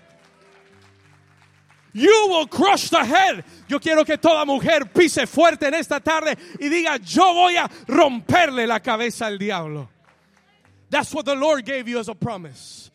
You 1.93 2.11
will 2.27 2.49
crush 2.49 2.89
the 2.89 2.97
head. 2.97 3.45
Yo 3.69 3.79
quiero 3.79 4.03
que 4.03 4.17
toda 4.17 4.43
mujer 4.43 4.91
pise 4.91 5.25
fuerte 5.25 5.69
en 5.69 5.75
esta 5.75 6.01
tarde 6.01 6.37
y 6.59 6.67
diga, 6.67 6.97
yo 6.97 7.33
voy 7.33 7.55
a 7.55 7.71
romperle 7.87 8.67
la 8.67 8.81
cabeza 8.81 9.27
al 9.27 9.37
diablo. 9.37 9.89
That's 10.89 11.13
what 11.13 11.23
the 11.23 11.35
Lord 11.35 11.63
gave 11.63 11.87
you 11.87 11.97
as 11.97 12.09
a 12.09 12.15
promise. 12.15 12.92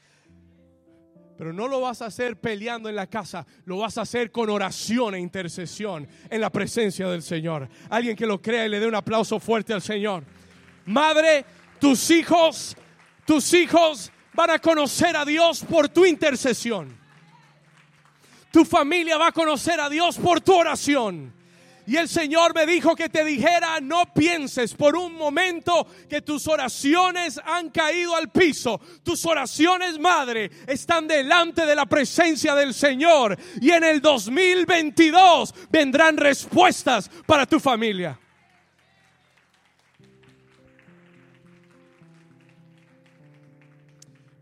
Pero 1.39 1.53
no 1.53 1.69
lo 1.69 1.81
vas 1.81 2.03
a 2.03 2.07
hacer 2.07 2.41
peleando 2.41 2.89
en 2.89 2.97
la 2.97 3.07
casa, 3.07 3.47
lo 3.65 3.79
vas 3.79 3.97
a 3.97 4.01
hacer 4.01 4.33
con 4.33 4.51
oración 4.51 5.15
e 5.15 5.21
intercesión 5.21 6.09
en 6.29 6.41
la 6.41 6.51
presencia 6.51 7.07
del 7.07 7.23
Señor. 7.23 7.69
Alguien 7.89 8.17
que 8.17 8.27
lo 8.27 8.43
crea 8.43 8.67
y 8.67 8.69
le 8.69 8.81
dé 8.81 8.89
un 8.89 8.97
aplauso 8.97 9.39
fuerte 9.39 9.73
al 9.73 9.81
Señor. 9.81 10.25
Madre, 10.87 11.45
tus 11.79 12.11
hijos, 12.11 12.77
tus 13.25 13.55
hijos 13.55 14.11
van 14.35 14.51
a 14.51 14.59
conocer 14.59 15.17
a 15.17 15.25
Dios 15.25 15.65
por 15.65 15.89
tu 15.89 16.05
intercesión. 16.05 16.99
Tu 18.51 18.65
familia 18.65 19.17
va 19.17 19.29
a 19.29 19.33
conocer 19.33 19.79
a 19.79 19.89
Dios 19.89 20.19
por 20.19 20.41
tu 20.41 20.53
oración. 20.55 21.33
Y 21.89 21.97
el 21.97 22.07
Señor 22.07 22.55
me 22.55 22.67
dijo 22.67 22.95
que 22.95 23.09
te 23.09 23.25
dijera, 23.25 23.81
no 23.81 24.13
pienses 24.13 24.75
por 24.75 24.95
un 24.95 25.15
momento 25.15 25.87
que 26.07 26.21
tus 26.21 26.47
oraciones 26.47 27.41
han 27.43 27.71
caído 27.71 28.15
al 28.15 28.31
piso. 28.31 28.79
Tus 29.03 29.25
oraciones, 29.25 29.99
madre, 29.99 30.51
están 30.67 31.09
delante 31.09 31.65
de 31.65 31.75
la 31.75 31.87
presencia 31.87 32.55
del 32.55 32.75
Señor. 32.75 33.39
Y 33.63 33.71
en 33.71 33.85
el 33.85 34.03
2022 34.03 35.55
vendrán 35.71 36.19
respuestas 36.19 37.11
para 37.25 37.47
tu 37.47 37.59
familia. 37.59 38.21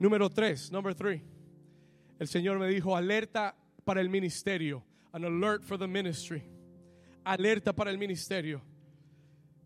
Número 0.00 0.28
tres, 0.30 0.72
number 0.72 0.96
three. 0.96 1.22
El 2.18 2.26
Señor 2.26 2.58
me 2.58 2.66
dijo, 2.66 2.96
alerta 2.96 3.54
para 3.84 4.00
el 4.00 4.08
ministerio. 4.08 4.82
An 5.12 5.24
alert 5.24 5.62
for 5.62 5.78
the 5.78 5.86
ministry 5.86 6.55
alerta 7.26 7.74
para 7.74 7.90
el 7.90 7.98
ministerio. 7.98 8.62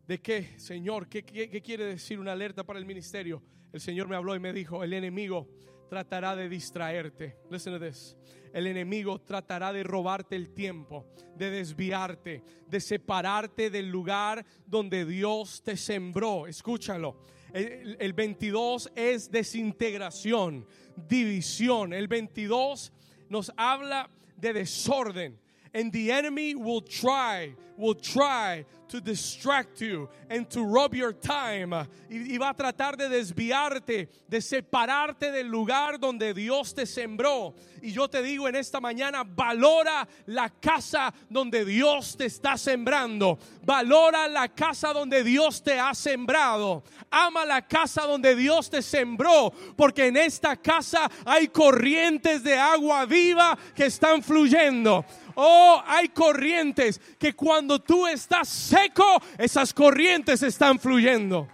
¿De 0.09 0.19
qué, 0.21 0.59
Señor? 0.59 1.09
¿Qué, 1.09 1.23
quiere 1.63 1.85
decir 1.85 2.19
una 2.19 2.33
alerta 2.33 2.65
para 2.65 2.79
el 2.79 2.87
ministerio? 2.87 3.43
El 3.71 3.81
Señor 3.81 4.09
me 4.09 4.17
habló 4.17 4.35
y 4.35 4.41
me 4.41 4.53
dijo, 4.53 4.83
el 4.83 4.95
enemigo 4.95 5.47
tratará 5.89 6.35
de 6.35 6.49
distraerte. 6.49 7.37
Listen 7.51 7.79
to 7.79 7.87
this. 7.87 8.17
El 8.55 8.67
enemigo 8.67 9.21
tratará 9.21 9.73
de 9.73 9.83
robarte 9.83 10.37
el 10.37 10.55
tiempo, 10.55 11.07
de 11.37 11.51
desviarte, 11.51 12.43
de 12.67 12.81
separarte 12.81 13.71
del 13.71 13.91
lugar 13.91 14.45
donde 14.67 15.05
Dios 15.05 15.63
te 15.63 15.77
sembró. 15.77 16.47
Escúchalo. 16.47 17.19
El, 17.53 17.97
el 18.01 18.13
22 18.15 18.91
es 18.97 19.31
desintegración, 19.31 20.67
división. 20.97 21.93
El 21.93 22.09
22 22.09 22.91
nos 23.29 23.53
habla 23.57 24.09
de 24.37 24.55
desorden. 24.55 25.39
And 25.73 25.93
the 25.93 26.11
enemy 26.11 26.55
will 26.55 26.81
try, 26.81 27.55
will 27.77 27.95
try 27.95 28.65
to 28.91 29.01
distract 29.01 29.81
you 29.81 30.09
and 30.29 30.51
to 30.51 30.65
rob 30.65 30.95
your 30.95 31.13
time. 31.13 31.73
Y, 32.11 32.37
va 32.39 32.51
a 32.51 32.55
tratar 32.55 32.97
de 32.97 33.09
desviarte, 33.09 34.09
de 34.29 34.41
separarte 34.41 35.31
del 35.31 35.47
lugar 35.47 35.99
donde 35.99 36.35
Dios 36.35 36.75
te 36.75 36.87
sembró. 36.87 37.55
Y 37.83 37.93
yo 37.93 38.09
te 38.09 38.23
digo 38.23 38.49
en 38.49 38.57
esta 38.57 38.81
mañana, 38.81 39.23
valora 39.25 40.07
la 40.27 40.51
casa 40.51 41.15
donde 41.29 41.65
Dios 41.65 42.17
te 42.17 42.27
está 42.27 42.59
sembrando. 42.59 43.39
Valora 43.63 44.29
la 44.29 44.49
casa 44.49 44.93
donde 44.93 45.23
Dios 45.23 45.63
te 45.63 45.79
ha 45.79 45.95
sembrado. 45.95 46.83
Ama 47.11 47.45
la 47.45 47.63
casa 47.63 48.03
donde 48.03 48.35
Dios 48.35 48.71
te 48.71 48.83
sembró, 48.83 49.53
porque 49.77 50.07
en 50.09 50.17
esta 50.17 50.57
casa 50.57 51.11
hay 51.25 51.49
corrientes 51.49 52.43
de 52.43 52.57
agua 52.57 53.07
viva 53.07 53.57
que 53.75 53.87
están 53.87 54.23
fluyendo. 54.23 55.05
Oh, 55.35 55.83
hay 55.87 56.09
corrientes 56.09 57.01
que 57.19 57.35
cuando 57.35 57.81
tú 57.81 58.07
estás 58.07 58.49
seco, 58.49 59.23
esas 59.39 59.73
corrientes 59.73 60.43
están 60.43 60.79
fluyendo. 60.79 61.49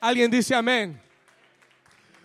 Alguien 0.00 0.30
dice 0.30 0.54
amén. 0.54 1.00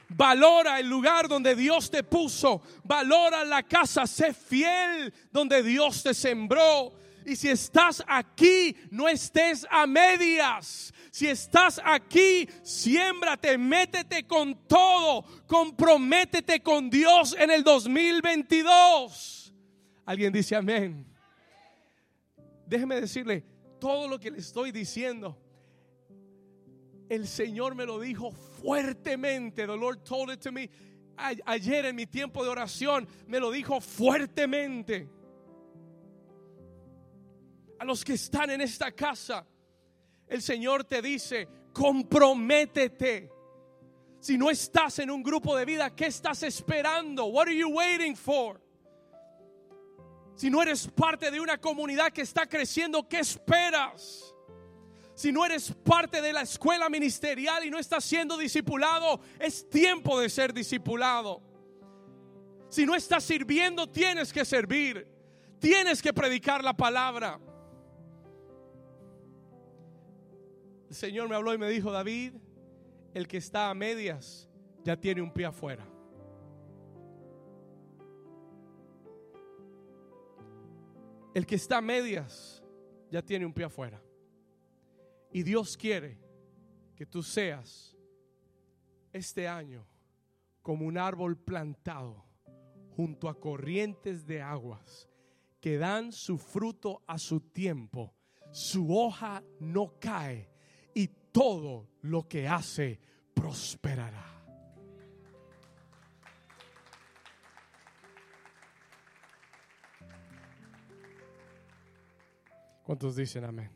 Valora 0.09 0.79
el 0.79 0.87
lugar 0.87 1.27
donde 1.27 1.55
Dios 1.55 1.91
te 1.91 2.03
puso. 2.03 2.61
Valora 2.83 3.43
la 3.43 3.63
casa. 3.63 4.07
Sé 4.07 4.33
fiel 4.33 5.13
donde 5.31 5.61
Dios 5.61 6.03
te 6.03 6.13
sembró. 6.13 6.93
Y 7.25 7.35
si 7.35 7.49
estás 7.49 8.01
aquí, 8.07 8.75
no 8.89 9.09
estés 9.09 9.67
a 9.69 9.85
medias. 9.85 10.93
Si 11.11 11.27
estás 11.27 11.81
aquí, 11.83 12.47
siémbrate, 12.63 13.57
métete 13.57 14.25
con 14.25 14.67
todo. 14.67 15.23
Comprométete 15.45 16.61
con 16.61 16.89
Dios 16.89 17.35
en 17.37 17.51
el 17.51 17.63
2022. 17.63 19.36
Alguien 20.07 20.31
dice 20.31 20.55
amén. 20.55 21.05
Déjeme 22.65 23.01
decirle, 23.01 23.43
todo 23.77 24.07
lo 24.07 24.17
que 24.17 24.31
le 24.31 24.37
estoy 24.37 24.71
diciendo, 24.71 25.37
el 27.09 27.27
Señor 27.27 27.75
me 27.75 27.85
lo 27.85 27.99
dijo 27.99 28.31
fuertemente. 28.31 29.67
The 29.67 29.75
Lord 29.75 30.05
told 30.05 30.31
it 30.31 30.39
to 30.39 30.51
me. 30.53 30.69
Ayer 31.17 31.87
en 31.87 31.95
mi 31.97 32.05
tiempo 32.05 32.41
de 32.41 32.49
oración 32.49 33.05
me 33.27 33.37
lo 33.37 33.51
dijo 33.51 33.81
fuertemente. 33.81 35.09
A 37.77 37.83
los 37.83 38.05
que 38.05 38.13
están 38.13 38.49
en 38.49 38.61
esta 38.61 38.93
casa, 38.93 39.45
el 40.25 40.41
Señor 40.41 40.85
te 40.85 41.01
dice, 41.01 41.49
comprométete. 41.73 43.29
Si 44.21 44.37
no 44.37 44.49
estás 44.49 44.99
en 44.99 45.11
un 45.11 45.21
grupo 45.21 45.57
de 45.57 45.65
vida, 45.65 45.93
¿qué 45.93 46.05
estás 46.05 46.43
esperando? 46.43 47.25
What 47.25 47.47
are 47.47 47.57
you 47.57 47.67
waiting 47.67 48.15
for? 48.15 48.61
Si 50.37 50.51
no 50.51 50.61
eres 50.61 50.87
parte 50.87 51.31
de 51.31 51.39
una 51.39 51.57
comunidad 51.57 52.13
que 52.13 52.21
está 52.21 52.45
creciendo, 52.45 53.09
¿qué 53.09 53.19
esperas? 53.19 54.35
Si 55.15 55.31
no 55.31 55.43
eres 55.43 55.73
parte 55.83 56.21
de 56.21 56.31
la 56.31 56.43
escuela 56.43 56.89
ministerial 56.89 57.65
y 57.65 57.71
no 57.71 57.79
estás 57.79 58.05
siendo 58.05 58.37
discipulado, 58.37 59.19
es 59.39 59.67
tiempo 59.67 60.19
de 60.19 60.29
ser 60.29 60.53
discipulado. 60.53 61.41
Si 62.69 62.85
no 62.85 62.93
estás 62.93 63.23
sirviendo, 63.23 63.89
tienes 63.89 64.31
que 64.31 64.45
servir. 64.45 65.07
Tienes 65.59 66.03
que 66.03 66.13
predicar 66.13 66.63
la 66.63 66.77
palabra. 66.77 67.39
El 70.87 70.95
Señor 70.95 71.27
me 71.29 71.35
habló 71.35 71.51
y 71.55 71.57
me 71.57 71.67
dijo, 71.67 71.91
David, 71.91 72.33
el 73.15 73.27
que 73.27 73.37
está 73.37 73.71
a 73.71 73.73
medias 73.73 74.47
ya 74.83 74.95
tiene 74.95 75.23
un 75.23 75.33
pie 75.33 75.47
afuera. 75.47 75.83
El 81.37 81.45
que 81.45 81.53
está 81.53 81.77
a 81.77 81.81
medias 81.81 82.63
ya 83.11 83.21
tiene 83.21 83.45
un 83.45 83.53
pie 83.53 83.65
afuera. 83.65 84.01
Y 85.31 85.43
Dios 85.43 85.77
quiere 85.77 86.17
que 86.95 87.05
tú 87.05 87.21
seas 87.21 87.95
este 89.13 89.47
año 89.47 89.85
como 90.63 90.87
un 90.87 90.97
árbol 90.97 91.37
plantado 91.37 92.25
junto 92.95 93.29
a 93.29 93.39
corrientes 93.39 94.25
de 94.25 94.41
aguas 94.41 95.07
que 95.61 95.77
dan 95.77 96.11
su 96.11 96.39
fruto 96.39 97.03
a 97.05 97.19
su 97.19 97.39
tiempo. 97.39 98.15
Su 98.49 98.97
hoja 98.97 99.43
no 99.59 99.93
cae 99.99 100.49
y 100.95 101.07
todo 101.31 101.87
lo 102.01 102.27
que 102.27 102.47
hace 102.47 102.99
prosperará. 103.35 104.36
¿Cuántos 112.87 113.17
dicen 113.17 113.43
amén? 113.43 113.69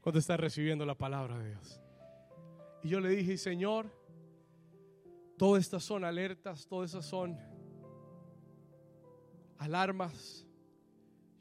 ¿Cuántos 0.00 0.22
están 0.22 0.38
recibiendo 0.38 0.86
la 0.86 0.94
palabra 0.94 1.38
de 1.38 1.50
Dios? 1.50 1.78
Y 2.82 2.88
yo 2.88 2.98
le 2.98 3.10
dije, 3.10 3.36
Señor, 3.36 3.94
todas 5.36 5.62
estas 5.62 5.84
son 5.84 6.04
alertas, 6.04 6.66
todas 6.66 6.92
esas 6.92 7.04
son 7.04 7.38
alarmas. 9.58 10.46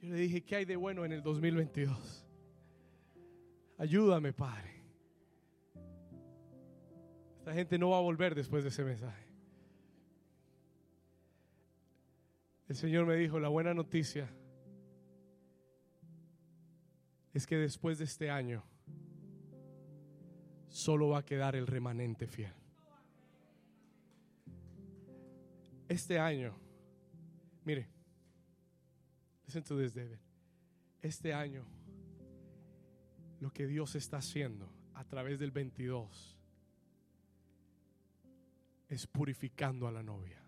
Yo 0.02 0.10
le 0.10 0.18
dije, 0.18 0.44
¿qué 0.44 0.58
hay 0.58 0.66
de 0.66 0.76
bueno 0.76 1.06
en 1.06 1.14
el 1.14 1.24
2022? 1.24 2.28
Ayúdame, 3.78 4.34
Padre. 4.34 4.84
Esta 7.38 7.54
gente 7.54 7.78
no 7.80 7.92
va 7.92 8.00
a 8.00 8.02
volver 8.02 8.36
después 8.36 8.62
de 8.62 8.72
ese 8.72 8.84
mensaje. 8.84 9.26
El 12.68 12.76
Señor 12.76 13.06
me 13.06 13.16
dijo, 13.16 13.40
la 13.40 13.48
buena 13.48 13.74
noticia 13.74 14.30
es 17.34 17.48
que 17.48 17.58
después 17.58 17.98
de 17.98 18.06
este 18.06 18.30
año 18.30 18.64
solo 20.70 21.10
va 21.10 21.20
a 21.20 21.26
quedar 21.26 21.56
el 21.56 21.68
remanente 21.68 22.28
fiel. 22.28 22.54
Este 25.88 26.20
año, 26.20 26.56
mire, 27.66 27.88
listen 29.46 29.64
to 29.64 29.78
this, 29.78 29.94
David. 29.94 30.18
Este 31.02 31.34
año, 31.34 31.66
lo 33.40 33.52
que 33.52 33.68
Dios 33.68 33.96
está 33.96 34.18
haciendo 34.18 34.72
a 34.94 35.04
través 35.04 35.40
del 35.40 35.52
22 35.52 36.38
es 38.90 39.08
purificando 39.08 39.88
a 39.88 39.92
la 39.92 40.04
novia. 40.04 40.40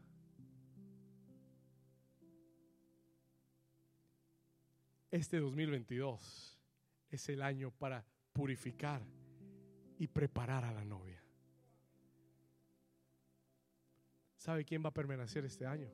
Este 5.11 5.39
2022 5.39 6.54
es 7.15 7.29
el 7.29 7.41
año 7.41 7.71
para 7.71 8.05
purificar 8.31 9.01
y 9.97 10.07
preparar 10.07 10.63
a 10.65 10.71
la 10.71 10.85
novia. 10.85 11.21
¿Sabe 14.37 14.63
quién 14.63 14.83
va 14.83 14.89
a 14.89 14.93
permanecer 14.93 15.43
este 15.45 15.65
año? 15.65 15.89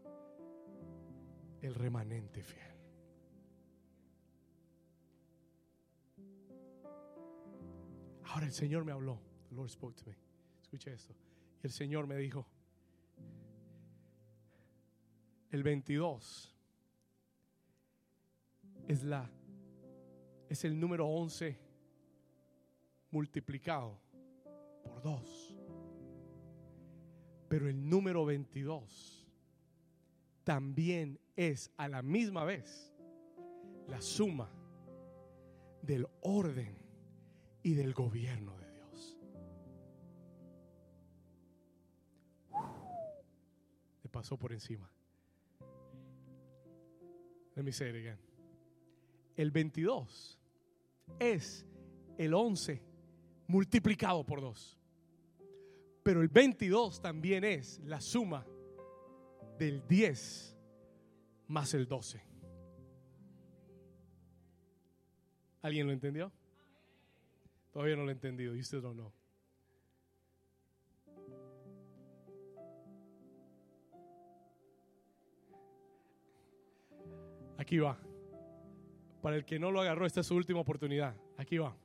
El 1.62 1.76
remanente 1.76 2.44
fiel. 2.44 2.72
Ahora 8.26 8.46
el 8.46 8.54
Señor 8.54 8.84
me 8.84 8.92
habló. 8.92 9.22
The 9.50 9.56
Lord 9.56 9.70
spoke 9.70 9.96
to 9.96 10.10
me. 10.10 10.18
Escuche 10.62 10.94
esto. 10.94 11.14
Y 11.62 11.68
el 11.68 11.72
Señor 11.72 12.08
me 12.08 12.18
dijo, 12.18 12.48
el 15.52 15.64
22 15.64 16.56
es 18.88 19.04
la 19.04 19.30
es 20.52 20.66
el 20.66 20.78
número 20.78 21.08
11 21.08 21.58
multiplicado 23.10 23.98
por 24.84 25.02
2. 25.02 25.58
Pero 27.48 27.70
el 27.70 27.90
número 27.90 28.26
22 28.26 29.30
también 30.44 31.18
es 31.38 31.72
a 31.78 31.88
la 31.88 32.02
misma 32.02 32.44
vez 32.44 32.94
la 33.88 34.02
suma 34.02 34.52
del 35.82 36.06
orden 36.20 36.78
y 37.64 37.74
del 37.74 37.94
gobierno 37.94 38.58
de 38.58 38.72
Dios. 38.74 39.18
Le 44.04 44.10
pasó 44.10 44.38
por 44.38 44.52
encima. 44.52 44.92
Let 47.56 47.64
me 47.64 47.72
say 47.72 47.90
it 47.90 47.96
again. 47.96 48.20
El 49.38 49.52
22 49.52 50.41
es 51.20 51.66
el 52.18 52.34
11 52.34 52.82
multiplicado 53.48 54.26
por 54.26 54.42
2. 54.42 54.78
Pero 56.04 56.22
el 56.22 56.30
22 56.30 57.02
también 57.02 57.44
es 57.44 57.80
la 57.86 58.02
suma 58.02 58.46
del 59.58 59.88
10 59.88 60.58
más 61.48 61.74
el 61.74 61.88
12. 61.88 62.22
¿Alguien 65.62 65.86
lo 65.86 65.94
entendió? 65.94 66.32
Todavía 67.72 67.96
no 67.96 68.04
lo 68.04 68.10
he 68.10 68.14
entendido. 68.14 68.56
You 68.56 68.64
still 68.64 68.82
don't 68.82 68.96
know. 68.96 69.12
Aquí 77.58 77.78
va. 77.78 78.11
Para 79.22 79.36
el 79.36 79.46
que 79.46 79.60
no 79.60 79.72
lo 79.72 79.82
agarró, 79.82 80.06
esta 80.06 80.22
es 80.22 80.28
su 80.28 80.36
última 80.36 80.60
oportunidad. 80.60 81.16
Aquí 81.38 81.58
va. 81.58 81.76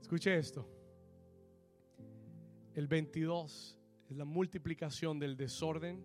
Escuche 0.00 0.36
esto. 0.36 0.68
El 2.74 2.88
22 2.88 3.78
es 4.10 4.16
la 4.16 4.24
multiplicación 4.24 5.20
del 5.20 5.36
desorden, 5.36 6.04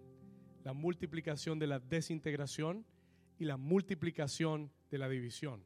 la 0.64 0.74
multiplicación 0.74 1.58
de 1.58 1.68
la 1.68 1.80
desintegración 1.80 2.86
y 3.40 3.46
la 3.46 3.58
multiplicación 3.58 4.72
de 4.92 4.98
la 5.00 5.10
división. 5.10 5.66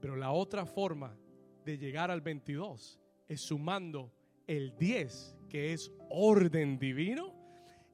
Pero 0.00 0.16
la 0.16 0.30
otra 0.30 0.64
forma 0.64 1.16
de 1.64 1.78
llegar 1.78 2.10
al 2.10 2.20
22 2.20 3.00
es 3.28 3.40
sumando 3.40 4.12
el 4.46 4.76
10, 4.76 5.36
que 5.48 5.72
es 5.72 5.92
orden 6.10 6.78
divino, 6.78 7.34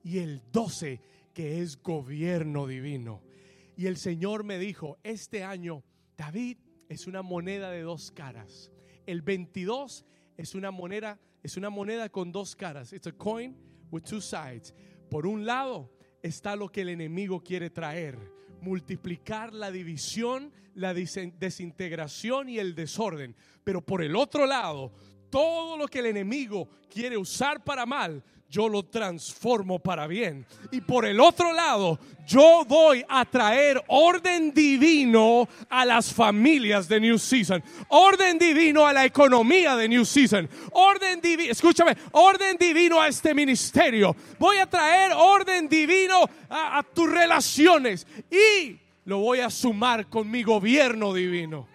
y 0.02 0.18
el 0.18 0.42
12, 0.52 1.00
que 1.32 1.60
es 1.60 1.82
gobierno 1.82 2.66
divino. 2.66 3.22
Y 3.78 3.86
el 3.86 3.96
Señor 3.96 4.42
me 4.42 4.58
dijo, 4.58 4.98
este 5.04 5.44
año, 5.44 5.84
David, 6.16 6.58
es 6.88 7.06
una 7.06 7.22
moneda 7.22 7.70
de 7.70 7.82
dos 7.82 8.10
caras. 8.10 8.72
El 9.06 9.22
22 9.22 10.04
es 10.36 10.56
una 10.56 10.72
moneda, 10.72 11.20
es 11.44 11.56
una 11.56 11.70
moneda 11.70 12.08
con 12.08 12.32
dos 12.32 12.56
caras. 12.56 12.92
It's 12.92 13.06
a 13.06 13.12
coin 13.12 13.56
with 13.92 14.02
two 14.02 14.20
sides. 14.20 14.74
Por 15.08 15.28
un 15.28 15.46
lado 15.46 15.92
está 16.24 16.56
lo 16.56 16.68
que 16.70 16.80
el 16.80 16.88
enemigo 16.88 17.40
quiere 17.40 17.70
traer, 17.70 18.18
multiplicar 18.60 19.54
la 19.54 19.70
división, 19.70 20.52
la 20.74 20.92
desintegración 20.92 22.48
y 22.48 22.58
el 22.58 22.74
desorden. 22.74 23.36
Pero 23.62 23.80
por 23.80 24.02
el 24.02 24.16
otro 24.16 24.44
lado, 24.44 24.90
todo 25.30 25.76
lo 25.76 25.86
que 25.86 26.00
el 26.00 26.06
enemigo 26.06 26.68
quiere 26.90 27.16
usar 27.16 27.62
para 27.62 27.86
mal, 27.86 28.24
yo 28.50 28.68
lo 28.68 28.82
transformo 28.82 29.78
para 29.78 30.06
bien. 30.06 30.46
Y 30.70 30.80
por 30.80 31.04
el 31.04 31.20
otro 31.20 31.52
lado, 31.52 31.98
yo 32.26 32.64
voy 32.66 33.04
a 33.08 33.24
traer 33.24 33.82
orden 33.88 34.52
divino 34.52 35.48
a 35.68 35.84
las 35.84 36.12
familias 36.12 36.88
de 36.88 37.00
New 37.00 37.18
Season, 37.18 37.62
orden 37.88 38.38
divino 38.38 38.86
a 38.86 38.92
la 38.92 39.04
economía 39.04 39.76
de 39.76 39.88
New 39.88 40.04
Season, 40.04 40.48
orden 40.72 41.20
divino, 41.20 41.52
escúchame, 41.52 41.96
orden 42.12 42.56
divino 42.56 43.00
a 43.00 43.08
este 43.08 43.34
ministerio. 43.34 44.16
Voy 44.38 44.56
a 44.58 44.66
traer 44.66 45.12
orden 45.12 45.68
divino 45.68 46.24
a, 46.48 46.78
a 46.78 46.82
tus 46.82 47.10
relaciones 47.10 48.06
y 48.30 48.78
lo 49.04 49.18
voy 49.18 49.40
a 49.40 49.50
sumar 49.50 50.08
con 50.08 50.30
mi 50.30 50.42
gobierno 50.42 51.12
divino. 51.12 51.66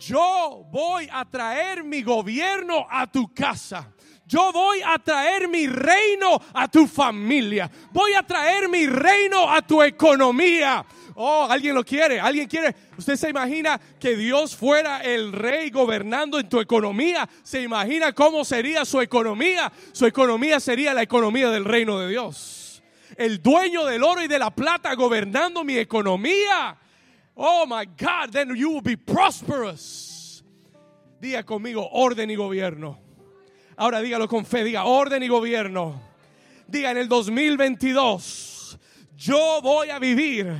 Yo 0.00 0.66
voy 0.70 1.08
a 1.12 1.24
traer 1.24 1.84
mi 1.84 2.02
gobierno 2.02 2.86
a 2.90 3.06
tu 3.06 3.32
casa. 3.34 3.92
Yo 4.26 4.52
voy 4.52 4.80
a 4.84 4.98
traer 4.98 5.48
mi 5.48 5.66
reino 5.66 6.40
a 6.54 6.68
tu 6.68 6.86
familia. 6.86 7.70
Voy 7.92 8.14
a 8.14 8.22
traer 8.22 8.68
mi 8.68 8.86
reino 8.86 9.50
a 9.50 9.60
tu 9.60 9.82
economía. 9.82 10.84
Oh, 11.16 11.46
alguien 11.50 11.74
lo 11.74 11.84
quiere, 11.84 12.18
alguien 12.18 12.48
quiere. 12.48 12.74
Usted 12.96 13.16
se 13.16 13.28
imagina 13.28 13.78
que 13.98 14.16
Dios 14.16 14.56
fuera 14.56 15.00
el 15.00 15.32
rey 15.32 15.70
gobernando 15.70 16.38
en 16.38 16.48
tu 16.48 16.60
economía. 16.60 17.28
Se 17.42 17.60
imagina 17.60 18.12
cómo 18.12 18.44
sería 18.44 18.84
su 18.84 19.00
economía. 19.00 19.70
Su 19.92 20.06
economía 20.06 20.60
sería 20.60 20.94
la 20.94 21.02
economía 21.02 21.50
del 21.50 21.64
reino 21.64 21.98
de 21.98 22.08
Dios. 22.08 22.82
El 23.16 23.42
dueño 23.42 23.84
del 23.84 24.02
oro 24.02 24.22
y 24.22 24.28
de 24.28 24.38
la 24.38 24.50
plata 24.50 24.94
gobernando 24.94 25.62
mi 25.62 25.76
economía. 25.76 26.79
Oh 27.42 27.64
my 27.64 27.86
God, 27.86 28.32
then 28.32 28.54
you 28.54 28.70
will 28.70 28.82
be 28.82 28.96
prosperous. 28.96 30.42
Diga 31.22 31.42
conmigo, 31.42 31.88
orden 31.90 32.30
y 32.30 32.36
gobierno. 32.36 32.98
Ahora 33.78 34.02
dígalo 34.02 34.28
con 34.28 34.44
fe, 34.44 34.62
diga 34.62 34.84
orden 34.84 35.22
y 35.22 35.28
gobierno. 35.28 36.02
Diga 36.68 36.90
en 36.90 36.98
el 36.98 37.08
2022, 37.08 38.78
yo 39.16 39.60
voy 39.62 39.88
a 39.88 39.98
vivir 39.98 40.54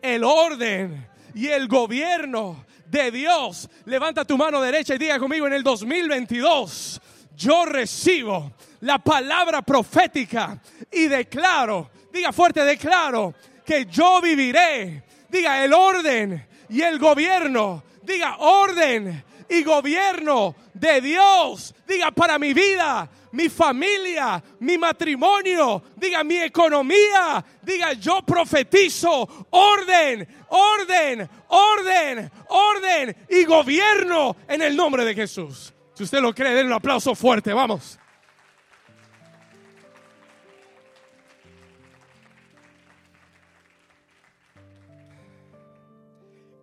el 0.00 0.22
orden 0.22 1.04
y 1.34 1.48
el 1.48 1.66
gobierno 1.66 2.64
de 2.86 3.10
Dios. 3.10 3.68
Levanta 3.86 4.24
tu 4.24 4.38
mano 4.38 4.60
derecha 4.60 4.94
y 4.94 4.98
diga 4.98 5.18
conmigo 5.18 5.48
en 5.48 5.54
el 5.54 5.64
2022, 5.64 7.00
yo 7.34 7.64
recibo 7.64 8.52
la 8.82 9.00
palabra 9.00 9.62
profética 9.62 10.62
y 10.92 11.08
declaro, 11.08 11.90
diga 12.12 12.32
fuerte, 12.32 12.62
declaro 12.62 13.34
que 13.66 13.86
yo 13.86 14.20
viviré, 14.22 15.09
diga 15.30 15.64
el 15.64 15.72
orden 15.72 16.46
y 16.68 16.82
el 16.82 16.98
gobierno, 16.98 17.84
diga 18.02 18.36
orden 18.38 19.24
y 19.48 19.62
gobierno 19.62 20.54
de 20.74 21.00
Dios, 21.00 21.74
diga 21.86 22.10
para 22.10 22.38
mi 22.38 22.52
vida, 22.52 23.08
mi 23.32 23.48
familia, 23.48 24.42
mi 24.60 24.76
matrimonio, 24.76 25.82
diga 25.96 26.24
mi 26.24 26.38
economía, 26.38 27.44
diga 27.62 27.92
yo 27.92 28.22
profetizo 28.22 29.46
orden, 29.50 30.26
orden, 30.48 31.28
orden, 31.48 32.30
orden 32.48 33.16
y 33.28 33.44
gobierno 33.44 34.36
en 34.48 34.62
el 34.62 34.76
nombre 34.76 35.04
de 35.04 35.14
Jesús. 35.14 35.72
Si 35.94 36.04
usted 36.04 36.20
lo 36.20 36.34
cree, 36.34 36.54
den 36.54 36.66
un 36.66 36.72
aplauso 36.72 37.14
fuerte, 37.14 37.52
vamos. 37.52 37.99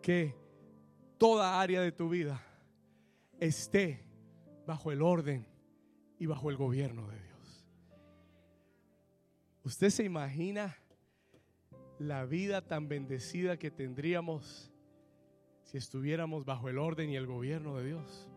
Que 0.07 0.33
toda 1.17 1.59
área 1.59 1.81
de 1.81 1.91
tu 1.91 2.07
vida 2.07 2.41
esté 3.41 4.05
bajo 4.65 4.93
el 4.93 5.01
orden 5.01 5.45
y 6.17 6.27
bajo 6.27 6.49
el 6.49 6.55
gobierno 6.55 7.09
de 7.09 7.21
Dios. 7.21 7.67
¿Usted 9.65 9.89
se 9.89 10.05
imagina 10.05 10.77
la 11.99 12.23
vida 12.23 12.61
tan 12.61 12.87
bendecida 12.87 13.59
que 13.59 13.69
tendríamos 13.69 14.71
si 15.63 15.77
estuviéramos 15.77 16.45
bajo 16.45 16.69
el 16.69 16.77
orden 16.77 17.09
y 17.09 17.17
el 17.17 17.27
gobierno 17.27 17.75
de 17.75 17.87
Dios? 17.87 18.29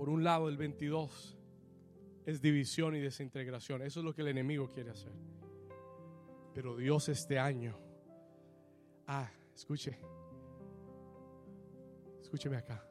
Por 0.00 0.08
un 0.08 0.24
lado, 0.24 0.48
el 0.48 0.56
22 0.56 1.36
es 2.24 2.40
división 2.40 2.96
y 2.96 3.00
desintegración. 3.00 3.82
Eso 3.82 4.00
es 4.00 4.06
lo 4.06 4.14
que 4.14 4.22
el 4.22 4.28
enemigo 4.28 4.66
quiere 4.66 4.88
hacer. 4.88 5.12
Pero 6.54 6.74
Dios 6.74 7.10
este 7.10 7.38
año, 7.38 7.78
ah, 9.08 9.30
escuche, 9.54 9.98
escúcheme 12.22 12.56
acá. 12.56 12.82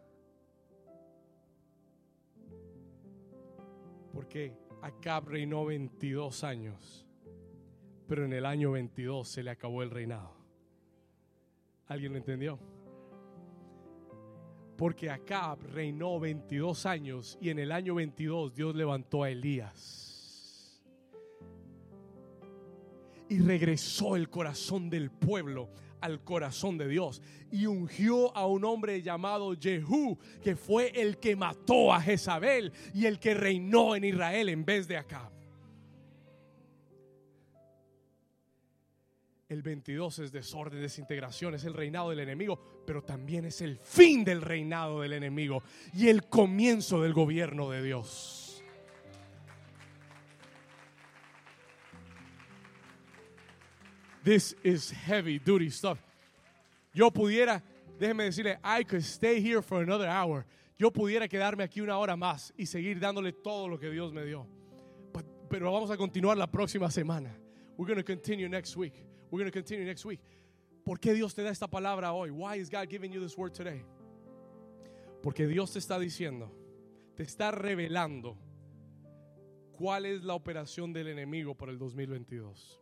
Porque 4.14 4.56
Acab 4.84 5.30
reinó 5.30 5.66
22 5.66 6.44
años, 6.44 7.08
pero 8.08 8.24
en 8.24 8.34
el 8.34 8.46
año 8.46 8.70
22 8.74 9.28
se 9.28 9.42
le 9.42 9.50
acabó 9.50 9.82
el 9.82 9.90
reinado. 9.90 10.36
¿Alguien 11.88 12.12
lo 12.12 12.20
entendió? 12.20 12.60
Porque 14.80 15.10
Acab 15.10 15.60
reinó 15.74 16.22
22 16.22 16.86
años 16.86 17.38
y 17.42 17.50
en 17.50 17.60
el 17.60 17.74
año 17.74 17.96
22 17.96 18.56
Dios 18.56 18.74
levantó 18.74 19.24
a 19.24 19.30
Elías. 19.30 20.82
Y 23.28 23.40
regresó 23.40 24.16
el 24.16 24.30
corazón 24.30 24.90
del 24.90 25.12
pueblo 25.12 25.70
al 26.00 26.24
corazón 26.24 26.78
de 26.78 26.88
Dios 26.88 27.22
y 27.52 27.66
ungió 27.66 28.34
a 28.38 28.48
un 28.48 28.64
hombre 28.64 29.02
llamado 29.02 29.54
Jehú, 29.60 30.18
que 30.42 30.56
fue 30.56 30.94
el 30.96 31.18
que 31.18 31.36
mató 31.36 31.94
a 31.94 32.00
Jezabel 32.00 32.72
y 32.94 33.06
el 33.06 33.20
que 33.20 33.34
reinó 33.34 33.98
en 33.98 34.06
Israel 34.06 34.48
en 34.48 34.64
vez 34.64 34.88
de 34.88 34.96
Acab. 34.96 35.39
El 39.50 39.64
22 39.64 40.20
es 40.20 40.32
desorden, 40.32 40.80
desintegración, 40.80 41.56
es 41.56 41.64
el 41.64 41.74
reinado 41.74 42.12
del 42.12 42.20
enemigo, 42.20 42.84
pero 42.86 43.04
también 43.04 43.46
es 43.46 43.62
el 43.62 43.80
fin 43.80 44.24
del 44.24 44.44
reinado 44.44 45.02
del 45.02 45.14
enemigo 45.14 45.64
y 45.92 46.08
el 46.08 46.28
comienzo 46.28 47.02
del 47.02 47.14
gobierno 47.14 47.68
de 47.72 47.82
Dios. 47.82 48.64
This 54.24 54.56
is 54.64 54.92
heavy 54.92 55.40
duty 55.40 55.72
stuff. 55.72 56.00
Yo 56.94 57.10
pudiera, 57.10 57.64
déjeme 57.98 58.26
decirle, 58.26 58.60
I 58.64 58.84
could 58.84 59.02
stay 59.02 59.42
here 59.42 59.64
for 59.64 59.82
another 59.82 60.08
hour. 60.08 60.46
Yo 60.78 60.92
pudiera 60.92 61.28
quedarme 61.28 61.64
aquí 61.64 61.82
una 61.82 61.98
hora 61.98 62.16
más 62.16 62.54
y 62.56 62.68
seguir 62.68 63.00
dándole 63.00 63.34
todo 63.34 63.68
lo 63.68 63.80
que 63.80 63.90
Dios 63.90 64.14
me 64.14 64.24
dio. 64.26 64.46
pero 65.50 65.72
vamos 65.72 65.90
a 65.90 65.98
continuar 65.98 66.38
la 66.38 66.46
próxima 66.46 66.92
semana. 66.92 67.36
We're 67.76 67.88
going 67.88 67.98
to 67.98 68.04
continue 68.04 68.48
next 68.48 68.78
week. 68.78 69.09
We're 69.32 69.40
going 69.40 69.52
to 69.52 69.58
continue 69.58 69.86
next 69.86 70.06
week. 70.06 70.20
¿Por 70.84 71.00
qué 71.00 71.14
Dios 71.14 71.36
te 71.36 71.44
da 71.44 71.50
esta 71.50 71.68
palabra 71.68 72.14
hoy? 72.14 72.32
Why 72.32 72.56
is 72.56 72.70
God 72.70 72.90
giving 72.90 73.12
you 73.12 73.20
this 73.22 73.38
word 73.38 73.54
today? 73.54 73.84
Porque 75.22 75.48
Dios 75.48 75.72
te 75.72 75.80
está 75.80 76.00
diciendo, 76.00 76.52
te 77.16 77.24
está 77.24 77.52
revelando 77.52 78.38
cuál 79.74 80.06
es 80.06 80.24
la 80.24 80.34
operación 80.34 80.94
del 80.94 81.08
enemigo 81.10 81.56
para 81.56 81.72
el 81.72 81.78
2022. 81.78 82.80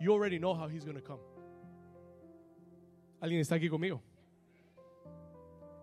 You 0.00 0.12
already 0.12 0.38
know 0.38 0.54
how 0.54 0.68
he's 0.68 0.84
going 0.84 0.96
to 0.96 1.02
come. 1.02 1.22
¿Alguien 3.20 3.40
está 3.40 3.54
aquí 3.54 3.70
conmigo? 3.70 4.02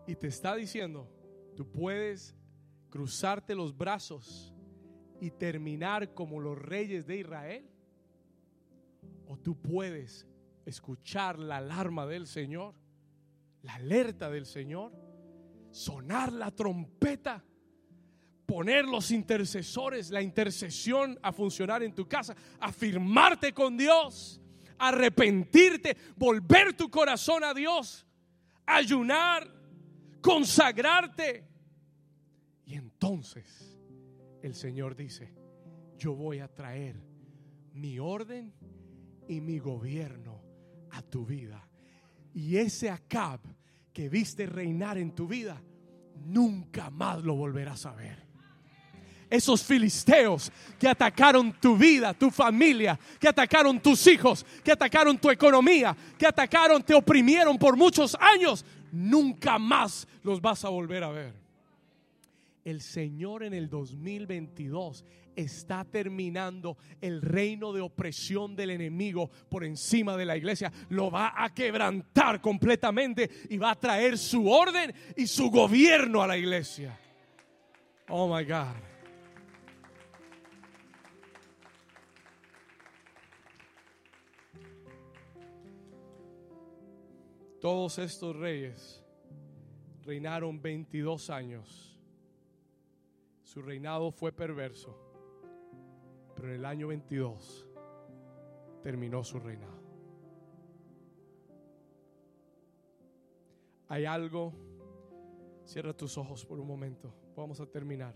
Y 0.05 0.15
te 0.15 0.27
está 0.27 0.55
diciendo, 0.55 1.07
tú 1.55 1.65
puedes 1.65 2.35
cruzarte 2.89 3.55
los 3.55 3.75
brazos 3.75 4.53
y 5.19 5.31
terminar 5.31 6.13
como 6.13 6.39
los 6.39 6.57
reyes 6.57 7.07
de 7.07 7.17
Israel 7.17 7.70
o 9.31 9.37
tú 9.37 9.55
puedes 9.55 10.27
escuchar 10.65 11.39
la 11.39 11.57
alarma 11.57 12.05
del 12.05 12.27
Señor, 12.27 12.75
la 13.61 13.75
alerta 13.75 14.29
del 14.29 14.45
Señor, 14.45 14.91
sonar 15.71 16.33
la 16.33 16.51
trompeta, 16.51 17.41
poner 18.45 18.83
los 18.83 19.09
intercesores, 19.09 20.11
la 20.11 20.21
intercesión 20.21 21.17
a 21.21 21.31
funcionar 21.31 21.81
en 21.81 21.95
tu 21.95 22.09
casa, 22.09 22.35
afirmarte 22.59 23.53
con 23.53 23.77
Dios, 23.77 24.41
arrepentirte, 24.77 25.95
volver 26.17 26.73
tu 26.73 26.91
corazón 26.91 27.45
a 27.45 27.53
Dios, 27.53 28.05
ayunar, 28.65 29.47
consagrarte. 30.19 31.47
Y 32.65 32.73
entonces 32.73 33.79
el 34.41 34.55
Señor 34.55 34.93
dice, 34.93 35.33
yo 35.97 36.15
voy 36.15 36.39
a 36.39 36.53
traer 36.53 37.01
mi 37.71 37.97
orden 37.97 38.53
y 39.31 39.39
mi 39.39 39.59
gobierno 39.59 40.41
a 40.91 41.01
tu 41.01 41.25
vida. 41.25 41.65
Y 42.33 42.57
ese 42.57 42.89
Acab 42.89 43.39
que 43.93 44.09
viste 44.09 44.45
reinar 44.45 44.97
en 44.97 45.15
tu 45.15 45.25
vida, 45.25 45.61
nunca 46.25 46.89
más 46.89 47.23
lo 47.23 47.35
volverás 47.35 47.85
a 47.85 47.93
ver. 47.93 48.27
Esos 49.29 49.63
filisteos 49.63 50.51
que 50.77 50.89
atacaron 50.89 51.53
tu 51.53 51.77
vida, 51.77 52.13
tu 52.13 52.29
familia, 52.29 52.99
que 53.17 53.29
atacaron 53.29 53.79
tus 53.79 54.05
hijos, 54.07 54.45
que 54.61 54.73
atacaron 54.73 55.17
tu 55.17 55.29
economía, 55.29 55.95
que 56.17 56.27
atacaron, 56.27 56.83
te 56.83 56.93
oprimieron 56.93 57.57
por 57.57 57.77
muchos 57.77 58.17
años, 58.19 58.65
nunca 58.91 59.57
más 59.57 60.05
los 60.23 60.41
vas 60.41 60.65
a 60.65 60.69
volver 60.69 61.05
a 61.05 61.09
ver. 61.09 61.40
El 62.63 62.81
Señor 62.81 63.43
en 63.43 63.53
el 63.53 63.69
2022 63.69 65.03
está 65.35 65.83
terminando 65.85 66.77
el 66.99 67.21
reino 67.21 67.73
de 67.73 67.81
opresión 67.81 68.55
del 68.55 68.71
enemigo 68.71 69.29
por 69.49 69.63
encima 69.63 70.15
de 70.17 70.25
la 70.25 70.37
iglesia. 70.37 70.71
Lo 70.89 71.09
va 71.09 71.33
a 71.35 71.53
quebrantar 71.53 72.41
completamente 72.41 73.29
y 73.49 73.57
va 73.57 73.71
a 73.71 73.79
traer 73.79 74.17
su 74.17 74.49
orden 74.49 74.93
y 75.15 75.27
su 75.27 75.49
gobierno 75.49 76.21
a 76.21 76.27
la 76.27 76.37
iglesia. 76.37 76.97
Oh 78.09 78.27
my 78.27 78.43
God. 78.43 78.75
Todos 87.61 87.99
estos 87.99 88.35
reyes 88.35 89.03
reinaron 90.03 90.59
22 90.59 91.29
años. 91.29 91.90
Su 93.51 93.61
reinado 93.61 94.11
fue 94.11 94.31
perverso 94.31 94.95
pero 96.41 96.47
en 96.47 96.55
el 96.55 96.65
año 96.65 96.87
22 96.87 97.67
terminó 98.81 99.25
su 99.25 99.39
reinado. 99.39 99.81
Hay 103.89 104.05
algo, 104.05 104.53
Cierra 105.65 105.93
tus 105.93 106.17
ojos 106.17 106.45
por 106.45 106.61
un 106.61 106.65
momento. 106.65 107.13
Vamos 107.35 107.59
a 107.59 107.65
terminar. 107.65 108.15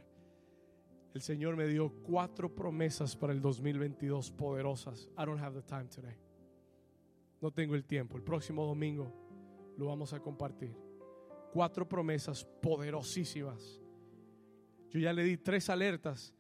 El 1.14 1.22
Señor 1.22 1.58
me 1.58 1.68
dio 1.68 1.92
cuatro 2.02 2.56
promesas 2.56 3.14
para 3.16 3.34
el 3.34 3.42
2022 3.42 4.32
poderosas. 4.32 5.10
I 5.18 5.26
don't 5.26 5.42
have 5.42 5.54
the 5.54 5.68
time 5.68 5.90
today. 5.90 6.16
No 7.42 7.52
tengo 7.52 7.76
el 7.76 7.84
tiempo. 7.84 8.16
El 8.16 8.24
próximo 8.24 8.66
domingo 8.66 9.12
lo 9.78 9.88
vamos 9.88 10.14
a 10.14 10.20
compartir. 10.22 10.74
Cuatro 11.52 11.88
promesas 11.88 12.46
poderosísimas. 12.62 13.85
Yo 14.90 15.00
ya 15.00 15.14
le 15.14 15.24
di 15.24 15.38
tres 15.38 15.70
alertas. 15.70 16.34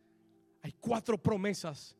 Hay 0.61 0.73
cuatro 0.79 1.17
promesas. 1.21 1.95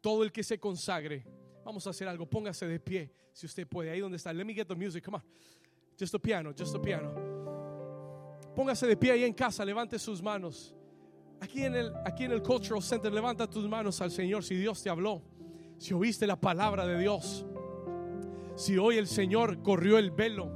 Todo 0.00 0.24
el 0.24 0.32
que 0.32 0.42
se 0.42 0.58
consagre. 0.58 1.24
Vamos 1.64 1.86
a 1.86 1.90
hacer 1.90 2.08
algo. 2.08 2.28
Póngase 2.28 2.66
de 2.66 2.80
pie 2.80 3.12
si 3.32 3.46
usted 3.46 3.66
puede. 3.66 3.90
Ahí 3.90 4.00
donde 4.00 4.16
está. 4.16 4.32
Let 4.32 4.44
me 4.44 4.54
get 4.54 4.66
the 4.66 4.74
music. 4.74 5.04
Come 5.04 5.16
on. 5.16 5.22
Just 5.98 6.12
the 6.12 6.18
piano. 6.18 6.52
Just 6.52 6.72
the 6.72 6.80
piano. 6.80 7.14
Póngase 8.54 8.86
de 8.86 8.96
pie 8.96 9.12
ahí 9.12 9.24
en 9.24 9.32
casa. 9.32 9.64
Levante 9.64 9.98
sus 9.98 10.20
manos. 10.22 10.74
Aquí 11.40 11.64
en 11.64 11.74
el, 11.74 11.92
aquí 12.04 12.24
en 12.24 12.32
el 12.32 12.42
Cultural 12.42 12.82
Center. 12.82 13.12
Levanta 13.12 13.48
tus 13.48 13.68
manos 13.68 14.00
al 14.00 14.10
Señor 14.10 14.44
si 14.44 14.56
Dios 14.56 14.82
te 14.82 14.90
habló. 14.90 15.22
Si 15.78 15.94
oíste 15.94 16.26
la 16.26 16.40
palabra 16.40 16.86
de 16.86 16.98
Dios. 16.98 17.46
Si 18.56 18.76
hoy 18.76 18.98
el 18.98 19.06
Señor 19.06 19.62
corrió 19.62 19.98
el 19.98 20.10
velo. 20.10 20.50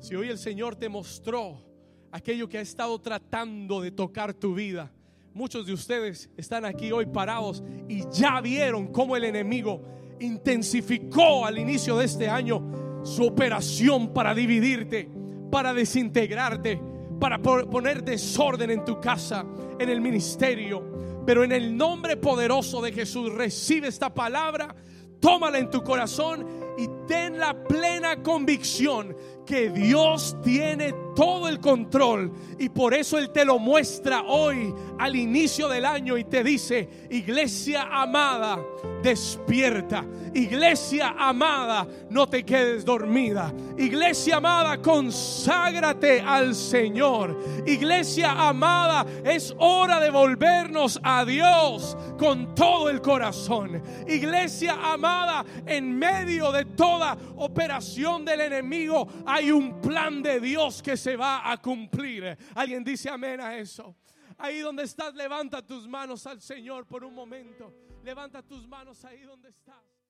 Si 0.00 0.14
hoy 0.14 0.28
el 0.28 0.38
Señor 0.38 0.76
te 0.76 0.88
mostró 0.88 1.67
aquello 2.12 2.48
que 2.48 2.58
ha 2.58 2.62
estado 2.62 2.98
tratando 3.00 3.80
de 3.80 3.90
tocar 3.90 4.34
tu 4.34 4.54
vida. 4.54 4.90
Muchos 5.34 5.66
de 5.66 5.72
ustedes 5.72 6.30
están 6.36 6.64
aquí 6.64 6.90
hoy 6.90 7.06
parados 7.06 7.62
y 7.88 8.02
ya 8.10 8.40
vieron 8.40 8.88
cómo 8.88 9.16
el 9.16 9.24
enemigo 9.24 9.82
intensificó 10.20 11.46
al 11.46 11.58
inicio 11.58 11.96
de 11.98 12.06
este 12.06 12.28
año 12.28 13.02
su 13.04 13.24
operación 13.24 14.12
para 14.12 14.34
dividirte, 14.34 15.08
para 15.50 15.72
desintegrarte, 15.72 16.80
para 17.20 17.38
poner 17.38 18.02
desorden 18.02 18.70
en 18.70 18.84
tu 18.84 19.00
casa, 19.00 19.44
en 19.78 19.88
el 19.88 20.00
ministerio. 20.00 21.22
Pero 21.24 21.44
en 21.44 21.52
el 21.52 21.76
nombre 21.76 22.16
poderoso 22.16 22.80
de 22.80 22.92
Jesús 22.92 23.32
recibe 23.32 23.88
esta 23.88 24.12
palabra, 24.12 24.74
tómala 25.20 25.58
en 25.58 25.70
tu 25.70 25.82
corazón 25.82 26.46
y 26.78 26.88
ten 27.06 27.38
la 27.38 27.64
plena 27.64 28.22
convicción 28.22 29.16
que 29.44 29.70
Dios 29.70 30.36
tiene 30.42 30.94
todo 31.18 31.48
el 31.48 31.58
control 31.58 32.30
y 32.60 32.68
por 32.68 32.94
eso 32.94 33.18
Él 33.18 33.30
te 33.30 33.44
lo 33.44 33.58
muestra 33.58 34.22
hoy 34.22 34.72
al 35.00 35.16
inicio 35.16 35.66
del 35.66 35.84
año 35.84 36.16
y 36.16 36.22
te 36.22 36.44
dice, 36.44 36.88
iglesia 37.10 37.88
amada, 37.90 38.60
despierta. 39.02 40.04
Iglesia 40.34 41.14
amada, 41.18 41.86
no 42.10 42.28
te 42.28 42.44
quedes 42.44 42.84
dormida. 42.84 43.52
Iglesia 43.76 44.36
amada, 44.36 44.80
conságrate 44.80 46.20
al 46.20 46.54
Señor. 46.54 47.36
Iglesia 47.66 48.48
amada, 48.48 49.04
es 49.24 49.54
hora 49.58 49.98
de 50.00 50.10
volvernos 50.10 51.00
a 51.02 51.24
Dios 51.24 51.96
con 52.18 52.54
todo 52.54 52.90
el 52.90 53.00
corazón. 53.00 53.82
Iglesia 54.06 54.76
amada, 54.92 55.44
en 55.66 55.98
medio 55.98 56.52
de 56.52 56.64
toda 56.64 57.16
operación 57.36 58.24
del 58.24 58.42
enemigo 58.42 59.08
hay 59.26 59.50
un 59.50 59.80
plan 59.80 60.22
de 60.22 60.40
Dios 60.40 60.82
que 60.82 60.96
se 61.08 61.16
va 61.16 61.50
a 61.50 61.56
cumplir. 61.56 62.36
Alguien 62.54 62.84
dice 62.84 63.08
amén 63.08 63.40
a 63.40 63.56
eso. 63.56 63.96
Ahí 64.36 64.58
donde 64.58 64.82
estás, 64.82 65.14
levanta 65.14 65.64
tus 65.64 65.88
manos 65.88 66.26
al 66.26 66.40
Señor 66.40 66.86
por 66.86 67.02
un 67.02 67.14
momento. 67.14 67.72
Levanta 68.04 68.42
tus 68.42 68.66
manos 68.68 69.04
ahí 69.04 69.22
donde 69.22 69.48
estás. 69.48 69.87